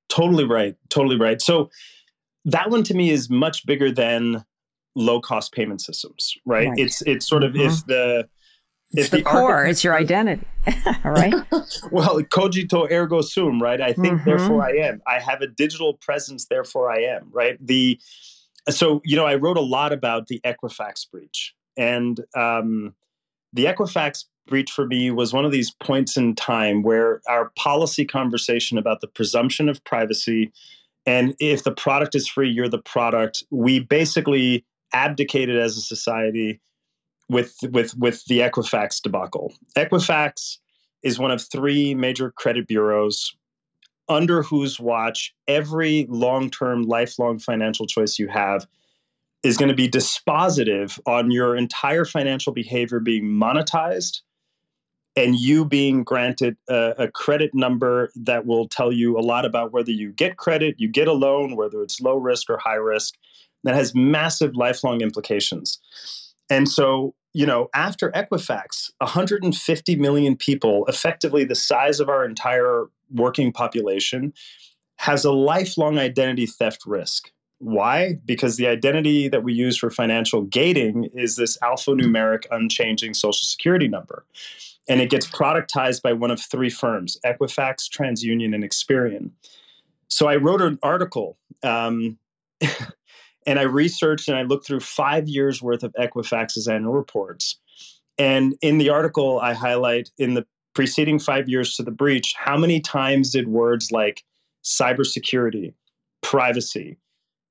Totally 0.08 0.44
right. 0.44 0.76
Totally 0.88 1.16
right. 1.16 1.40
So 1.40 1.70
that 2.44 2.70
one 2.70 2.82
to 2.84 2.94
me 2.94 3.10
is 3.10 3.30
much 3.30 3.64
bigger 3.66 3.90
than 3.90 4.44
low 4.94 5.20
cost 5.20 5.52
payment 5.52 5.80
systems, 5.80 6.34
right? 6.44 6.68
right. 6.68 6.78
It's 6.78 7.02
it's 7.02 7.26
sort 7.26 7.44
of 7.44 7.52
mm-hmm. 7.52 7.68
if 7.68 7.86
the 7.86 8.28
It's 8.92 9.08
the, 9.10 9.18
the 9.18 9.22
core. 9.22 9.64
It's 9.64 9.82
your 9.82 9.96
identity, 9.96 10.46
right? 11.04 11.34
well, 11.90 12.22
cogito 12.24 12.90
ergo 12.90 13.20
sum, 13.22 13.62
right? 13.62 13.80
I 13.80 13.92
think, 13.92 14.20
mm-hmm. 14.20 14.28
therefore 14.28 14.64
I 14.64 14.72
am. 14.72 15.00
I 15.06 15.18
have 15.18 15.40
a 15.40 15.46
digital 15.46 15.94
presence, 15.94 16.46
therefore 16.46 16.92
I 16.92 17.02
am, 17.02 17.28
right? 17.32 17.56
The 17.64 17.98
so 18.68 19.00
you 19.04 19.16
know 19.16 19.26
I 19.26 19.36
wrote 19.36 19.56
a 19.56 19.62
lot 19.62 19.92
about 19.92 20.28
the 20.28 20.40
Equifax 20.44 21.10
breach, 21.10 21.54
and 21.76 22.20
um, 22.36 22.94
the 23.52 23.66
Equifax 23.66 24.24
breach 24.46 24.70
for 24.70 24.86
me 24.86 25.10
was 25.10 25.32
one 25.32 25.44
of 25.44 25.52
these 25.52 25.70
points 25.70 26.16
in 26.16 26.34
time 26.34 26.82
where 26.82 27.20
our 27.28 27.52
policy 27.56 28.04
conversation 28.04 28.76
about 28.76 29.00
the 29.00 29.06
presumption 29.06 29.68
of 29.68 29.82
privacy 29.84 30.52
and 31.06 31.34
if 31.40 31.64
the 31.64 31.72
product 31.72 32.14
is 32.14 32.28
free, 32.28 32.50
you're 32.50 32.68
the 32.68 32.78
product. 32.78 33.42
We 33.50 33.80
basically 33.80 34.64
abdicated 34.92 35.58
as 35.58 35.76
a 35.76 35.80
society 35.80 36.60
with 37.28 37.56
with 37.70 37.96
with 37.96 38.24
the 38.26 38.40
Equifax 38.40 39.02
debacle. 39.02 39.52
Equifax 39.76 40.58
is 41.02 41.18
one 41.18 41.30
of 41.30 41.42
three 41.42 41.94
major 41.94 42.30
credit 42.30 42.68
bureaus 42.68 43.34
under 44.08 44.42
whose 44.42 44.80
watch 44.80 45.34
every 45.48 46.06
long-term 46.08 46.82
lifelong 46.82 47.38
financial 47.38 47.86
choice 47.86 48.18
you 48.18 48.28
have 48.28 48.66
is 49.42 49.56
going 49.56 49.68
to 49.68 49.74
be 49.74 49.88
dispositive 49.88 50.98
on 51.06 51.30
your 51.30 51.56
entire 51.56 52.04
financial 52.04 52.52
behavior 52.52 53.00
being 53.00 53.24
monetized 53.24 54.20
and 55.16 55.36
you 55.36 55.64
being 55.64 56.04
granted 56.04 56.56
a, 56.68 56.94
a, 56.98 57.08
credit 57.08 57.50
number 57.54 58.10
that 58.14 58.46
will 58.46 58.66
tell 58.68 58.90
you 58.90 59.18
a 59.18 59.20
lot 59.20 59.44
about 59.44 59.72
whether 59.72 59.90
you 59.90 60.10
get 60.10 60.38
credit, 60.38 60.76
you 60.78 60.88
get 60.88 61.06
a 61.06 61.12
loan, 61.12 61.54
whether 61.54 61.82
it's 61.82 62.00
low 62.00 62.16
risk 62.16 62.48
or 62.48 62.56
high 62.56 62.76
risk, 62.76 63.14
that 63.64 63.74
has 63.74 63.94
massive 63.94 64.56
lifelong 64.56 65.02
implications. 65.02 65.78
And 66.48 66.68
so, 66.68 67.14
you 67.32 67.46
know, 67.46 67.68
after 67.74 68.10
Equifax, 68.10 68.90
150 68.98 69.96
million 69.96 70.36
people, 70.36 70.84
effectively 70.86 71.44
the 71.44 71.54
size 71.54 72.00
of 72.00 72.08
our 72.08 72.24
entire 72.24 72.86
working 73.10 73.52
population, 73.52 74.32
has 74.96 75.24
a 75.24 75.32
lifelong 75.32 75.98
identity 75.98 76.46
theft 76.46 76.84
risk. 76.86 77.30
Why? 77.58 78.14
Because 78.24 78.56
the 78.56 78.66
identity 78.66 79.28
that 79.28 79.44
we 79.44 79.52
use 79.52 79.78
for 79.78 79.90
financial 79.90 80.42
gating 80.42 81.08
is 81.14 81.36
this 81.36 81.56
alphanumeric 81.58 82.44
unchanging 82.50 83.14
social 83.14 83.44
security 83.44 83.88
number 83.88 84.24
and 84.88 85.00
it 85.00 85.10
gets 85.10 85.26
productized 85.26 86.02
by 86.02 86.12
one 86.12 86.30
of 86.30 86.40
three 86.40 86.70
firms 86.70 87.16
Equifax, 87.24 87.88
TransUnion, 87.88 88.54
and 88.54 88.64
Experian. 88.64 89.30
So 90.08 90.28
I 90.28 90.36
wrote 90.36 90.62
an 90.62 90.78
article 90.82 91.38
um, 91.62 92.18
and 93.46 93.58
I 93.58 93.62
researched 93.62 94.28
and 94.28 94.36
I 94.36 94.42
looked 94.42 94.66
through 94.66 94.80
five 94.80 95.28
years 95.28 95.62
worth 95.62 95.82
of 95.82 95.92
Equifax's 95.94 96.68
annual 96.68 96.92
reports. 96.92 97.58
And 98.18 98.54
in 98.62 98.78
the 98.78 98.90
article, 98.90 99.40
I 99.40 99.54
highlight 99.54 100.10
in 100.18 100.34
the 100.34 100.46
preceding 100.74 101.18
five 101.18 101.48
years 101.48 101.76
to 101.76 101.82
the 101.82 101.90
breach, 101.90 102.34
how 102.38 102.56
many 102.56 102.80
times 102.80 103.30
did 103.30 103.48
words 103.48 103.90
like 103.90 104.22
cybersecurity, 104.64 105.74
privacy, 106.22 106.98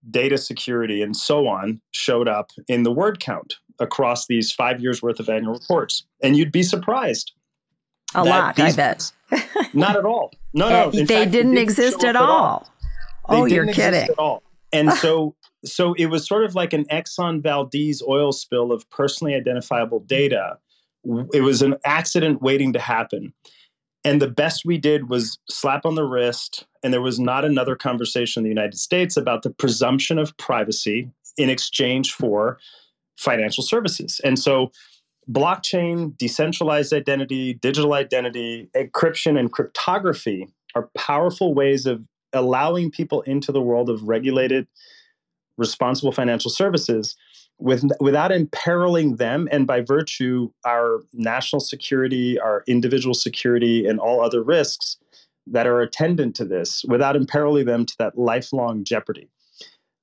data 0.09 0.37
security, 0.37 1.01
and 1.01 1.15
so 1.15 1.47
on 1.47 1.81
showed 1.91 2.27
up 2.27 2.51
in 2.67 2.83
the 2.83 2.91
word 2.91 3.19
count 3.19 3.55
across 3.79 4.27
these 4.27 4.51
five 4.51 4.79
years 4.81 5.01
worth 5.01 5.19
of 5.19 5.29
annual 5.29 5.53
reports. 5.53 6.03
And 6.23 6.35
you'd 6.35 6.51
be 6.51 6.63
surprised. 6.63 7.33
A 8.13 8.23
lot, 8.23 8.59
I 8.59 8.71
bet. 8.73 9.11
not 9.73 9.95
at 9.95 10.05
all. 10.05 10.31
No, 10.53 10.69
no. 10.69 10.87
Eh, 10.89 11.05
they 11.05 11.05
fact, 11.05 11.31
didn't 11.31 11.57
exist 11.57 12.03
at 12.03 12.15
all. 12.15 12.29
all. 12.29 12.69
Oh, 13.29 13.45
you're 13.45 13.67
kidding. 13.67 14.09
At 14.09 14.19
all. 14.19 14.43
And 14.73 14.91
so 14.93 15.35
so 15.65 15.93
it 15.93 16.07
was 16.07 16.27
sort 16.27 16.43
of 16.43 16.55
like 16.55 16.73
an 16.73 16.85
Exxon 16.85 17.41
Valdez 17.41 18.01
oil 18.07 18.31
spill 18.31 18.71
of 18.71 18.89
personally 18.89 19.35
identifiable 19.35 19.99
data. 19.99 20.57
It 21.33 21.41
was 21.41 21.61
an 21.61 21.75
accident 21.85 22.41
waiting 22.41 22.73
to 22.73 22.79
happen. 22.79 23.33
And 24.03 24.21
the 24.21 24.29
best 24.29 24.65
we 24.65 24.77
did 24.77 25.09
was 25.09 25.37
slap 25.49 25.85
on 25.85 25.95
the 25.95 26.03
wrist, 26.03 26.65
and 26.83 26.91
there 26.91 27.01
was 27.01 27.19
not 27.19 27.45
another 27.45 27.75
conversation 27.75 28.41
in 28.41 28.43
the 28.43 28.49
United 28.49 28.77
States 28.77 29.15
about 29.15 29.43
the 29.43 29.51
presumption 29.51 30.17
of 30.17 30.35
privacy 30.37 31.11
in 31.37 31.49
exchange 31.49 32.11
for 32.11 32.57
financial 33.17 33.63
services. 33.63 34.19
And 34.23 34.39
so, 34.39 34.71
blockchain, 35.29 36.17
decentralized 36.17 36.93
identity, 36.93 37.53
digital 37.53 37.93
identity, 37.93 38.69
encryption, 38.75 39.39
and 39.39 39.51
cryptography 39.51 40.47
are 40.73 40.89
powerful 40.95 41.53
ways 41.53 41.85
of 41.85 42.01
allowing 42.33 42.89
people 42.89 43.21
into 43.21 43.51
the 43.51 43.61
world 43.61 43.89
of 43.89 44.03
regulated, 44.03 44.67
responsible 45.61 46.11
financial 46.11 46.51
services 46.51 47.15
with, 47.59 47.89
without 48.01 48.31
imperiling 48.31 49.15
them 49.15 49.47
and 49.51 49.65
by 49.65 49.79
virtue 49.79 50.51
our 50.65 50.99
national 51.13 51.61
security, 51.61 52.37
our 52.39 52.63
individual 52.67 53.13
security, 53.13 53.85
and 53.87 53.99
all 53.99 54.21
other 54.21 54.43
risks 54.43 54.97
that 55.47 55.67
are 55.67 55.81
attendant 55.81 56.35
to 56.35 56.45
this 56.45 56.83
without 56.87 57.15
imperiling 57.15 57.65
them 57.65 57.85
to 57.85 57.95
that 57.99 58.17
lifelong 58.17 58.83
jeopardy. 58.83 59.29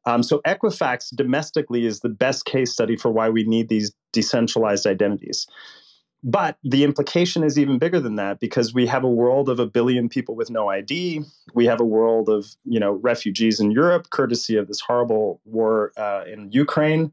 Um, 0.07 0.23
so 0.23 0.41
Equifax 0.47 1.15
domestically 1.15 1.85
is 1.85 2.01
the 2.01 2.09
best 2.09 2.47
case 2.47 2.73
study 2.73 2.97
for 2.97 3.11
why 3.11 3.29
we 3.29 3.45
need 3.45 3.69
these 3.69 3.93
decentralized 4.13 4.87
identities. 4.87 5.47
But 6.25 6.59
the 6.65 6.83
implication 6.83 7.45
is 7.45 7.59
even 7.59 7.79
bigger 7.79 8.01
than 8.01 8.17
that 8.17 8.41
because 8.41 8.75
we 8.75 8.87
have 8.87 9.05
a 9.05 9.09
world 9.09 9.49
of 9.49 9.61
a 9.61 9.67
billion 9.67 10.09
people 10.09 10.35
with 10.35 10.51
no 10.51 10.69
ID. 10.69 11.23
We 11.55 11.67
have 11.67 11.81
a 11.81 11.85
world 11.85 12.29
of 12.29 12.47
you 12.65 12.81
know 12.81 12.93
refugees 12.93 13.61
in 13.61 13.71
Europe, 13.71 14.11
courtesy 14.11 14.57
of 14.57 14.67
this 14.67 14.81
horrible 14.81 15.41
war 15.45 15.93
uh, 15.97 16.25
in 16.27 16.51
Ukraine. 16.51 17.13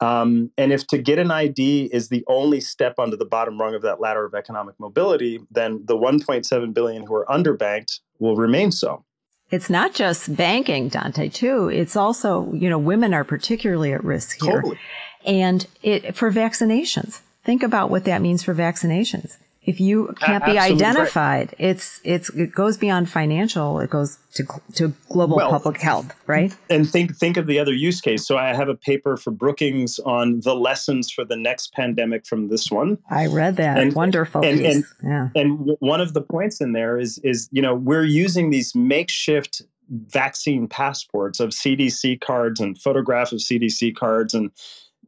Um, 0.00 0.50
and 0.58 0.72
if 0.72 0.86
to 0.88 0.98
get 0.98 1.18
an 1.18 1.30
ID 1.30 1.84
is 1.86 2.08
the 2.08 2.22
only 2.28 2.60
step 2.60 2.98
onto 2.98 3.16
the 3.16 3.24
bottom 3.24 3.58
rung 3.58 3.74
of 3.74 3.82
that 3.82 4.00
ladder 4.00 4.26
of 4.26 4.34
economic 4.34 4.74
mobility, 4.78 5.40
then 5.50 5.82
the 5.86 5.96
1.7 5.96 6.74
billion 6.74 7.06
who 7.06 7.14
are 7.14 7.26
underbanked 7.26 8.00
will 8.18 8.36
remain 8.36 8.70
so. 8.70 9.04
It's 9.50 9.70
not 9.70 9.94
just 9.94 10.36
banking, 10.36 10.88
Dante, 10.88 11.28
too. 11.28 11.68
It's 11.68 11.96
also, 11.96 12.52
you 12.52 12.68
know, 12.68 12.78
women 12.78 13.14
are 13.14 13.24
particularly 13.24 13.92
at 13.92 14.02
risk 14.04 14.42
here. 14.42 14.56
Totally. 14.56 14.78
And 15.24 15.66
it, 15.82 16.16
for 16.16 16.30
vaccinations, 16.32 17.20
think 17.46 17.62
about 17.62 17.88
what 17.88 18.04
that 18.04 18.20
means 18.20 18.42
for 18.42 18.54
vaccinations. 18.54 19.38
If 19.62 19.80
you 19.80 20.14
can't 20.20 20.44
be 20.44 20.60
identified, 20.60 21.48
right. 21.48 21.54
it's 21.58 22.00
it's 22.04 22.30
it 22.30 22.52
goes 22.54 22.76
beyond 22.76 23.10
financial. 23.10 23.80
It 23.80 23.90
goes 23.90 24.18
to 24.34 24.44
to 24.74 24.94
global 25.08 25.36
well, 25.36 25.50
public 25.50 25.80
health, 25.80 26.14
right? 26.28 26.54
And 26.70 26.88
think 26.88 27.16
think 27.16 27.36
of 27.36 27.48
the 27.48 27.58
other 27.58 27.72
use 27.74 28.00
case. 28.00 28.24
So 28.24 28.38
I 28.38 28.54
have 28.54 28.68
a 28.68 28.76
paper 28.76 29.16
for 29.16 29.32
Brookings 29.32 29.98
on 30.00 30.40
the 30.40 30.54
lessons 30.54 31.10
for 31.10 31.24
the 31.24 31.34
next 31.34 31.72
pandemic 31.72 32.26
from 32.26 32.48
this 32.48 32.70
one. 32.70 32.98
I 33.10 33.26
read 33.26 33.56
that. 33.56 33.78
And, 33.78 33.92
Wonderful. 33.92 34.44
And, 34.44 34.60
and, 34.60 34.84
yeah. 35.02 35.30
and 35.34 35.76
one 35.80 36.00
of 36.00 36.14
the 36.14 36.22
points 36.22 36.60
in 36.60 36.72
there 36.72 36.96
is 36.96 37.18
is 37.24 37.48
you 37.50 37.60
know 37.60 37.74
we're 37.74 38.04
using 38.04 38.50
these 38.50 38.72
makeshift 38.76 39.62
vaccine 39.88 40.68
passports 40.68 41.40
of 41.40 41.50
CDC 41.50 42.20
cards 42.20 42.60
and 42.60 42.80
photograph 42.80 43.32
of 43.32 43.38
CDC 43.38 43.96
cards 43.96 44.32
and 44.32 44.52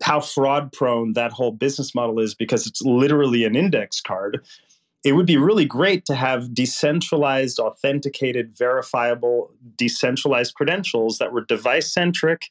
how 0.03 0.21
fraud 0.21 0.73
prone 0.73 1.13
that 1.15 1.33
whole 1.33 1.53
business 1.53 1.95
model 1.95 2.21
is 2.21 2.35
because 2.35 2.67
it's 2.67 2.83
literally 2.83 3.45
an 3.45 3.57
index 3.57 4.01
card. 4.01 4.45
It 5.05 5.13
would 5.13 5.27
be 5.27 5.37
really 5.37 5.65
great 5.65 6.05
to 6.07 6.15
have 6.15 6.53
decentralized, 6.53 7.59
authenticated, 7.59 8.57
verifiable, 8.57 9.53
decentralized 9.77 10.55
credentials 10.55 11.19
that 11.19 11.33
were 11.33 11.45
device 11.45 11.93
centric, 11.93 12.51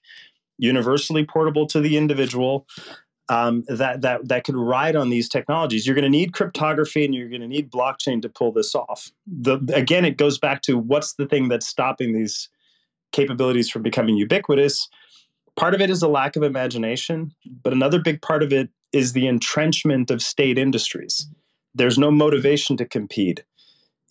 universally 0.58 1.26
portable 1.26 1.68
to 1.68 1.82
the 1.82 1.98
individual, 1.98 2.66
um, 3.30 3.66
that 3.68 4.02
that 4.02 4.28
that 4.30 4.46
could 4.46 4.56
ride 4.56 4.96
on 4.96 5.10
these 5.10 5.28
technologies. 5.28 5.86
You're 5.86 5.96
going 5.96 6.04
to 6.04 6.10
need 6.10 6.34
cryptography 6.34 7.04
and 7.04 7.14
you're 7.14 7.30
going 7.30 7.42
to 7.42 7.48
need 7.48 7.70
blockchain 7.70 8.22
to 8.22 8.30
pull 8.30 8.54
this 8.54 8.74
off. 8.74 9.12
The, 9.28 9.60
again, 9.74 10.06
it 10.06 10.18
goes 10.18 10.38
back 10.38 10.62
to 10.64 10.78
what's 10.78 11.14
the 11.14 11.26
thing 11.26 11.50
that's 11.50 11.68
stopping 11.68 12.14
these 12.14 12.50
capabilities 13.12 13.70
from 13.70 13.84
becoming 13.84 14.16
ubiquitous 14.16 14.88
Part 15.58 15.74
of 15.74 15.82
it 15.82 15.90
is 15.90 16.04
a 16.04 16.08
lack 16.08 16.36
of 16.36 16.44
imagination, 16.44 17.32
but 17.64 17.74
another 17.74 18.00
big 18.00 18.22
part 18.22 18.44
of 18.44 18.54
it 18.54 18.70
is 18.94 19.14
the 19.14 19.28
entrenchment 19.28 20.12
of 20.12 20.22
state 20.22 20.58
industries. 20.58 21.28
There's 21.74 21.98
no 21.98 22.12
motivation 22.12 22.78
to 22.78 22.86
compete. 22.86 23.44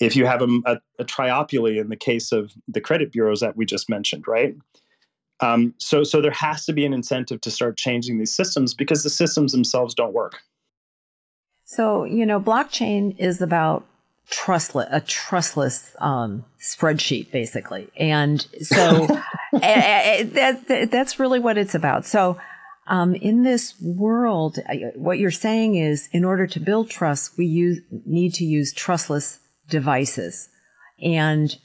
If 0.00 0.14
you 0.16 0.26
have 0.26 0.42
a, 0.42 0.48
a, 0.66 0.80
a 0.98 1.04
triopoly 1.04 1.80
in 1.80 1.88
the 1.88 1.96
case 1.96 2.32
of 2.32 2.52
the 2.68 2.80
credit 2.80 3.12
bureaus 3.12 3.40
that 3.40 3.56
we 3.56 3.64
just 3.64 3.88
mentioned, 3.88 4.24
right? 4.26 4.54
Um, 5.40 5.74
so, 5.78 6.02
so 6.02 6.20
there 6.20 6.32
has 6.32 6.64
to 6.66 6.72
be 6.72 6.84
an 6.84 6.92
incentive 6.92 7.40
to 7.42 7.50
start 7.50 7.76
changing 7.76 8.18
these 8.18 8.34
systems 8.34 8.74
because 8.74 9.02
the 9.02 9.10
systems 9.10 9.52
themselves 9.52 9.94
don't 9.94 10.12
work. 10.12 10.40
So, 11.64 12.04
you 12.04 12.26
know, 12.26 12.40
blockchain 12.40 13.16
is 13.18 13.40
about 13.40 13.84
trustless, 14.30 14.88
a 14.90 15.00
trustless 15.00 15.94
um, 16.00 16.44
spreadsheet, 16.60 17.30
basically. 17.30 17.88
And 17.96 18.46
so 18.60 19.06
that, 19.52 20.64
that, 20.66 20.90
that's 20.90 21.18
really 21.18 21.38
what 21.38 21.58
it's 21.58 21.74
about. 21.74 22.06
So, 22.06 22.38
um, 22.88 23.16
in 23.16 23.42
this 23.42 23.74
world, 23.82 24.58
what 24.94 25.18
you're 25.18 25.32
saying 25.32 25.74
is, 25.74 26.08
in 26.12 26.24
order 26.24 26.46
to 26.46 26.60
build 26.60 26.88
trust, 26.88 27.36
we 27.36 27.44
use, 27.44 27.80
need 28.04 28.34
to 28.34 28.44
use 28.44 28.72
trustless 28.72 29.40
devices. 29.68 30.48
And 31.02 31.56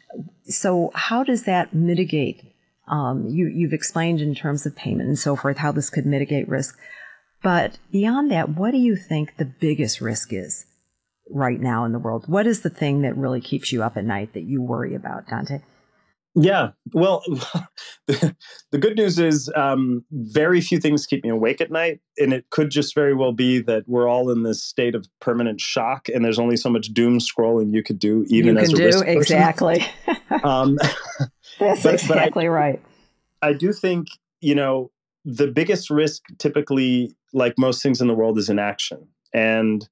so, 0.45 0.91
how 0.95 1.23
does 1.23 1.43
that 1.43 1.75
mitigate? 1.75 2.41
Um, 2.87 3.27
you, 3.27 3.47
you've 3.47 3.71
explained 3.71 4.19
in 4.19 4.33
terms 4.33 4.65
of 4.65 4.75
payment 4.75 5.07
and 5.07 5.19
so 5.19 5.35
forth 5.35 5.57
how 5.57 5.71
this 5.71 5.91
could 5.91 6.07
mitigate 6.07 6.49
risk. 6.49 6.77
But 7.43 7.77
beyond 7.91 8.31
that, 8.31 8.49
what 8.49 8.71
do 8.71 8.77
you 8.77 8.95
think 8.95 9.37
the 9.37 9.45
biggest 9.45 10.01
risk 10.01 10.33
is 10.33 10.65
right 11.31 11.59
now 11.59 11.85
in 11.85 11.91
the 11.91 11.99
world? 11.99 12.25
What 12.27 12.47
is 12.47 12.61
the 12.61 12.69
thing 12.69 13.01
that 13.01 13.15
really 13.17 13.41
keeps 13.41 13.71
you 13.71 13.83
up 13.83 13.97
at 13.97 14.05
night 14.05 14.33
that 14.33 14.43
you 14.43 14.61
worry 14.61 14.95
about, 14.95 15.27
Dante? 15.27 15.61
Yeah, 16.33 16.69
well, 16.93 17.23
the, 18.07 18.35
the 18.71 18.77
good 18.77 18.95
news 18.95 19.19
is 19.19 19.51
um, 19.53 20.05
very 20.11 20.61
few 20.61 20.79
things 20.79 21.05
keep 21.05 21.23
me 21.23 21.29
awake 21.29 21.59
at 21.59 21.71
night, 21.71 21.99
and 22.17 22.31
it 22.31 22.49
could 22.49 22.69
just 22.69 22.95
very 22.95 23.13
well 23.13 23.33
be 23.33 23.59
that 23.59 23.83
we're 23.85 24.07
all 24.07 24.29
in 24.29 24.43
this 24.43 24.63
state 24.63 24.95
of 24.95 25.07
permanent 25.19 25.59
shock, 25.59 26.07
and 26.07 26.23
there's 26.23 26.39
only 26.39 26.55
so 26.55 26.69
much 26.69 26.87
doom 26.93 27.19
scrolling 27.19 27.73
you 27.73 27.83
could 27.83 27.99
do, 27.99 28.25
even 28.29 28.55
you 28.55 28.61
as 28.61 28.71
a 28.71 28.75
do, 28.75 28.85
risk 28.85 29.05
exactly. 29.05 29.85
um, 30.43 30.77
That's 31.59 31.83
but, 31.83 31.95
exactly 31.95 32.45
but 32.45 32.45
I, 32.45 32.47
right. 32.47 32.81
I 33.41 33.53
do 33.53 33.73
think 33.73 34.07
you 34.39 34.55
know 34.55 34.89
the 35.25 35.47
biggest 35.47 35.89
risk, 35.89 36.21
typically, 36.37 37.13
like 37.33 37.55
most 37.57 37.83
things 37.83 37.99
in 37.99 38.07
the 38.07 38.15
world, 38.15 38.37
is 38.37 38.47
inaction, 38.47 39.05
and 39.33 39.87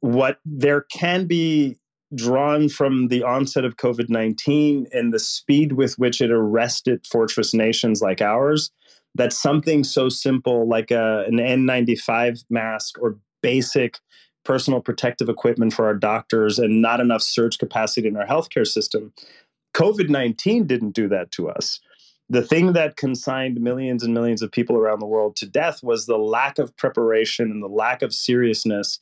what 0.00 0.38
there 0.44 0.82
can 0.82 1.26
be 1.26 1.76
drawn 2.14 2.68
from 2.68 3.08
the 3.08 3.22
onset 3.22 3.64
of 3.64 3.76
COVID 3.76 4.08
19 4.08 4.86
and 4.92 5.12
the 5.12 5.18
speed 5.18 5.72
with 5.72 5.98
which 5.98 6.20
it 6.20 6.30
arrested 6.30 7.06
fortress 7.06 7.54
nations 7.54 8.02
like 8.02 8.20
ours, 8.20 8.70
that 9.14 9.32
something 9.32 9.84
so 9.84 10.08
simple 10.08 10.68
like 10.68 10.90
a, 10.90 11.24
an 11.26 11.36
N95 11.36 12.44
mask 12.50 13.00
or 13.00 13.18
basic 13.42 13.98
personal 14.44 14.80
protective 14.80 15.28
equipment 15.28 15.72
for 15.72 15.86
our 15.86 15.94
doctors 15.94 16.58
and 16.58 16.80
not 16.80 17.00
enough 17.00 17.22
surge 17.22 17.58
capacity 17.58 18.08
in 18.08 18.16
our 18.16 18.26
healthcare 18.26 18.66
system. 18.66 19.12
COVID 19.74 20.08
19 20.08 20.66
didn't 20.66 20.92
do 20.92 21.08
that 21.08 21.30
to 21.32 21.48
us. 21.48 21.80
The 22.28 22.42
thing 22.42 22.72
that 22.74 22.96
consigned 22.96 23.60
millions 23.60 24.04
and 24.04 24.14
millions 24.14 24.40
of 24.40 24.52
people 24.52 24.76
around 24.76 25.00
the 25.00 25.06
world 25.06 25.36
to 25.36 25.46
death 25.46 25.82
was 25.82 26.06
the 26.06 26.16
lack 26.16 26.58
of 26.58 26.76
preparation 26.76 27.50
and 27.50 27.62
the 27.62 27.68
lack 27.68 28.02
of 28.02 28.14
seriousness 28.14 29.00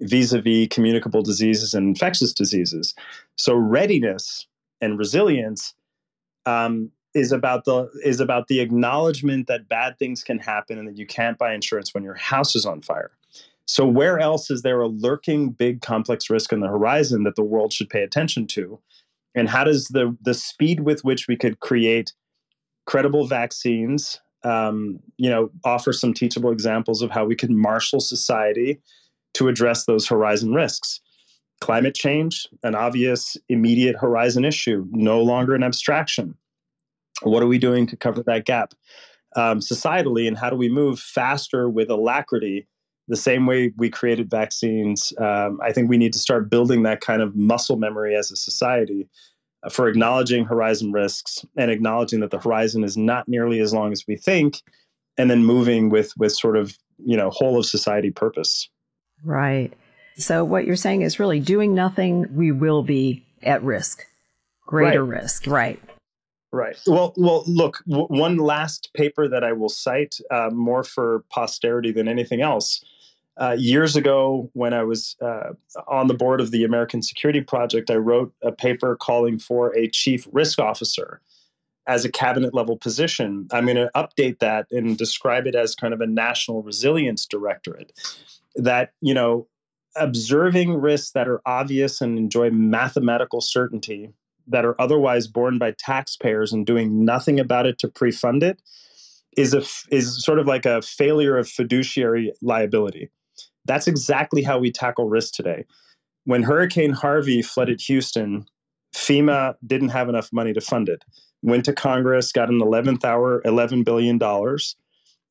vis-a-vis 0.00 0.68
communicable 0.70 1.22
diseases 1.22 1.74
and 1.74 1.88
infectious 1.88 2.32
diseases. 2.32 2.94
So 3.36 3.54
readiness 3.54 4.46
and 4.80 4.98
resilience 4.98 5.74
um, 6.46 6.90
is 7.14 7.32
about 7.32 7.64
the 7.64 7.90
is 8.04 8.20
about 8.20 8.48
the 8.48 8.60
acknowledgement 8.60 9.46
that 9.48 9.68
bad 9.68 9.98
things 9.98 10.22
can 10.22 10.38
happen 10.38 10.78
and 10.78 10.88
that 10.88 10.96
you 10.96 11.06
can't 11.06 11.38
buy 11.38 11.52
insurance 11.54 11.92
when 11.92 12.04
your 12.04 12.14
house 12.14 12.54
is 12.54 12.64
on 12.64 12.80
fire. 12.80 13.10
So 13.66 13.86
where 13.86 14.18
else 14.18 14.50
is 14.50 14.62
there 14.62 14.80
a 14.80 14.88
lurking 14.88 15.50
big 15.50 15.80
complex 15.80 16.28
risk 16.28 16.52
on 16.52 16.60
the 16.60 16.68
horizon 16.68 17.22
that 17.24 17.36
the 17.36 17.44
world 17.44 17.72
should 17.72 17.88
pay 17.88 18.02
attention 18.02 18.46
to? 18.48 18.80
And 19.34 19.48
how 19.48 19.64
does 19.64 19.88
the 19.88 20.16
the 20.22 20.34
speed 20.34 20.80
with 20.80 21.04
which 21.04 21.28
we 21.28 21.36
could 21.36 21.60
create 21.60 22.12
credible 22.86 23.26
vaccines, 23.26 24.20
um, 24.42 24.98
you 25.16 25.30
know, 25.30 25.50
offer 25.64 25.92
some 25.92 26.14
teachable 26.14 26.50
examples 26.50 27.02
of 27.02 27.10
how 27.10 27.24
we 27.24 27.36
could 27.36 27.50
marshal 27.50 28.00
society 28.00 28.80
to 29.34 29.48
address 29.48 29.84
those 29.84 30.06
horizon 30.06 30.52
risks. 30.52 31.00
Climate 31.60 31.94
change, 31.94 32.46
an 32.62 32.74
obvious 32.74 33.36
immediate 33.48 33.96
horizon 33.96 34.44
issue, 34.44 34.86
no 34.90 35.22
longer 35.22 35.54
an 35.54 35.62
abstraction. 35.62 36.34
What 37.22 37.42
are 37.42 37.46
we 37.46 37.58
doing 37.58 37.86
to 37.88 37.96
cover 37.96 38.22
that 38.22 38.46
gap 38.46 38.72
um, 39.36 39.60
societally, 39.60 40.26
and 40.26 40.38
how 40.38 40.50
do 40.50 40.56
we 40.56 40.70
move 40.70 40.98
faster 40.98 41.68
with 41.68 41.90
alacrity? 41.90 42.66
The 43.08 43.16
same 43.16 43.44
way 43.44 43.72
we 43.76 43.90
created 43.90 44.30
vaccines, 44.30 45.12
um, 45.18 45.60
I 45.62 45.72
think 45.72 45.90
we 45.90 45.98
need 45.98 46.12
to 46.12 46.18
start 46.18 46.48
building 46.48 46.84
that 46.84 47.00
kind 47.00 47.20
of 47.20 47.36
muscle 47.36 47.76
memory 47.76 48.14
as 48.14 48.30
a 48.30 48.36
society 48.36 49.08
uh, 49.62 49.68
for 49.68 49.88
acknowledging 49.88 50.44
horizon 50.44 50.92
risks 50.92 51.44
and 51.56 51.70
acknowledging 51.70 52.20
that 52.20 52.30
the 52.30 52.38
horizon 52.38 52.84
is 52.84 52.96
not 52.96 53.28
nearly 53.28 53.60
as 53.60 53.74
long 53.74 53.92
as 53.92 54.04
we 54.06 54.16
think, 54.16 54.62
and 55.18 55.30
then 55.30 55.44
moving 55.44 55.90
with 55.90 56.16
with 56.16 56.32
sort 56.32 56.56
of 56.56 56.78
you 57.04 57.16
know 57.16 57.30
whole 57.30 57.58
of 57.58 57.66
society 57.66 58.10
purpose. 58.10 58.70
Right. 59.24 59.72
So 60.16 60.44
what 60.44 60.64
you're 60.64 60.76
saying 60.76 61.02
is 61.02 61.18
really 61.18 61.40
doing 61.40 61.74
nothing, 61.74 62.26
we 62.34 62.52
will 62.52 62.82
be 62.82 63.24
at 63.42 63.62
risk, 63.62 64.06
greater 64.66 65.04
right. 65.04 65.22
risk. 65.22 65.46
Right. 65.46 65.80
Right. 66.52 66.76
Well, 66.86 67.14
well. 67.16 67.44
Look, 67.46 67.82
w- 67.88 68.08
one 68.08 68.36
last 68.36 68.90
paper 68.94 69.28
that 69.28 69.44
I 69.44 69.52
will 69.52 69.68
cite, 69.68 70.16
uh, 70.32 70.50
more 70.52 70.82
for 70.82 71.24
posterity 71.30 71.92
than 71.92 72.08
anything 72.08 72.40
else. 72.40 72.84
Uh, 73.40 73.56
years 73.56 73.94
ago, 73.94 74.50
when 74.52 74.74
I 74.74 74.82
was 74.82 75.16
uh, 75.22 75.50
on 75.86 76.08
the 76.08 76.14
board 76.14 76.40
of 76.40 76.50
the 76.50 76.64
American 76.64 77.02
Security 77.02 77.40
Project, 77.40 77.88
I 77.88 77.96
wrote 77.96 78.34
a 78.42 78.50
paper 78.50 78.96
calling 78.96 79.38
for 79.38 79.74
a 79.76 79.88
chief 79.88 80.26
risk 80.32 80.58
officer 80.58 81.20
as 81.86 82.04
a 82.04 82.10
cabinet 82.10 82.52
level 82.52 82.76
position. 82.76 83.46
I'm 83.52 83.66
going 83.66 83.76
to 83.76 83.90
update 83.94 84.40
that 84.40 84.66
and 84.72 84.98
describe 84.98 85.46
it 85.46 85.54
as 85.54 85.76
kind 85.76 85.94
of 85.94 86.00
a 86.00 86.06
national 86.06 86.62
resilience 86.62 87.26
directorate 87.26 87.92
that 88.56 88.92
you 89.00 89.14
know 89.14 89.46
observing 89.96 90.74
risks 90.74 91.12
that 91.12 91.28
are 91.28 91.40
obvious 91.46 92.00
and 92.00 92.16
enjoy 92.16 92.50
mathematical 92.50 93.40
certainty 93.40 94.12
that 94.46 94.64
are 94.64 94.80
otherwise 94.80 95.26
borne 95.26 95.58
by 95.58 95.72
taxpayers 95.78 96.52
and 96.52 96.66
doing 96.66 97.04
nothing 97.04 97.38
about 97.40 97.66
it 97.66 97.78
to 97.78 97.88
pre-fund 97.88 98.42
it 98.42 98.60
is 99.36 99.54
a 99.54 99.62
is 99.90 100.24
sort 100.24 100.38
of 100.38 100.46
like 100.46 100.66
a 100.66 100.82
failure 100.82 101.36
of 101.36 101.48
fiduciary 101.48 102.32
liability. 102.42 103.10
That's 103.64 103.86
exactly 103.86 104.42
how 104.42 104.58
we 104.58 104.72
tackle 104.72 105.08
risk 105.08 105.34
today. 105.34 105.64
When 106.24 106.42
Hurricane 106.42 106.92
Harvey 106.92 107.42
flooded 107.42 107.80
Houston, 107.82 108.46
FEMA 108.94 109.54
didn't 109.66 109.90
have 109.90 110.08
enough 110.08 110.32
money 110.32 110.52
to 110.52 110.60
fund 110.60 110.88
it. 110.88 111.04
Went 111.42 111.64
to 111.66 111.72
Congress, 111.72 112.32
got 112.32 112.50
an 112.50 112.60
11th 112.60 113.04
hour, 113.04 113.40
$11 113.46 113.84
billion 113.84 114.18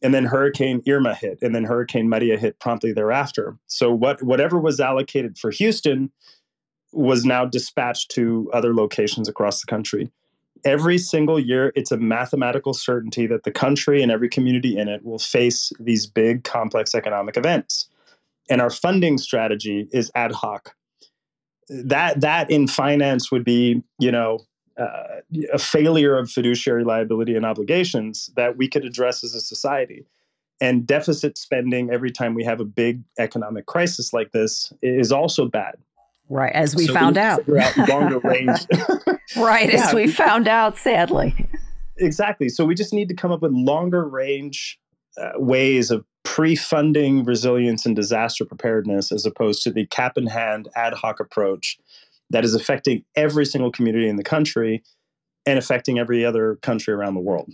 and 0.01 0.13
then 0.13 0.25
Hurricane 0.25 0.81
Irma 0.87 1.13
hit, 1.13 1.39
and 1.41 1.53
then 1.53 1.63
Hurricane 1.63 2.09
Maria 2.09 2.37
hit 2.37 2.59
promptly 2.59 2.93
thereafter. 2.93 3.57
So 3.67 3.91
what 3.91 4.23
whatever 4.23 4.59
was 4.59 4.79
allocated 4.79 5.37
for 5.37 5.51
Houston 5.51 6.11
was 6.91 7.25
now 7.25 7.45
dispatched 7.45 8.11
to 8.11 8.49
other 8.53 8.73
locations 8.73 9.27
across 9.27 9.61
the 9.61 9.67
country. 9.67 10.09
Every 10.65 10.97
single 10.97 11.39
year, 11.39 11.71
it's 11.75 11.91
a 11.91 11.97
mathematical 11.97 12.73
certainty 12.73 13.27
that 13.27 13.43
the 13.43 13.51
country 13.51 14.01
and 14.01 14.11
every 14.11 14.27
community 14.27 14.77
in 14.77 14.89
it 14.89 15.05
will 15.05 15.19
face 15.19 15.71
these 15.79 16.05
big, 16.05 16.43
complex 16.43 16.93
economic 16.95 17.37
events. 17.37 17.87
And 18.49 18.59
our 18.61 18.69
funding 18.69 19.17
strategy 19.17 19.87
is 19.91 20.11
ad 20.15 20.31
hoc. 20.31 20.75
That 21.69 22.21
that 22.21 22.49
in 22.49 22.67
finance 22.67 23.31
would 23.31 23.43
be, 23.43 23.83
you 23.99 24.11
know, 24.11 24.39
uh, 24.79 25.21
a 25.51 25.59
failure 25.59 26.17
of 26.17 26.31
fiduciary 26.31 26.83
liability 26.83 27.35
and 27.35 27.45
obligations 27.45 28.29
that 28.35 28.57
we 28.57 28.67
could 28.67 28.85
address 28.85 29.23
as 29.23 29.35
a 29.35 29.41
society. 29.41 30.05
And 30.61 30.85
deficit 30.85 31.37
spending 31.37 31.89
every 31.89 32.11
time 32.11 32.33
we 32.33 32.43
have 32.43 32.59
a 32.59 32.65
big 32.65 33.01
economic 33.17 33.65
crisis 33.65 34.11
like 34.11 34.31
this 34.31 34.73
is 34.81 35.11
also 35.11 35.47
bad. 35.47 35.75
Right, 36.27 36.53
as 36.53 36.75
we 36.75 36.85
so 36.85 36.93
found 36.93 37.15
we 37.15 37.21
out. 37.21 37.49
out 37.49 37.89
longer 37.89 38.19
range. 38.23 38.59
right, 39.37 39.71
yeah, 39.71 39.87
as 39.87 39.93
we, 39.93 40.05
we 40.05 40.11
found 40.11 40.47
out, 40.47 40.77
sadly. 40.77 41.47
Exactly. 41.97 42.49
So 42.49 42.65
we 42.65 42.75
just 42.75 42.93
need 42.93 43.09
to 43.09 43.15
come 43.15 43.31
up 43.31 43.41
with 43.41 43.51
longer 43.51 44.07
range 44.07 44.79
uh, 45.17 45.31
ways 45.35 45.91
of 45.91 46.05
pre-funding 46.23 47.23
resilience 47.23 47.85
and 47.85 47.95
disaster 47.95 48.45
preparedness 48.45 49.11
as 49.11 49.25
opposed 49.25 49.63
to 49.63 49.71
the 49.71 49.85
cap 49.87 50.17
in 50.17 50.27
hand 50.27 50.69
ad 50.75 50.93
hoc 50.93 51.19
approach 51.19 51.79
that 52.29 52.45
is 52.45 52.53
affecting 52.53 53.03
every 53.15 53.45
single 53.45 53.71
community 53.71 54.07
in 54.07 54.15
the 54.15 54.23
country 54.23 54.83
and 55.45 55.57
affecting 55.57 55.99
every 55.99 56.25
other 56.25 56.55
country 56.61 56.93
around 56.93 57.15
the 57.15 57.21
world. 57.21 57.51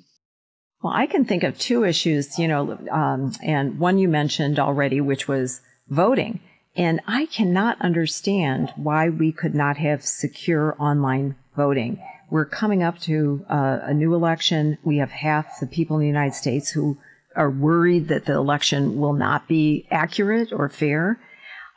Well, 0.82 0.93
I 0.93 1.07
can 1.07 1.26
think 1.26 1.43
of 1.43 1.57
two 1.57 1.84
issues, 1.84 2.38
you 2.38 2.47
know, 2.47 2.78
um, 2.91 3.32
and 3.43 3.80
one 3.80 3.97
you 3.97 4.07
mentioned 4.07 4.59
already, 4.59 5.01
which 5.01 5.28
was 5.28 5.61
voting. 5.88 6.41
And 6.76 6.99
I 7.07 7.26
cannot 7.28 7.80
understand 7.82 8.73
why 8.76 9.09
we 9.09 9.32
could 9.32 9.55
not 9.55 9.78
have 9.78 10.03
secure 10.03 10.76
online 10.78 11.36
voting. 11.55 12.01
We're 12.30 12.45
coming 12.45 12.84
up 12.84 12.99
to 13.01 13.45
uh, 13.49 13.80
a 13.84 13.93
new 13.93 14.13
election. 14.13 14.78
We 14.84 14.97
have 14.97 15.11
half 15.11 15.59
the 15.59 15.67
people 15.67 15.95
in 15.95 16.01
the 16.01 16.07
United 16.07 16.36
States 16.36 16.71
who 16.71 16.97
are 17.36 17.49
worried 17.49 18.07
that 18.09 18.26
the 18.26 18.34
election 18.34 18.97
will 18.97 19.13
not 19.13 19.47
be 19.47 19.88
accurate 19.89 20.51
or 20.51 20.69
fair. 20.69 21.19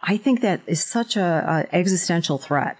I 0.02 0.16
think 0.16 0.40
that 0.40 0.60
is 0.66 0.84
such 0.84 1.16
a, 1.16 1.66
a 1.72 1.74
existential 1.74 2.38
threat 2.38 2.76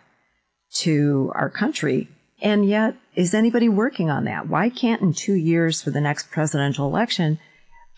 to 0.74 1.32
our 1.34 1.50
country. 1.50 2.08
And 2.40 2.68
yet, 2.68 2.94
is 3.14 3.34
anybody 3.34 3.68
working 3.68 4.10
on 4.10 4.24
that? 4.24 4.48
Why 4.48 4.70
can't 4.70 5.02
in 5.02 5.12
two 5.12 5.34
years 5.34 5.82
for 5.82 5.90
the 5.90 6.00
next 6.00 6.30
presidential 6.30 6.86
election, 6.86 7.38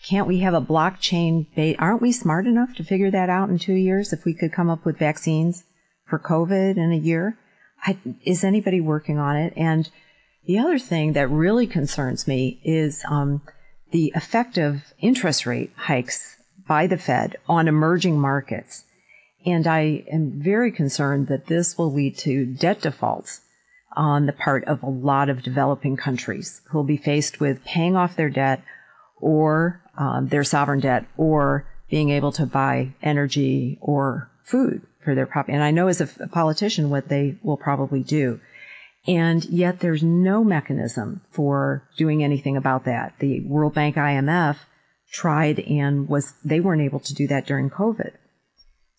can't 0.03 0.27
we 0.27 0.39
have 0.39 0.55
a 0.55 0.61
blockchain 0.61 1.45
bait? 1.55 1.75
Aren't 1.77 2.01
we 2.01 2.11
smart 2.11 2.47
enough 2.47 2.75
to 2.75 2.83
figure 2.83 3.11
that 3.11 3.29
out 3.29 3.49
in 3.49 3.59
two 3.59 3.73
years 3.73 4.11
if 4.11 4.25
we 4.25 4.33
could 4.33 4.51
come 4.51 4.69
up 4.69 4.83
with 4.83 4.97
vaccines 4.97 5.63
for 6.07 6.17
COVID 6.17 6.77
in 6.77 6.91
a 6.91 6.97
year? 6.97 7.37
I, 7.85 7.97
is 8.25 8.43
anybody 8.43 8.81
working 8.81 9.19
on 9.19 9.35
it? 9.35 9.53
And 9.55 9.89
the 10.45 10.57
other 10.57 10.79
thing 10.79 11.13
that 11.13 11.29
really 11.29 11.67
concerns 11.67 12.27
me 12.27 12.59
is 12.63 13.03
um, 13.07 13.41
the 13.91 14.11
effective 14.15 14.93
interest 14.99 15.45
rate 15.45 15.71
hikes 15.75 16.37
by 16.67 16.87
the 16.87 16.97
Fed 16.97 17.35
on 17.47 17.67
emerging 17.67 18.19
markets. 18.19 18.85
And 19.45 19.65
I 19.65 20.03
am 20.11 20.39
very 20.41 20.71
concerned 20.71 21.27
that 21.27 21.47
this 21.47 21.77
will 21.77 21.91
lead 21.91 22.17
to 22.19 22.45
debt 22.45 22.81
defaults 22.81 23.41
on 23.95 24.25
the 24.25 24.33
part 24.33 24.63
of 24.65 24.81
a 24.83 24.89
lot 24.89 25.29
of 25.29 25.43
developing 25.43 25.97
countries 25.97 26.61
who 26.69 26.77
will 26.77 26.85
be 26.85 26.97
faced 26.97 27.39
with 27.39 27.63
paying 27.65 27.95
off 27.95 28.15
their 28.15 28.29
debt 28.29 28.63
or 29.19 29.81
um, 29.97 30.27
their 30.27 30.43
sovereign 30.43 30.79
debt 30.79 31.05
or 31.17 31.67
being 31.89 32.09
able 32.09 32.31
to 32.31 32.45
buy 32.45 32.93
energy 33.01 33.77
or 33.81 34.31
food 34.43 34.81
for 35.03 35.15
their 35.15 35.25
property. 35.25 35.53
And 35.53 35.63
I 35.63 35.71
know 35.71 35.87
as 35.87 35.99
a 35.99 36.27
politician 36.27 36.89
what 36.89 37.09
they 37.09 37.37
will 37.43 37.57
probably 37.57 38.03
do. 38.03 38.39
And 39.07 39.43
yet 39.45 39.79
there's 39.79 40.03
no 40.03 40.43
mechanism 40.43 41.21
for 41.31 41.83
doing 41.97 42.23
anything 42.23 42.55
about 42.55 42.85
that. 42.85 43.15
The 43.19 43.41
World 43.41 43.73
Bank 43.73 43.95
IMF 43.95 44.57
tried 45.11 45.59
and 45.59 46.07
was, 46.07 46.33
they 46.45 46.59
weren't 46.59 46.83
able 46.83 46.99
to 46.99 47.13
do 47.13 47.27
that 47.27 47.47
during 47.47 47.69
COVID. 47.69 48.11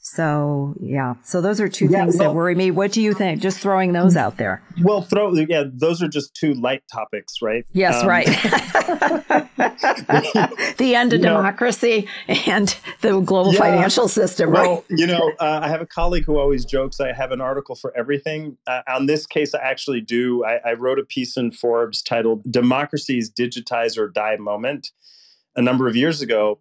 So 0.05 0.75
yeah, 0.81 1.15
so 1.23 1.41
those 1.41 1.61
are 1.61 1.69
two 1.69 1.87
yeah, 1.87 2.01
things 2.01 2.19
well, 2.19 2.31
that 2.31 2.35
worry 2.35 2.57
me. 2.57 2.73
What 2.73 2.91
do 2.91 3.01
you 3.01 3.15
think? 3.15 3.41
Just 3.41 3.61
throwing 3.61 3.93
those 3.93 4.17
out 4.17 4.37
there. 4.37 4.61
Well, 4.83 5.03
throw 5.03 5.33
yeah, 5.33 5.63
those 5.73 6.03
are 6.03 6.09
just 6.09 6.35
two 6.35 6.55
light 6.55 6.83
topics, 6.93 7.35
right? 7.41 7.65
Yes, 7.73 8.03
um, 8.03 8.09
right. 8.09 8.27
the 10.79 10.97
end 10.97 11.13
of 11.13 11.21
democracy 11.21 12.09
know, 12.27 12.35
and 12.49 12.77
the 13.01 13.21
global 13.21 13.55
yeah, 13.55 13.61
financial 13.61 14.09
system. 14.09 14.51
Well, 14.51 14.75
right? 14.75 14.85
you 14.91 15.07
know, 15.07 15.31
uh, 15.39 15.61
I 15.63 15.69
have 15.69 15.81
a 15.81 15.87
colleague 15.87 16.25
who 16.25 16.37
always 16.37 16.65
jokes 16.65 16.99
I 16.99 17.13
have 17.13 17.31
an 17.31 17.41
article 17.41 17.77
for 17.77 17.97
everything. 17.97 18.59
Uh, 18.67 18.83
on 18.89 19.07
this 19.07 19.25
case, 19.25 19.55
I 19.55 19.61
actually 19.61 20.01
do. 20.01 20.45
I, 20.45 20.71
I 20.71 20.73
wrote 20.73 20.99
a 20.99 21.05
piece 21.05 21.37
in 21.37 21.53
Forbes 21.53 22.03
titled 22.03 22.43
"Democracy's 22.51 23.31
Digitize 23.31 23.97
or 23.97 24.09
Die 24.09 24.37
Moment" 24.39 24.91
a 25.55 25.63
number 25.63 25.87
of 25.87 25.95
years 25.95 26.21
ago 26.21 26.59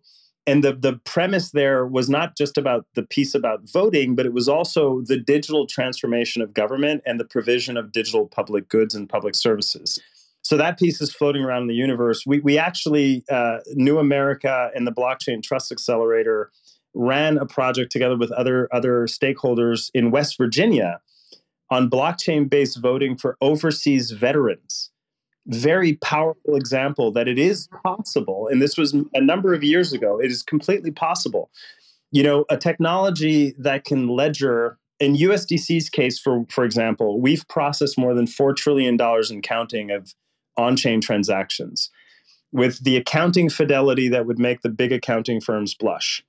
and 0.48 0.64
the 0.64 0.74
the 0.74 1.00
premise 1.06 1.52
there 1.52 1.86
was 1.86 2.10
not 2.10 2.38
just 2.38 2.58
about 2.58 2.86
the 2.96 3.04
piece 3.04 3.36
about 3.36 3.62
voting 3.72 4.16
but 4.16 4.26
it 4.26 4.34
was 4.34 4.48
also 4.48 5.02
the 5.06 5.18
digital 5.18 5.68
transformation 5.68 6.42
of 6.42 6.54
government 6.54 7.02
and 7.06 7.20
the 7.20 7.26
provision 7.26 7.78
of 7.78 7.92
digital 7.92 8.28
public 8.28 8.70
goods 8.70 8.96
and 8.96 9.10
public 9.10 9.36
services. 9.36 10.00
So 10.44 10.58
that 10.58 10.80
piece 10.80 11.00
is 11.02 11.14
floating 11.14 11.44
around 11.44 11.64
in 11.64 11.68
the 11.68 11.76
universe. 11.76 12.26
We, 12.26 12.40
we 12.40 12.58
actually 12.58 13.24
uh, 13.30 13.60
new 13.74 14.00
america 14.00 14.72
and 14.76 14.88
the 14.88 14.92
blockchain 14.92 15.44
trust 15.44 15.72
accelerator 15.72 16.52
ran 16.94 17.38
a 17.38 17.46
project 17.46 17.92
together 17.92 18.18
with 18.18 18.32
other 18.32 18.68
other 18.74 19.08
stakeholders 19.08 19.90
in 19.94 20.12
west 20.12 20.38
virginia 20.38 21.00
on 21.70 21.90
blockchain 21.90 22.50
based 22.50 22.82
voting 22.82 23.16
for 23.16 23.38
overseas 23.42 24.12
veterans 24.12 24.91
very 25.48 25.94
powerful 25.98 26.56
example 26.56 27.12
that 27.12 27.28
it 27.28 27.40
is 27.40 27.68
possible. 27.84 28.48
And 28.52 28.62
this 28.62 28.78
was 28.78 28.96
a 29.14 29.22
number 29.22 29.54
of 29.54 29.64
years 29.64 29.94
ago. 29.94 30.20
It 30.20 30.32
is 30.32 30.44
completely 30.44 30.92
possible. 30.92 31.50
You 32.12 32.24
know, 32.24 32.46
a 32.50 32.58
technology 32.58 33.56
that 33.58 33.86
can 33.86 34.08
ledger, 34.08 34.78
in 35.00 35.16
USDC's 35.16 35.90
case, 35.90 36.20
for, 36.20 36.46
for 36.50 36.64
example, 36.64 37.20
we've 37.20 37.48
processed 37.48 37.98
more 37.98 38.14
than 38.14 38.26
$4 38.26 38.56
trillion 38.56 38.98
in 39.30 39.42
counting 39.42 39.92
of 39.92 40.14
on 40.58 40.76
chain 40.76 41.02
transactions 41.02 41.90
with 42.52 42.84
the 42.84 42.98
accounting 42.98 43.50
fidelity 43.50 44.10
that 44.10 44.26
would 44.26 44.40
make 44.40 44.62
the 44.62 44.70
big 44.70 44.92
accounting 44.92 45.40
firms 45.40 45.74
blush. 45.74 46.24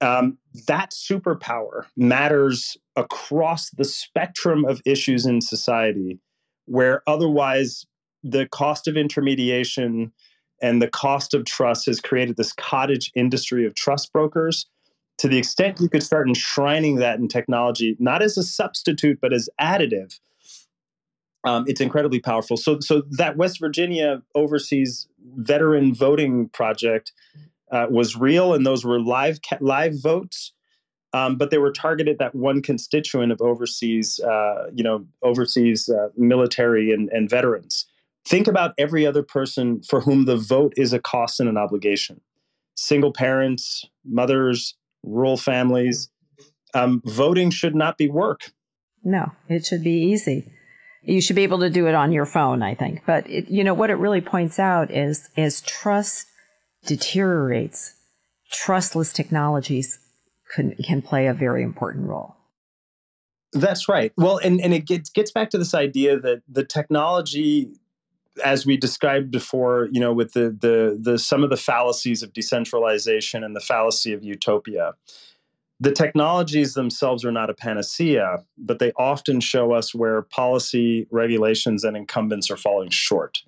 Um, 0.00 0.38
that 0.66 0.92
superpower 0.92 1.84
matters 1.96 2.76
across 2.96 3.70
the 3.70 3.84
spectrum 3.84 4.64
of 4.64 4.80
issues 4.86 5.26
in 5.26 5.40
society 5.40 6.18
where 6.66 7.02
otherwise 7.06 7.84
the 8.22 8.46
cost 8.48 8.88
of 8.88 8.96
intermediation 8.96 10.12
and 10.60 10.82
the 10.82 10.88
cost 10.88 11.34
of 11.34 11.44
trust 11.44 11.86
has 11.86 12.00
created 12.00 12.36
this 12.36 12.52
cottage 12.52 13.12
industry 13.14 13.64
of 13.64 13.74
trust 13.74 14.12
brokers. 14.12 14.66
To 15.18 15.28
the 15.28 15.38
extent 15.38 15.80
you 15.80 15.88
could 15.88 16.02
start 16.02 16.28
enshrining 16.28 16.96
that 16.96 17.18
in 17.18 17.28
technology, 17.28 17.96
not 17.98 18.22
as 18.22 18.38
a 18.38 18.42
substitute, 18.42 19.18
but 19.20 19.32
as 19.32 19.48
additive, 19.60 20.18
um, 21.44 21.64
it's 21.66 21.80
incredibly 21.80 22.20
powerful. 22.20 22.56
So, 22.56 22.80
so 22.80 23.02
that 23.12 23.36
West 23.36 23.60
Virginia 23.60 24.22
overseas 24.34 25.08
veteran 25.36 25.94
voting 25.94 26.48
project 26.50 27.12
uh, 27.70 27.86
was 27.90 28.16
real, 28.16 28.54
and 28.54 28.66
those 28.66 28.84
were 28.84 29.00
live 29.00 29.38
live 29.60 30.00
votes. 30.00 30.52
Um, 31.14 31.36
but 31.36 31.50
they 31.50 31.56
were 31.58 31.72
targeted 31.72 32.14
at 32.14 32.18
that 32.18 32.34
one 32.34 32.60
constituent 32.60 33.32
of 33.32 33.40
overseas, 33.40 34.20
uh, 34.20 34.70
you 34.74 34.84
know, 34.84 35.06
overseas 35.22 35.88
uh, 35.88 36.08
military 36.18 36.92
and, 36.92 37.08
and 37.10 37.30
veterans. 37.30 37.86
Think 38.28 38.46
about 38.46 38.74
every 38.76 39.06
other 39.06 39.22
person 39.22 39.80
for 39.80 40.02
whom 40.02 40.26
the 40.26 40.36
vote 40.36 40.74
is 40.76 40.92
a 40.92 40.98
cost 40.98 41.40
and 41.40 41.48
an 41.48 41.56
obligation 41.56 42.20
single 42.76 43.12
parents, 43.12 43.84
mothers, 44.04 44.76
rural 45.02 45.36
families. 45.36 46.10
Um, 46.74 47.02
voting 47.04 47.50
should 47.50 47.74
not 47.74 47.98
be 47.98 48.08
work. 48.08 48.52
No, 49.02 49.32
it 49.48 49.66
should 49.66 49.82
be 49.82 50.12
easy. 50.12 50.52
You 51.02 51.20
should 51.20 51.34
be 51.34 51.42
able 51.42 51.58
to 51.60 51.70
do 51.70 51.88
it 51.88 51.94
on 51.94 52.12
your 52.12 52.26
phone, 52.26 52.62
I 52.62 52.74
think. 52.74 53.02
But 53.04 53.28
it, 53.28 53.48
you 53.48 53.64
know 53.64 53.74
what 53.74 53.90
it 53.90 53.94
really 53.94 54.20
points 54.20 54.58
out 54.58 54.90
is 54.92 55.28
as 55.36 55.62
trust 55.62 56.26
deteriorates, 56.86 57.94
trustless 58.52 59.12
technologies 59.12 59.98
can, 60.54 60.76
can 60.84 61.02
play 61.02 61.26
a 61.26 61.34
very 61.34 61.62
important 61.62 62.06
role. 62.06 62.36
That's 63.54 63.88
right. 63.88 64.12
Well, 64.16 64.38
and, 64.38 64.60
and 64.60 64.74
it 64.74 64.86
gets, 64.86 65.10
gets 65.10 65.32
back 65.32 65.50
to 65.50 65.58
this 65.58 65.74
idea 65.74 66.20
that 66.20 66.42
the 66.46 66.64
technology 66.64 67.72
as 68.44 68.66
we 68.66 68.76
described 68.76 69.30
before, 69.30 69.88
you 69.92 70.00
know, 70.00 70.12
with 70.12 70.32
the 70.32 70.56
the 70.60 70.98
the 71.00 71.18
some 71.18 71.44
of 71.44 71.50
the 71.50 71.56
fallacies 71.56 72.22
of 72.22 72.32
decentralization 72.32 73.44
and 73.44 73.54
the 73.54 73.60
fallacy 73.60 74.12
of 74.12 74.22
utopia. 74.22 74.94
The 75.80 75.92
technologies 75.92 76.74
themselves 76.74 77.24
are 77.24 77.30
not 77.30 77.50
a 77.50 77.54
panacea, 77.54 78.44
but 78.56 78.80
they 78.80 78.90
often 78.96 79.38
show 79.38 79.72
us 79.72 79.94
where 79.94 80.22
policy, 80.22 81.06
regulations, 81.12 81.84
and 81.84 81.96
incumbents 81.96 82.50
are 82.50 82.56
falling 82.56 82.90
short. 82.90 83.38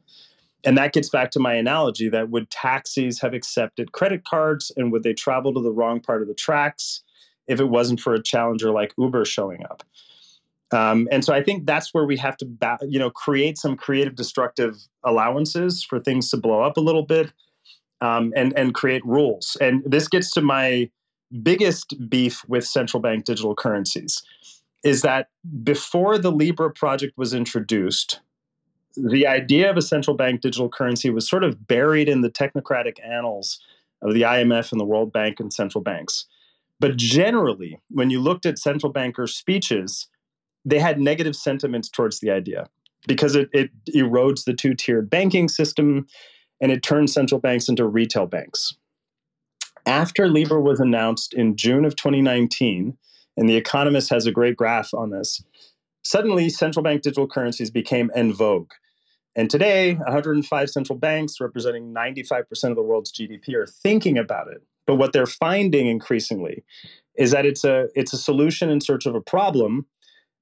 And 0.64 0.78
that 0.78 0.92
gets 0.92 1.08
back 1.08 1.30
to 1.32 1.40
my 1.40 1.54
analogy 1.54 2.08
that 2.10 2.30
would 2.30 2.50
taxis 2.50 3.20
have 3.20 3.34
accepted 3.34 3.92
credit 3.92 4.24
cards 4.24 4.70
and 4.76 4.92
would 4.92 5.02
they 5.02 5.14
travel 5.14 5.52
to 5.54 5.60
the 5.60 5.72
wrong 5.72 6.00
part 6.00 6.22
of 6.22 6.28
the 6.28 6.34
tracks 6.34 7.02
if 7.48 7.58
it 7.58 7.68
wasn't 7.68 8.00
for 8.00 8.14
a 8.14 8.22
challenger 8.22 8.70
like 8.70 8.92
Uber 8.96 9.24
showing 9.24 9.64
up? 9.64 9.82
Um, 10.72 11.08
and 11.10 11.24
so 11.24 11.34
I 11.34 11.42
think 11.42 11.66
that's 11.66 11.92
where 11.92 12.04
we 12.04 12.16
have 12.18 12.36
to, 12.38 12.46
ba- 12.46 12.78
you 12.88 12.98
know, 12.98 13.10
create 13.10 13.58
some 13.58 13.76
creative 13.76 14.14
destructive 14.14 14.76
allowances 15.04 15.82
for 15.82 15.98
things 15.98 16.30
to 16.30 16.36
blow 16.36 16.62
up 16.62 16.76
a 16.76 16.80
little 16.80 17.04
bit, 17.04 17.32
um, 18.00 18.32
and 18.36 18.56
and 18.56 18.74
create 18.74 19.04
rules. 19.04 19.56
And 19.60 19.82
this 19.84 20.08
gets 20.08 20.30
to 20.32 20.40
my 20.40 20.90
biggest 21.42 21.94
beef 22.08 22.44
with 22.48 22.66
central 22.66 23.00
bank 23.00 23.24
digital 23.24 23.54
currencies, 23.54 24.22
is 24.84 25.02
that 25.02 25.28
before 25.62 26.18
the 26.18 26.32
Libra 26.32 26.70
project 26.70 27.14
was 27.16 27.34
introduced, 27.34 28.20
the 28.96 29.26
idea 29.26 29.70
of 29.70 29.76
a 29.76 29.82
central 29.82 30.16
bank 30.16 30.40
digital 30.40 30.68
currency 30.68 31.10
was 31.10 31.28
sort 31.28 31.44
of 31.44 31.66
buried 31.66 32.08
in 32.08 32.22
the 32.22 32.30
technocratic 32.30 32.96
annals 33.04 33.60
of 34.02 34.14
the 34.14 34.22
IMF 34.22 34.72
and 34.72 34.80
the 34.80 34.84
World 34.84 35.12
Bank 35.12 35.40
and 35.40 35.52
central 35.52 35.82
banks. 35.82 36.26
But 36.80 36.96
generally, 36.96 37.78
when 37.90 38.10
you 38.10 38.20
looked 38.20 38.46
at 38.46 38.58
central 38.58 38.92
bankers' 38.92 39.36
speeches, 39.36 40.08
they 40.64 40.78
had 40.78 41.00
negative 41.00 41.36
sentiments 41.36 41.88
towards 41.88 42.20
the 42.20 42.30
idea 42.30 42.68
because 43.06 43.34
it, 43.34 43.48
it 43.52 43.70
erodes 43.94 44.44
the 44.44 44.54
two 44.54 44.74
tiered 44.74 45.08
banking 45.08 45.48
system 45.48 46.06
and 46.60 46.70
it 46.70 46.82
turns 46.82 47.12
central 47.12 47.40
banks 47.40 47.68
into 47.68 47.86
retail 47.86 48.26
banks. 48.26 48.74
After 49.86 50.28
Libra 50.28 50.60
was 50.60 50.78
announced 50.78 51.32
in 51.32 51.56
June 51.56 51.84
of 51.84 51.96
2019, 51.96 52.96
and 53.36 53.48
The 53.48 53.56
Economist 53.56 54.10
has 54.10 54.26
a 54.26 54.32
great 54.32 54.56
graph 54.56 54.92
on 54.92 55.10
this, 55.10 55.42
suddenly 56.02 56.50
central 56.50 56.82
bank 56.82 57.02
digital 57.02 57.26
currencies 57.26 57.70
became 57.70 58.10
en 58.14 58.32
vogue. 58.32 58.72
And 59.36 59.48
today, 59.48 59.94
105 59.94 60.70
central 60.70 60.98
banks 60.98 61.40
representing 61.40 61.94
95% 61.94 62.42
of 62.64 62.76
the 62.76 62.82
world's 62.82 63.12
GDP 63.12 63.54
are 63.54 63.66
thinking 63.66 64.18
about 64.18 64.48
it. 64.48 64.62
But 64.86 64.96
what 64.96 65.12
they're 65.12 65.24
finding 65.24 65.86
increasingly 65.86 66.64
is 67.16 67.30
that 67.30 67.46
it's 67.46 67.64
a, 67.64 67.88
it's 67.94 68.12
a 68.12 68.18
solution 68.18 68.70
in 68.70 68.80
search 68.80 69.06
of 69.06 69.14
a 69.14 69.20
problem 69.20 69.86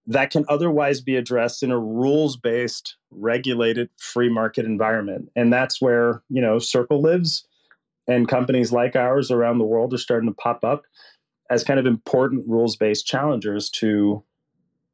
that 0.09 0.31
can 0.31 0.47
otherwise 0.49 1.03
be 1.03 1.17
addressed 1.17 1.63
in 1.63 1.71
a 1.71 1.79
rules 1.79 2.37
based 2.37 2.97
regulated 3.11 3.91
free 3.99 4.31
market 4.31 4.65
environment. 4.65 5.31
And 5.37 5.53
that's 5.53 5.81
where 5.81 6.23
you 6.29 6.41
know 6.41 6.59
circle 6.59 7.01
lives 7.01 7.47
and 8.09 8.27
companies 8.27 8.73
like 8.73 8.97
ours 8.97 9.31
around 9.31 9.59
the 9.59 9.65
world 9.65 9.93
are 9.93 9.99
starting 9.99 10.29
to 10.29 10.35
pop 10.35 10.65
up 10.65 10.83
as 11.51 11.63
kind 11.63 11.79
of 11.79 11.87
important 11.87 12.49
rules 12.49 12.77
based 12.77 13.07
challengers 13.07 13.71
to 13.71 14.25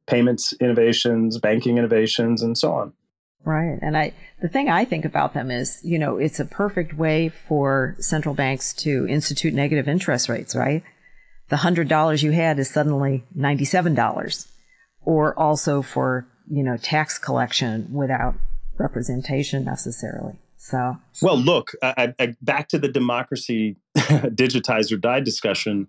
payments 0.05 0.53
innovations 0.59 1.39
banking 1.39 1.77
innovations 1.77 2.43
and 2.43 2.57
so 2.57 2.73
on. 2.73 2.93
Right 3.45 3.79
and 3.81 3.95
i 3.95 4.11
the 4.41 4.49
thing 4.49 4.69
i 4.69 4.85
think 4.85 5.05
about 5.05 5.33
them 5.33 5.51
is 5.51 5.79
you 5.83 5.99
know 5.99 6.17
it's 6.17 6.39
a 6.39 6.45
perfect 6.45 6.95
way 6.95 7.29
for 7.29 7.95
central 7.99 8.35
banks 8.35 8.73
to 8.73 9.07
institute 9.07 9.53
negative 9.53 9.87
interest 9.87 10.27
rates 10.29 10.55
right? 10.55 10.83
The 11.47 11.57
$100 11.57 12.23
you 12.23 12.31
had 12.31 12.57
is 12.57 12.71
suddenly 12.71 13.23
$97 13.37 14.47
or 15.05 15.37
also 15.39 15.81
for, 15.81 16.27
you 16.49 16.63
know, 16.63 16.77
tax 16.77 17.17
collection 17.17 17.87
without 17.93 18.35
representation 18.77 19.63
necessarily. 19.63 20.39
So, 20.57 20.97
well, 21.21 21.37
look, 21.37 21.71
I, 21.83 22.13
I, 22.19 22.35
back 22.41 22.69
to 22.69 22.79
the 22.79 22.87
democracy 22.87 23.77
digitize 23.97 24.91
or 24.91 24.97
die 24.97 25.19
discussion. 25.19 25.87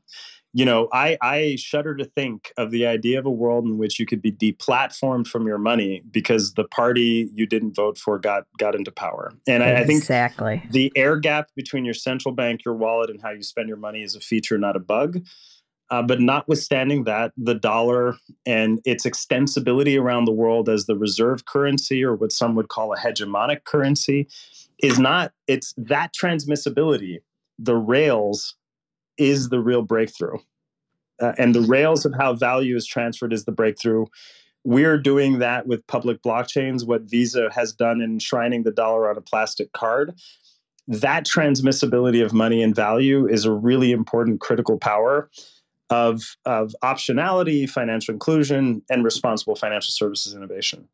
you 0.52 0.64
know, 0.64 0.88
I, 0.92 1.16
I 1.22 1.56
shudder 1.58 1.94
to 1.96 2.04
think 2.04 2.52
of 2.56 2.70
the 2.70 2.86
idea 2.86 3.18
of 3.18 3.26
a 3.26 3.30
world 3.30 3.64
in 3.64 3.78
which 3.78 3.98
you 3.98 4.06
could 4.06 4.20
be 4.20 4.32
deplatformed 4.32 5.26
from 5.28 5.46
your 5.46 5.58
money 5.58 6.02
because 6.10 6.54
the 6.54 6.64
party 6.64 7.30
you 7.34 7.46
didn't 7.46 7.74
vote 7.74 7.98
for 7.98 8.18
got 8.18 8.44
got 8.58 8.74
into 8.74 8.90
power. 8.90 9.32
And 9.46 9.62
I, 9.62 9.80
I 9.80 9.84
think 9.84 9.98
exactly 10.00 10.62
the 10.70 10.92
air 10.94 11.16
gap 11.16 11.50
between 11.54 11.84
your 11.84 11.94
central 11.94 12.34
bank, 12.34 12.64
your 12.64 12.74
wallet, 12.74 13.10
and 13.10 13.20
how 13.22 13.30
you 13.30 13.42
spend 13.42 13.68
your 13.68 13.76
money 13.78 14.02
is 14.02 14.14
a 14.14 14.20
feature, 14.20 14.58
not 14.58 14.76
a 14.76 14.80
bug. 14.80 15.20
Uh, 15.90 16.02
but 16.02 16.20
notwithstanding 16.20 17.04
that, 17.04 17.32
the 17.36 17.54
dollar 17.54 18.16
and 18.44 18.80
its 18.84 19.06
extensibility 19.06 20.00
around 20.00 20.24
the 20.24 20.32
world 20.32 20.68
as 20.68 20.86
the 20.86 20.96
reserve 20.96 21.44
currency, 21.44 22.02
or 22.02 22.14
what 22.14 22.32
some 22.32 22.54
would 22.56 22.68
call 22.68 22.92
a 22.92 22.96
hegemonic 22.96 23.64
currency, 23.64 24.28
is 24.82 24.98
not. 24.98 25.32
It's 25.46 25.74
that 25.76 26.12
transmissibility. 26.12 27.18
The 27.58 27.76
rails 27.76 28.56
is 29.16 29.48
the 29.48 29.60
real 29.60 29.82
breakthrough. 29.82 30.38
Uh, 31.22 31.32
and 31.38 31.54
the 31.54 31.62
rails 31.62 32.04
of 32.04 32.12
how 32.18 32.34
value 32.34 32.76
is 32.76 32.86
transferred 32.86 33.32
is 33.32 33.44
the 33.44 33.52
breakthrough. 33.52 34.04
We're 34.64 34.98
doing 34.98 35.38
that 35.38 35.66
with 35.66 35.86
public 35.86 36.20
blockchains, 36.22 36.86
what 36.86 37.02
Visa 37.02 37.48
has 37.54 37.72
done 37.72 38.00
in 38.00 38.10
enshrining 38.10 38.64
the 38.64 38.72
dollar 38.72 39.08
on 39.08 39.16
a 39.16 39.20
plastic 39.20 39.72
card. 39.72 40.18
That 40.88 41.24
transmissibility 41.24 42.24
of 42.24 42.32
money 42.32 42.62
and 42.62 42.74
value 42.74 43.26
is 43.26 43.44
a 43.44 43.52
really 43.52 43.92
important 43.92 44.40
critical 44.40 44.76
power 44.78 45.30
of, 45.90 46.22
of 46.44 46.74
optionality, 46.82 47.68
financial 47.68 48.12
inclusion, 48.12 48.82
and 48.90 49.04
responsible 49.04 49.56
financial 49.56 49.92
services 49.92 50.34
innovation. 50.34 50.88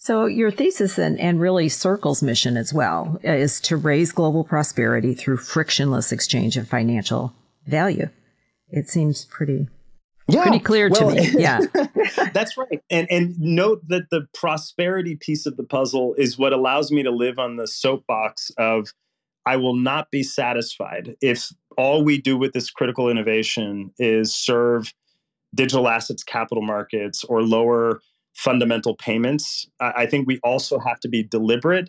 So, 0.00 0.26
your 0.26 0.52
thesis 0.52 0.96
and, 0.96 1.18
and 1.18 1.40
really 1.40 1.68
Circle's 1.68 2.22
mission 2.22 2.56
as 2.56 2.72
well 2.72 3.18
is 3.24 3.60
to 3.62 3.76
raise 3.76 4.12
global 4.12 4.44
prosperity 4.44 5.12
through 5.12 5.38
frictionless 5.38 6.12
exchange 6.12 6.56
of 6.56 6.68
financial 6.68 7.32
value. 7.66 8.08
It 8.70 8.88
seems 8.88 9.24
pretty 9.24 9.66
yeah, 10.28 10.42
pretty 10.42 10.60
clear 10.60 10.88
well, 10.90 11.10
to 11.10 11.16
me. 11.16 11.30
Yeah. 11.38 11.60
that's 12.32 12.56
right. 12.56 12.82
And 12.90 13.10
and 13.10 13.38
note 13.40 13.80
that 13.88 14.10
the 14.10 14.26
prosperity 14.34 15.16
piece 15.16 15.46
of 15.46 15.56
the 15.56 15.64
puzzle 15.64 16.14
is 16.18 16.38
what 16.38 16.52
allows 16.52 16.92
me 16.92 17.02
to 17.02 17.10
live 17.10 17.38
on 17.38 17.56
the 17.56 17.66
soapbox 17.66 18.50
of 18.58 18.92
I 19.48 19.56
will 19.56 19.76
not 19.76 20.10
be 20.10 20.22
satisfied 20.22 21.16
if 21.22 21.50
all 21.78 22.04
we 22.04 22.20
do 22.20 22.36
with 22.36 22.52
this 22.52 22.68
critical 22.70 23.08
innovation 23.08 23.90
is 23.98 24.34
serve 24.34 24.92
digital 25.54 25.88
assets 25.88 26.22
capital 26.22 26.62
markets 26.62 27.24
or 27.24 27.42
lower 27.42 28.02
fundamental 28.34 28.94
payments. 28.94 29.66
I, 29.80 30.04
think 30.04 30.28
we 30.28 30.38
also 30.44 30.78
have 30.78 31.00
to 31.00 31.08
be 31.08 31.22
deliberate 31.22 31.88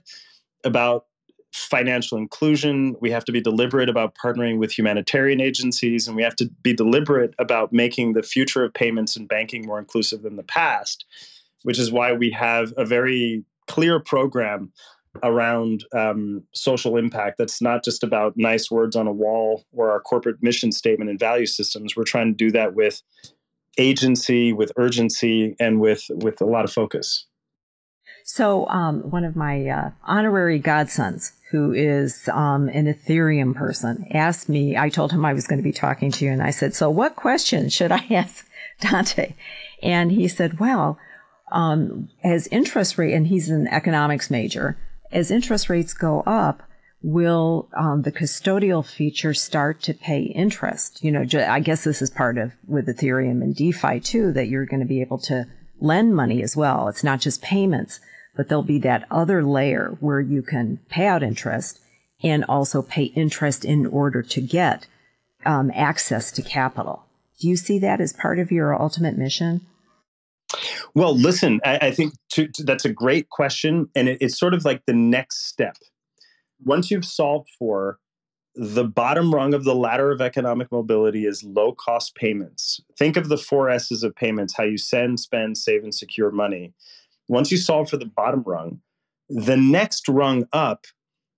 about 0.64 1.08
financial 1.52 2.18
inclusion. 2.18 2.96
We 3.02 3.12
have 3.12 3.26
to 3.26 3.34
be 3.34 3.42
deliberate 3.42 3.90
about 3.90 4.16
partnering 4.16 4.58
with 4.58 4.72
humanitarian 4.72 5.42
agencies, 5.42 6.08
and 6.08 6.16
we 6.16 6.24
have 6.24 6.38
to 6.38 6.50
be 6.64 6.74
deliberate 6.74 7.36
about 7.40 7.74
making 7.74 8.14
the 8.14 8.24
future 8.24 8.64
of 8.64 8.74
payments 8.74 9.18
and 9.18 9.28
banking 9.28 9.66
more 9.66 9.80
inclusive 9.80 10.22
than 10.22 10.38
the 10.38 10.44
past, 10.44 11.04
which 11.64 11.78
is 11.78 11.92
why 11.92 12.14
we 12.14 12.32
have 12.32 12.74
a 12.78 12.86
very 12.86 13.44
clear 13.68 14.00
program 14.00 14.72
around 15.24 15.86
um, 15.94 16.44
social 16.54 16.98
impact 16.98 17.38
that's 17.38 17.62
not 17.62 17.84
just 17.84 18.04
about 18.04 18.34
nice 18.38 18.70
words 18.70 18.96
on 18.96 19.08
a 19.08 19.12
wall 19.12 19.66
or 19.74 19.92
our 19.92 20.00
corporate 20.00 20.42
mission 20.42 20.72
statement 20.72 21.10
and 21.10 21.20
value 21.20 21.46
systems. 21.46 21.96
We're 21.96 22.04
trying 22.04 22.28
to 22.28 22.38
do 22.38 22.52
that 22.52 22.76
with 22.76 23.02
agency, 23.78 24.54
with 24.54 24.72
urgency, 24.78 25.56
and 25.60 25.80
with 25.80 26.04
with 26.10 26.42
a 26.42 26.46
lot 26.46 26.66
of 26.66 26.72
focus. 26.72 27.26
So, 28.24 28.68
um, 28.68 29.10
one 29.10 29.24
of 29.24 29.36
my 29.36 29.68
uh, 29.68 29.92
honorary 30.04 30.60
godsons, 30.60 31.32
who 31.50 31.74
is 31.74 32.30
um, 32.32 32.70
an 32.70 32.86
Ethereum 32.86 33.56
person, 33.56 34.06
asked 34.14 34.50
me. 34.50 34.78
I 34.78 34.90
told 34.90 35.12
him 35.12 35.26
I 35.26 35.34
was 35.34 35.48
going 35.48 35.58
to 35.58 35.64
be 35.64 35.72
talking 35.72 36.12
to 36.12 36.26
you, 36.26 36.32
and 36.32 36.44
I 36.44 36.52
said, 36.52 36.76
"So, 36.76 36.90
what 36.90 37.16
question 37.16 37.70
should 37.70 37.92
I 37.92 38.06
ask 38.12 38.48
Dante?" 38.82 39.34
And 39.82 40.12
he 40.12 40.28
said, 40.28 40.60
"Well, 40.60 41.00
um, 41.52 42.10
as 42.24 42.48
interest 42.48 42.98
rate, 42.98 43.14
and 43.14 43.28
he's 43.28 43.50
an 43.50 43.68
economics 43.68 44.30
major, 44.30 44.78
as 45.12 45.32
interest 45.32 45.70
rates 45.70 45.94
go 45.94 46.22
up." 46.22 46.64
Will 47.02 47.70
um, 47.78 48.02
the 48.02 48.12
custodial 48.12 48.86
feature 48.86 49.34
start 49.34 49.82
to 49.84 49.94
pay 49.94 50.24
interest? 50.24 51.02
You 51.02 51.14
know, 51.14 51.26
I 51.48 51.62
guess 51.62 51.86
this 51.86 52.02
is 52.02 52.10
part 52.10 52.38
of 52.38 52.52
with 52.68 52.88
Ethereum 52.88 53.42
and 53.42 53.56
DeFi 53.56 54.02
too, 54.02 54.34
that 54.34 54.50
you're 54.50 54.66
going 54.66 54.82
to 54.82 54.86
be 54.86 55.00
able 55.00 55.18
to 55.20 55.48
lend 55.80 56.14
money 56.14 56.44
as 56.44 56.58
well. 56.58 56.90
It's 56.90 57.02
not 57.02 57.22
just 57.22 57.42
payments 57.42 58.02
but 58.40 58.48
there'll 58.48 58.64
be 58.64 58.80
that 58.80 59.06
other 59.12 59.44
layer 59.44 59.98
where 60.00 60.22
you 60.22 60.42
can 60.42 60.80
pay 60.90 61.06
out 61.06 61.22
interest 61.22 61.82
and 62.24 62.46
also 62.46 62.82
pay 62.82 63.04
interest 63.04 63.66
in 63.66 63.86
order 63.86 64.22
to 64.22 64.40
get 64.40 64.88
um, 65.46 65.70
access 65.76 66.32
to 66.32 66.42
capital. 66.42 67.04
Do 67.42 67.50
you 67.50 67.58
see 67.58 67.80
that 67.80 68.00
as 68.00 68.14
part 68.14 68.40
of 68.40 68.50
your 68.50 68.74
ultimate 68.82 69.18
mission? 69.18 69.66
Well, 70.96 71.16
listen, 71.16 71.60
I, 71.64 71.78
I 71.78 71.92
think 71.92 72.14
to, 72.32 72.48
to, 72.48 72.64
that's 72.64 72.86
a 72.86 72.94
great 72.94 73.30
question. 73.30 73.90
And 73.96 74.10
it, 74.10 74.18
it's 74.22 74.40
sort 74.40 74.54
of 74.54 74.66
like 74.66 74.86
the 74.86 74.94
next 74.94 75.48
step. 75.48 75.78
Once 76.64 76.92
you've 76.92 77.06
solved 77.06 77.50
for 77.58 78.00
the 78.56 78.84
bottom 78.84 79.34
rung 79.34 79.54
of 79.54 79.64
the 79.64 79.76
ladder 79.76 80.12
of 80.12 80.22
economic 80.22 80.72
mobility 80.72 81.26
is 81.26 81.44
low 81.44 81.74
cost 81.74 82.16
payments. 82.16 82.82
Think 82.98 83.16
of 83.16 83.30
the 83.30 83.38
four 83.38 83.70
S's 83.70 84.04
of 84.04 84.16
payments 84.16 84.56
how 84.58 84.64
you 84.64 84.78
send, 84.78 85.20
spend, 85.20 85.58
save, 85.58 85.84
and 85.84 85.94
secure 85.94 86.32
money 86.32 86.74
once 87.30 87.52
you 87.52 87.58
solve 87.58 87.90
for 87.90 87.96
the 87.96 88.06
bottom 88.06 88.44
rung, 88.46 88.82
the 89.30 89.56
next 89.56 90.10
rung 90.10 90.46
up 90.52 90.86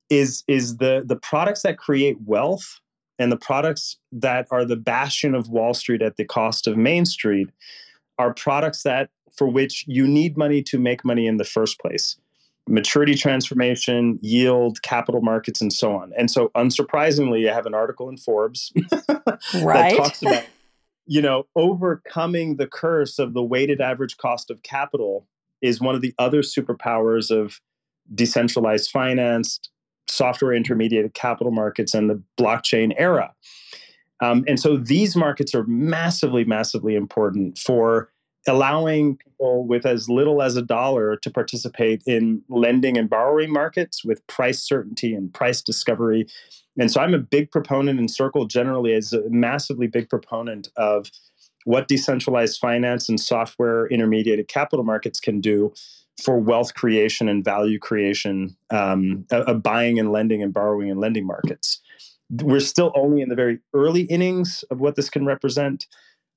is 0.09 0.43
is 0.47 0.78
the 0.78 1.03
the 1.05 1.18
products 1.18 1.62
that 1.62 1.78
create 1.78 2.18
wealth 2.26 2.80
and 3.20 3.32
the 3.32 3.38
products 3.38 3.97
that 4.12 4.47
are 4.49 4.66
the 4.66 4.76
bastion 4.76 5.36
of 5.36 5.49
Wall 5.49 5.74
Street 5.74 6.01
at 6.01 6.18
the 6.18 6.26
cost 6.26 6.66
of 6.66 6.78
Main 6.78 7.05
Street 7.05 7.49
are 8.22 8.34
products 8.34 8.84
that 8.84 9.09
for 9.36 9.47
which 9.47 9.84
you 9.88 10.07
need 10.07 10.38
money 10.38 10.61
to 10.61 10.78
make 10.78 11.03
money 11.03 11.26
in 11.26 11.38
the 11.38 11.43
first 11.43 11.80
place. 11.80 12.17
Maturity 12.67 13.15
transformation, 13.15 14.19
yield, 14.22 14.82
capital 14.84 15.22
markets, 15.22 15.61
and 15.61 15.74
so 15.74 15.95
on. 15.95 16.13
And 16.15 16.30
so, 16.30 16.49
unsurprisingly, 16.55 17.49
I 17.49 17.53
have 17.53 17.65
an 17.65 17.74
article 17.74 18.07
in 18.07 18.17
Forbes 18.17 18.72
right. 19.55 19.91
that 19.91 19.97
talks 19.97 20.22
about, 20.22 20.45
you 21.07 21.22
know, 21.22 21.47
overcoming 21.55 22.57
the 22.57 22.67
curse 22.67 23.17
of 23.17 23.34
the 23.34 23.43
weighted 23.43 23.82
average 23.82 24.17
cost 24.17 24.51
of 24.51 24.61
capital 24.61 25.26
is 25.61 25.82
one 25.82 25.95
of 25.95 26.01
the 26.01 26.13
other 26.19 26.41
superpowers 26.41 27.32
of 27.32 27.59
decentralized 28.13 28.91
finance, 28.91 29.59
software 30.07 30.53
intermediated 30.53 31.15
capital 31.15 31.51
markets, 31.51 31.95
and 31.95 32.09
the 32.09 32.22
blockchain 32.39 32.93
era. 32.95 33.34
Um, 34.22 34.43
and 34.47 34.59
so 34.59 34.78
these 34.78 35.15
markets 35.15 35.53
are 35.53 35.65
massively, 35.65 36.43
massively 36.45 36.95
important 36.95 37.57
for 37.57 38.09
allowing 38.47 39.17
people 39.17 39.65
with 39.67 39.86
as 39.86 40.09
little 40.09 40.41
as 40.41 40.55
a 40.55 40.61
dollar 40.61 41.15
to 41.17 41.30
participate 41.30 42.01
in 42.05 42.41
lending 42.49 42.97
and 42.97 43.09
borrowing 43.09 43.51
markets 43.51 44.03
with 44.03 44.26
price 44.28 44.59
certainty 44.59 45.13
and 45.13 45.34
price 45.34 45.61
discovery. 45.61 46.28
And 46.80 46.91
so 46.91 47.01
I'm 47.01 47.13
a 47.13 47.19
big 47.19 47.51
proponent 47.51 47.99
in 47.99 48.07
Circle 48.07 48.45
generally 48.45 48.93
as 48.93 49.13
a 49.13 49.30
massively 49.30 49.88
big 49.88 50.09
proponent 50.09 50.69
of 50.76 51.11
what 51.65 51.88
decentralized 51.88 52.59
finance 52.59 53.09
and 53.09 53.19
software 53.19 53.88
intermediated 53.89 54.47
capital 54.47 54.84
markets 54.84 55.19
can 55.19 55.39
do 55.39 55.72
for 56.24 56.39
wealth 56.39 56.74
creation 56.74 57.30
and 57.30 57.43
value 57.43 57.78
creation 57.78 58.55
um, 58.72 59.26
of 59.32 59.61
buying 59.61 59.99
and 59.99 60.11
lending 60.11 60.41
and 60.41 60.53
borrowing 60.53 60.89
and 60.89 60.99
lending 60.99 61.26
markets. 61.26 61.80
We're 62.32 62.60
still 62.60 62.92
only 62.96 63.22
in 63.22 63.30
the 63.30 63.36
very 63.36 63.60
early 63.74 64.04
innings 64.04 64.64
of 64.72 64.80
what 64.80 64.96
this 64.96 65.10
can 65.10 65.26
represent. 65.26 65.86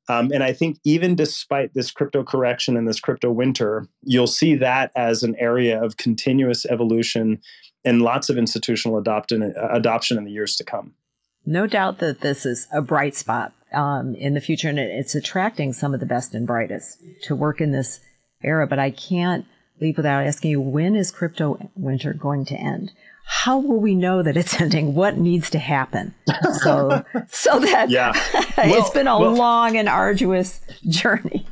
Um, 0.08 0.30
and 0.32 0.42
I 0.42 0.52
think 0.52 0.78
even 0.84 1.14
despite 1.14 1.72
this 1.72 1.90
crypto 1.90 2.24
correction 2.24 2.76
and 2.76 2.86
this 2.86 3.00
crypto 3.00 3.30
winter, 3.30 3.86
you'll 4.02 4.26
see 4.26 4.54
that 4.56 4.90
as 4.96 5.22
an 5.22 5.34
area 5.38 5.82
of 5.82 5.96
continuous 5.96 6.66
evolution 6.66 7.40
and 7.84 8.02
lots 8.02 8.28
of 8.28 8.36
institutional 8.36 8.98
adoption, 8.98 9.54
adoption 9.70 10.18
in 10.18 10.24
the 10.24 10.30
years 10.30 10.56
to 10.56 10.64
come. 10.64 10.94
No 11.46 11.66
doubt 11.66 11.98
that 11.98 12.20
this 12.20 12.46
is 12.46 12.66
a 12.72 12.80
bright 12.80 13.14
spot 13.14 13.52
um, 13.72 14.14
in 14.14 14.34
the 14.34 14.40
future, 14.40 14.68
and 14.68 14.78
it's 14.78 15.14
attracting 15.14 15.72
some 15.72 15.94
of 15.94 16.00
the 16.00 16.06
best 16.06 16.34
and 16.34 16.46
brightest 16.46 17.02
to 17.22 17.34
work 17.34 17.60
in 17.60 17.72
this 17.72 18.00
era. 18.42 18.66
But 18.66 18.78
I 18.78 18.90
can't 18.90 19.46
leave 19.84 19.96
without 19.96 20.26
asking 20.26 20.50
you: 20.50 20.60
When 20.60 20.96
is 20.96 21.10
crypto 21.10 21.70
winter 21.76 22.12
going 22.12 22.44
to 22.46 22.54
end? 22.56 22.92
How 23.26 23.58
will 23.58 23.80
we 23.80 23.94
know 23.94 24.22
that 24.22 24.36
it's 24.36 24.60
ending? 24.60 24.94
What 24.94 25.16
needs 25.16 25.50
to 25.50 25.58
happen? 25.58 26.14
So, 26.62 27.04
so 27.28 27.58
that 27.60 27.90
yeah. 27.90 28.12
Well, 28.56 28.80
it's 28.80 28.90
been 28.90 29.08
a 29.08 29.18
well, 29.18 29.34
long 29.34 29.76
and 29.76 29.88
arduous 29.88 30.60
journey. 30.88 31.46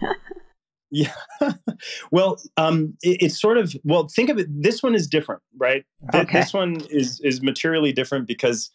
yeah. 0.91 1.13
well, 2.11 2.41
um, 2.57 2.95
it, 3.03 3.19
it's 3.23 3.41
sort 3.41 3.59
of 3.59 3.75
well. 3.85 4.09
Think 4.09 4.31
of 4.31 4.39
it. 4.39 4.47
This 4.51 4.83
one 4.83 4.95
is 4.95 5.07
different, 5.07 5.43
right? 5.59 5.85
Th- 6.13 6.25
okay. 6.25 6.41
This 6.41 6.53
one 6.53 6.81
is 6.91 7.21
is 7.21 7.43
materially 7.43 7.93
different 7.93 8.27
because 8.27 8.71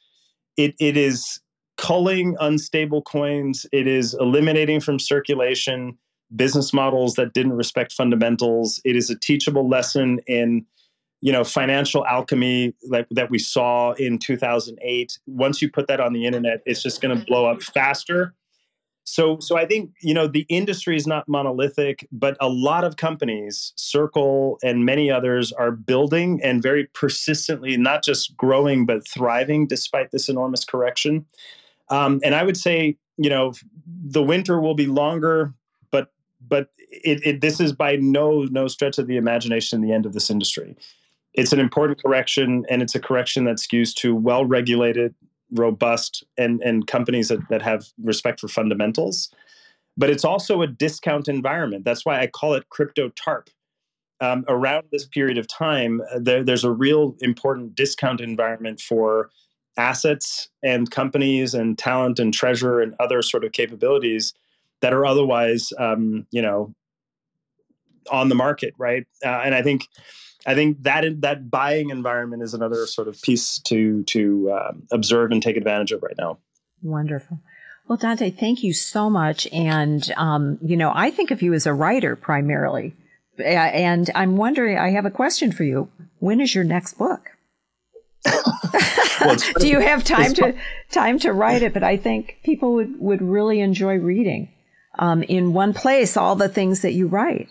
it 0.58 0.76
it 0.80 0.98
is 0.98 1.40
culling 1.78 2.36
unstable 2.40 3.02
coins. 3.02 3.66
It 3.72 3.88
is 3.88 4.14
eliminating 4.20 4.82
from 4.82 5.00
circulation 5.00 5.98
business 6.36 6.74
models 6.74 7.16
that 7.16 7.34
didn't 7.34 7.54
respect 7.54 7.94
fundamentals. 7.94 8.82
It 8.84 8.96
is 8.96 9.10
a 9.10 9.18
teachable 9.18 9.68
lesson 9.68 10.20
in 10.28 10.66
you 11.22 11.32
know 11.32 11.44
financial 11.44 12.06
alchemy 12.06 12.76
like 12.90 13.08
that 13.10 13.32
we 13.32 13.40
saw 13.40 13.94
in 13.94 14.20
2008 14.20 15.18
once 15.26 15.64
you 15.64 15.72
put 15.72 15.88
that 15.88 16.00
on 16.00 16.14
the 16.14 16.28
internet 16.28 16.62
it's 16.68 16.84
just 16.84 17.02
going 17.02 17.18
to 17.18 17.26
blow 17.26 17.48
up 17.48 17.64
faster 17.64 18.36
So, 19.10 19.40
so 19.40 19.58
I 19.58 19.66
think 19.66 19.92
you 20.02 20.14
know 20.14 20.28
the 20.28 20.46
industry 20.50 20.98
is 20.98 21.08
not 21.08 21.24
monolithic, 21.30 22.06
but 22.12 22.36
a 22.42 22.50
lot 22.50 22.84
of 22.84 22.98
companies, 22.98 23.72
Circle 23.78 24.60
and 24.62 24.84
many 24.84 25.10
others, 25.10 25.54
are 25.54 25.72
building 25.72 26.42
and 26.44 26.62
very 26.62 26.88
persistently, 26.94 27.78
not 27.78 28.04
just 28.04 28.36
growing 28.36 28.86
but 28.86 29.08
thriving 29.08 29.66
despite 29.66 30.12
this 30.12 30.28
enormous 30.28 30.66
correction. 30.66 31.26
Um, 31.90 32.20
and 32.22 32.36
I 32.36 32.44
would 32.44 32.58
say, 32.58 32.98
you 33.18 33.30
know, 33.30 33.54
the 33.88 34.22
winter 34.22 34.60
will 34.60 34.76
be 34.76 34.88
longer, 34.88 35.54
but 36.48 36.70
it, 36.78 37.26
it, 37.26 37.42
this 37.42 37.60
is 37.60 37.74
by 37.74 37.96
no 37.98 38.44
no 38.46 38.68
stretch 38.68 38.98
of 38.98 39.08
the 39.08 39.18
imagination 39.18 39.82
the 39.82 39.92
end 39.92 40.06
of 40.06 40.14
this 40.14 40.30
industry. 40.30 40.76
It's 41.34 41.54
an 41.54 41.60
important 41.60 42.02
correction, 42.02 42.66
and 42.70 42.82
it's 42.82 42.96
a 42.96 43.00
correction 43.00 43.44
that 43.46 43.58
skews 43.58 43.94
to 43.96 44.16
well 44.16 44.46
regulated, 44.46 45.14
robust 45.52 46.24
and 46.38 46.62
and 46.62 46.88
companies 46.88 47.30
that, 47.30 47.48
that 47.50 47.62
have 47.62 47.88
respect 48.04 48.40
for 48.40 48.48
fundamentals. 48.48 49.30
But 49.98 50.10
it's 50.10 50.26
also 50.26 50.62
a 50.62 50.68
discount 50.68 51.28
environment. 51.28 51.84
That's 51.84 52.06
why 52.06 52.22
i 52.22 52.28
call 52.28 52.54
it 52.54 52.70
crypto 52.70 53.10
tarp. 53.10 53.50
Um, 54.20 54.46
around 54.48 54.86
this 54.92 55.06
period 55.06 55.38
of 55.38 55.48
time 55.48 56.02
uh, 56.12 56.18
there, 56.20 56.44
there's 56.44 56.64
a 56.64 56.72
real 56.72 57.16
important 57.22 57.76
discount 57.76 58.20
environment 58.20 58.82
for 58.82 59.30
assets 59.78 60.50
and 60.64 60.90
companies 60.90 61.54
and 61.54 61.78
talent 61.78 62.18
and 62.18 62.34
treasure 62.34 62.82
and 62.82 62.96
other 63.00 63.22
sort 63.22 63.44
of 63.44 63.52
capabilities 63.52 64.34
that 64.82 64.94
are 64.94 65.06
otherwise 65.06 65.72
um, 65.78 66.26
you 66.32 66.42
know 66.42 66.74
on 68.12 68.30
the 68.30 68.36
market 68.36 68.74
right 68.78 69.06
uh, 69.26 69.42
and 69.44 69.54
i 69.54 69.62
think 69.62 69.88
I 70.48 70.56
think 70.56 70.84
that 70.84 71.04
that 71.22 71.52
buying 71.52 71.90
environment 71.90 72.42
is 72.42 72.54
another 72.54 72.88
sort 72.88 73.10
of 73.10 73.22
piece 73.22 73.60
to 73.66 74.04
to 74.04 74.52
um, 74.52 74.84
observe 74.92 75.32
and 75.32 75.44
take 75.44 75.58
advantage 75.58 75.92
of 75.92 76.02
right 76.02 76.16
now. 76.18 76.40
Wonderful. 76.82 77.40
Well, 77.88 77.98
Dante, 77.98 78.32
thank 78.32 78.64
you 78.64 78.74
so 78.74 79.10
much. 79.10 79.48
And 79.52 80.10
um, 80.16 80.58
you 80.62 80.78
know, 80.78 80.92
I 80.96 81.12
think 81.12 81.32
of 81.32 81.42
you 81.42 81.54
as 81.54 81.66
a 81.66 81.74
writer 81.74 82.16
primarily, 82.16 82.96
and 83.44 84.10
I'm 84.16 84.38
wondering. 84.38 84.78
I 84.78 84.92
have 84.92 85.06
a 85.06 85.12
question 85.12 85.52
for 85.52 85.66
you. 85.66 85.90
When 86.20 86.40
is 86.40 86.56
your 86.56 86.64
next 86.64 86.98
book? 86.98 87.32
well, 88.26 89.36
Do 89.60 89.68
you 89.68 89.82
have 89.82 90.06
time 90.06 90.34
to 90.36 90.56
time 90.92 91.20
to 91.20 91.34
write 91.34 91.62
it? 91.62 91.74
But 91.74 91.84
I 91.84 91.98
think 91.98 92.38
people 92.44 92.74
would 92.76 93.02
would 93.02 93.22
really 93.22 93.60
enjoy 93.60 93.96
reading 93.96 94.48
um, 95.00 95.24
in 95.24 95.54
one 95.54 95.74
place 95.74 96.18
all 96.18 96.36
the 96.36 96.50
things 96.50 96.82
that 96.82 96.94
you 96.94 97.08
write. 97.08 97.50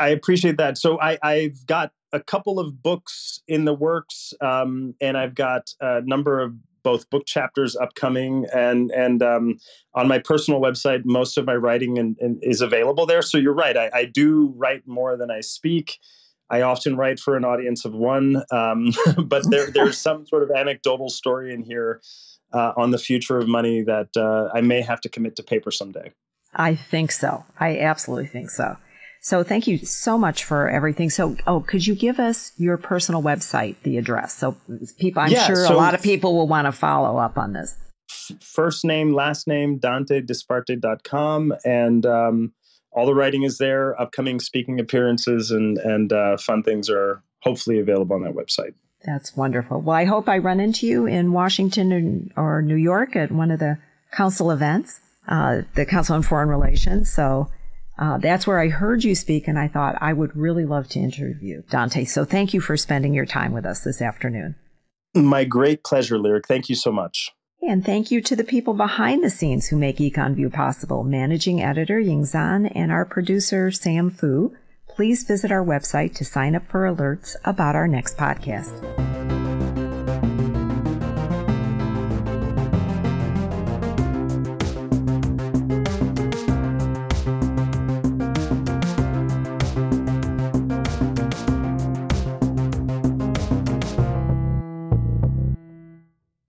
I 0.00 0.08
appreciate 0.08 0.56
that. 0.56 0.78
So 0.78 1.00
I, 1.00 1.18
I've 1.22 1.66
got 1.66 1.92
a 2.12 2.20
couple 2.20 2.58
of 2.58 2.82
books 2.82 3.40
in 3.46 3.64
the 3.64 3.74
works, 3.74 4.32
um, 4.40 4.94
and 5.00 5.16
I've 5.16 5.34
got 5.34 5.74
a 5.80 6.00
number 6.02 6.40
of 6.40 6.54
both 6.86 7.10
book 7.10 7.26
chapters 7.26 7.74
upcoming 7.74 8.46
and 8.54 8.92
and 8.92 9.20
um, 9.20 9.58
on 9.94 10.06
my 10.06 10.20
personal 10.20 10.60
website 10.60 11.04
most 11.04 11.36
of 11.36 11.44
my 11.44 11.56
writing 11.56 11.96
in, 11.96 12.14
in, 12.20 12.38
is 12.42 12.60
available 12.60 13.06
there 13.06 13.22
so 13.22 13.36
you're 13.38 13.52
right 13.52 13.76
I, 13.76 13.90
I, 13.92 14.04
do 14.04 14.54
write 14.56 14.86
more 14.86 15.16
than 15.16 15.28
i 15.28 15.40
speak 15.40 15.98
i 16.48 16.62
often 16.62 16.96
write 16.96 17.18
for 17.18 17.36
an 17.36 17.44
audience 17.44 17.84
of 17.84 17.92
one 17.92 18.40
um, 18.52 18.92
but 19.24 19.50
there, 19.50 19.68
there's 19.68 19.98
some 19.98 20.28
sort 20.28 20.44
of 20.44 20.52
anecdotal 20.52 21.08
story 21.08 21.52
in 21.52 21.64
here 21.64 22.00
uh, 22.52 22.72
on 22.76 22.92
the 22.92 22.98
future 22.98 23.36
of 23.36 23.48
money 23.48 23.82
that 23.82 24.16
uh, 24.16 24.48
i 24.56 24.60
may 24.60 24.80
have 24.80 25.00
to 25.00 25.08
commit 25.08 25.34
to 25.34 25.42
paper 25.42 25.72
someday 25.72 26.12
i 26.56 26.74
think 26.74 27.12
so 27.12 27.44
i 27.60 27.78
absolutely 27.78 28.26
think 28.26 28.50
so 28.50 28.76
so 29.26 29.42
thank 29.42 29.66
you 29.66 29.78
so 29.78 30.16
much 30.16 30.44
for 30.44 30.68
everything. 30.68 31.10
So, 31.10 31.36
oh, 31.48 31.58
could 31.58 31.84
you 31.84 31.96
give 31.96 32.20
us 32.20 32.52
your 32.58 32.76
personal 32.76 33.24
website, 33.24 33.74
the 33.82 33.98
address? 33.98 34.36
So 34.36 34.56
people, 35.00 35.20
I'm 35.20 35.32
yeah, 35.32 35.48
sure 35.48 35.66
so 35.66 35.74
a 35.74 35.76
lot 35.76 35.94
of 35.94 36.02
people 36.02 36.36
will 36.36 36.46
want 36.46 36.66
to 36.66 36.70
follow 36.70 37.18
up 37.18 37.36
on 37.36 37.52
this. 37.52 37.76
First 38.40 38.84
name, 38.84 39.12
last 39.12 39.48
name, 39.48 39.80
dantedisparte.com. 39.80 41.54
And 41.64 42.06
um, 42.06 42.52
all 42.92 43.04
the 43.04 43.16
writing 43.16 43.42
is 43.42 43.58
there. 43.58 44.00
Upcoming 44.00 44.38
speaking 44.38 44.78
appearances 44.78 45.50
and, 45.50 45.76
and 45.78 46.12
uh, 46.12 46.36
fun 46.36 46.62
things 46.62 46.88
are 46.88 47.20
hopefully 47.40 47.80
available 47.80 48.14
on 48.14 48.22
that 48.22 48.34
website. 48.34 48.74
That's 49.04 49.36
wonderful. 49.36 49.80
Well, 49.80 49.96
I 49.96 50.04
hope 50.04 50.28
I 50.28 50.38
run 50.38 50.60
into 50.60 50.86
you 50.86 51.06
in 51.06 51.32
Washington 51.32 52.32
or 52.36 52.62
New 52.62 52.76
York 52.76 53.16
at 53.16 53.32
one 53.32 53.50
of 53.50 53.58
the 53.58 53.78
council 54.12 54.52
events, 54.52 55.00
uh, 55.28 55.62
the 55.74 55.86
Council 55.86 56.16
on 56.16 56.22
Foreign 56.22 56.48
Relations. 56.48 57.10
So 57.10 57.50
uh, 57.98 58.18
that's 58.18 58.46
where 58.46 58.60
I 58.60 58.68
heard 58.68 59.04
you 59.04 59.14
speak, 59.14 59.48
and 59.48 59.58
I 59.58 59.68
thought 59.68 59.96
I 60.00 60.12
would 60.12 60.36
really 60.36 60.64
love 60.64 60.88
to 60.88 60.98
interview 60.98 61.62
Dante. 61.70 62.04
So 62.04 62.24
thank 62.24 62.52
you 62.52 62.60
for 62.60 62.76
spending 62.76 63.14
your 63.14 63.26
time 63.26 63.52
with 63.52 63.64
us 63.64 63.80
this 63.80 64.02
afternoon. 64.02 64.56
My 65.14 65.44
great 65.44 65.82
pleasure, 65.82 66.18
Lyric. 66.18 66.46
Thank 66.46 66.68
you 66.68 66.74
so 66.74 66.92
much. 66.92 67.30
And 67.62 67.84
thank 67.84 68.10
you 68.10 68.20
to 68.20 68.36
the 68.36 68.44
people 68.44 68.74
behind 68.74 69.24
the 69.24 69.30
scenes 69.30 69.68
who 69.68 69.76
make 69.76 69.96
EconVue 69.96 70.52
possible 70.52 71.04
managing 71.04 71.62
editor 71.62 71.98
Ying 71.98 72.22
Zhan 72.22 72.70
and 72.74 72.92
our 72.92 73.04
producer 73.04 73.70
Sam 73.70 74.10
Fu. 74.10 74.54
Please 74.88 75.24
visit 75.24 75.50
our 75.50 75.64
website 75.64 76.14
to 76.16 76.24
sign 76.24 76.54
up 76.54 76.66
for 76.66 76.82
alerts 76.82 77.34
about 77.44 77.74
our 77.74 77.88
next 77.88 78.16
podcast. 78.16 79.05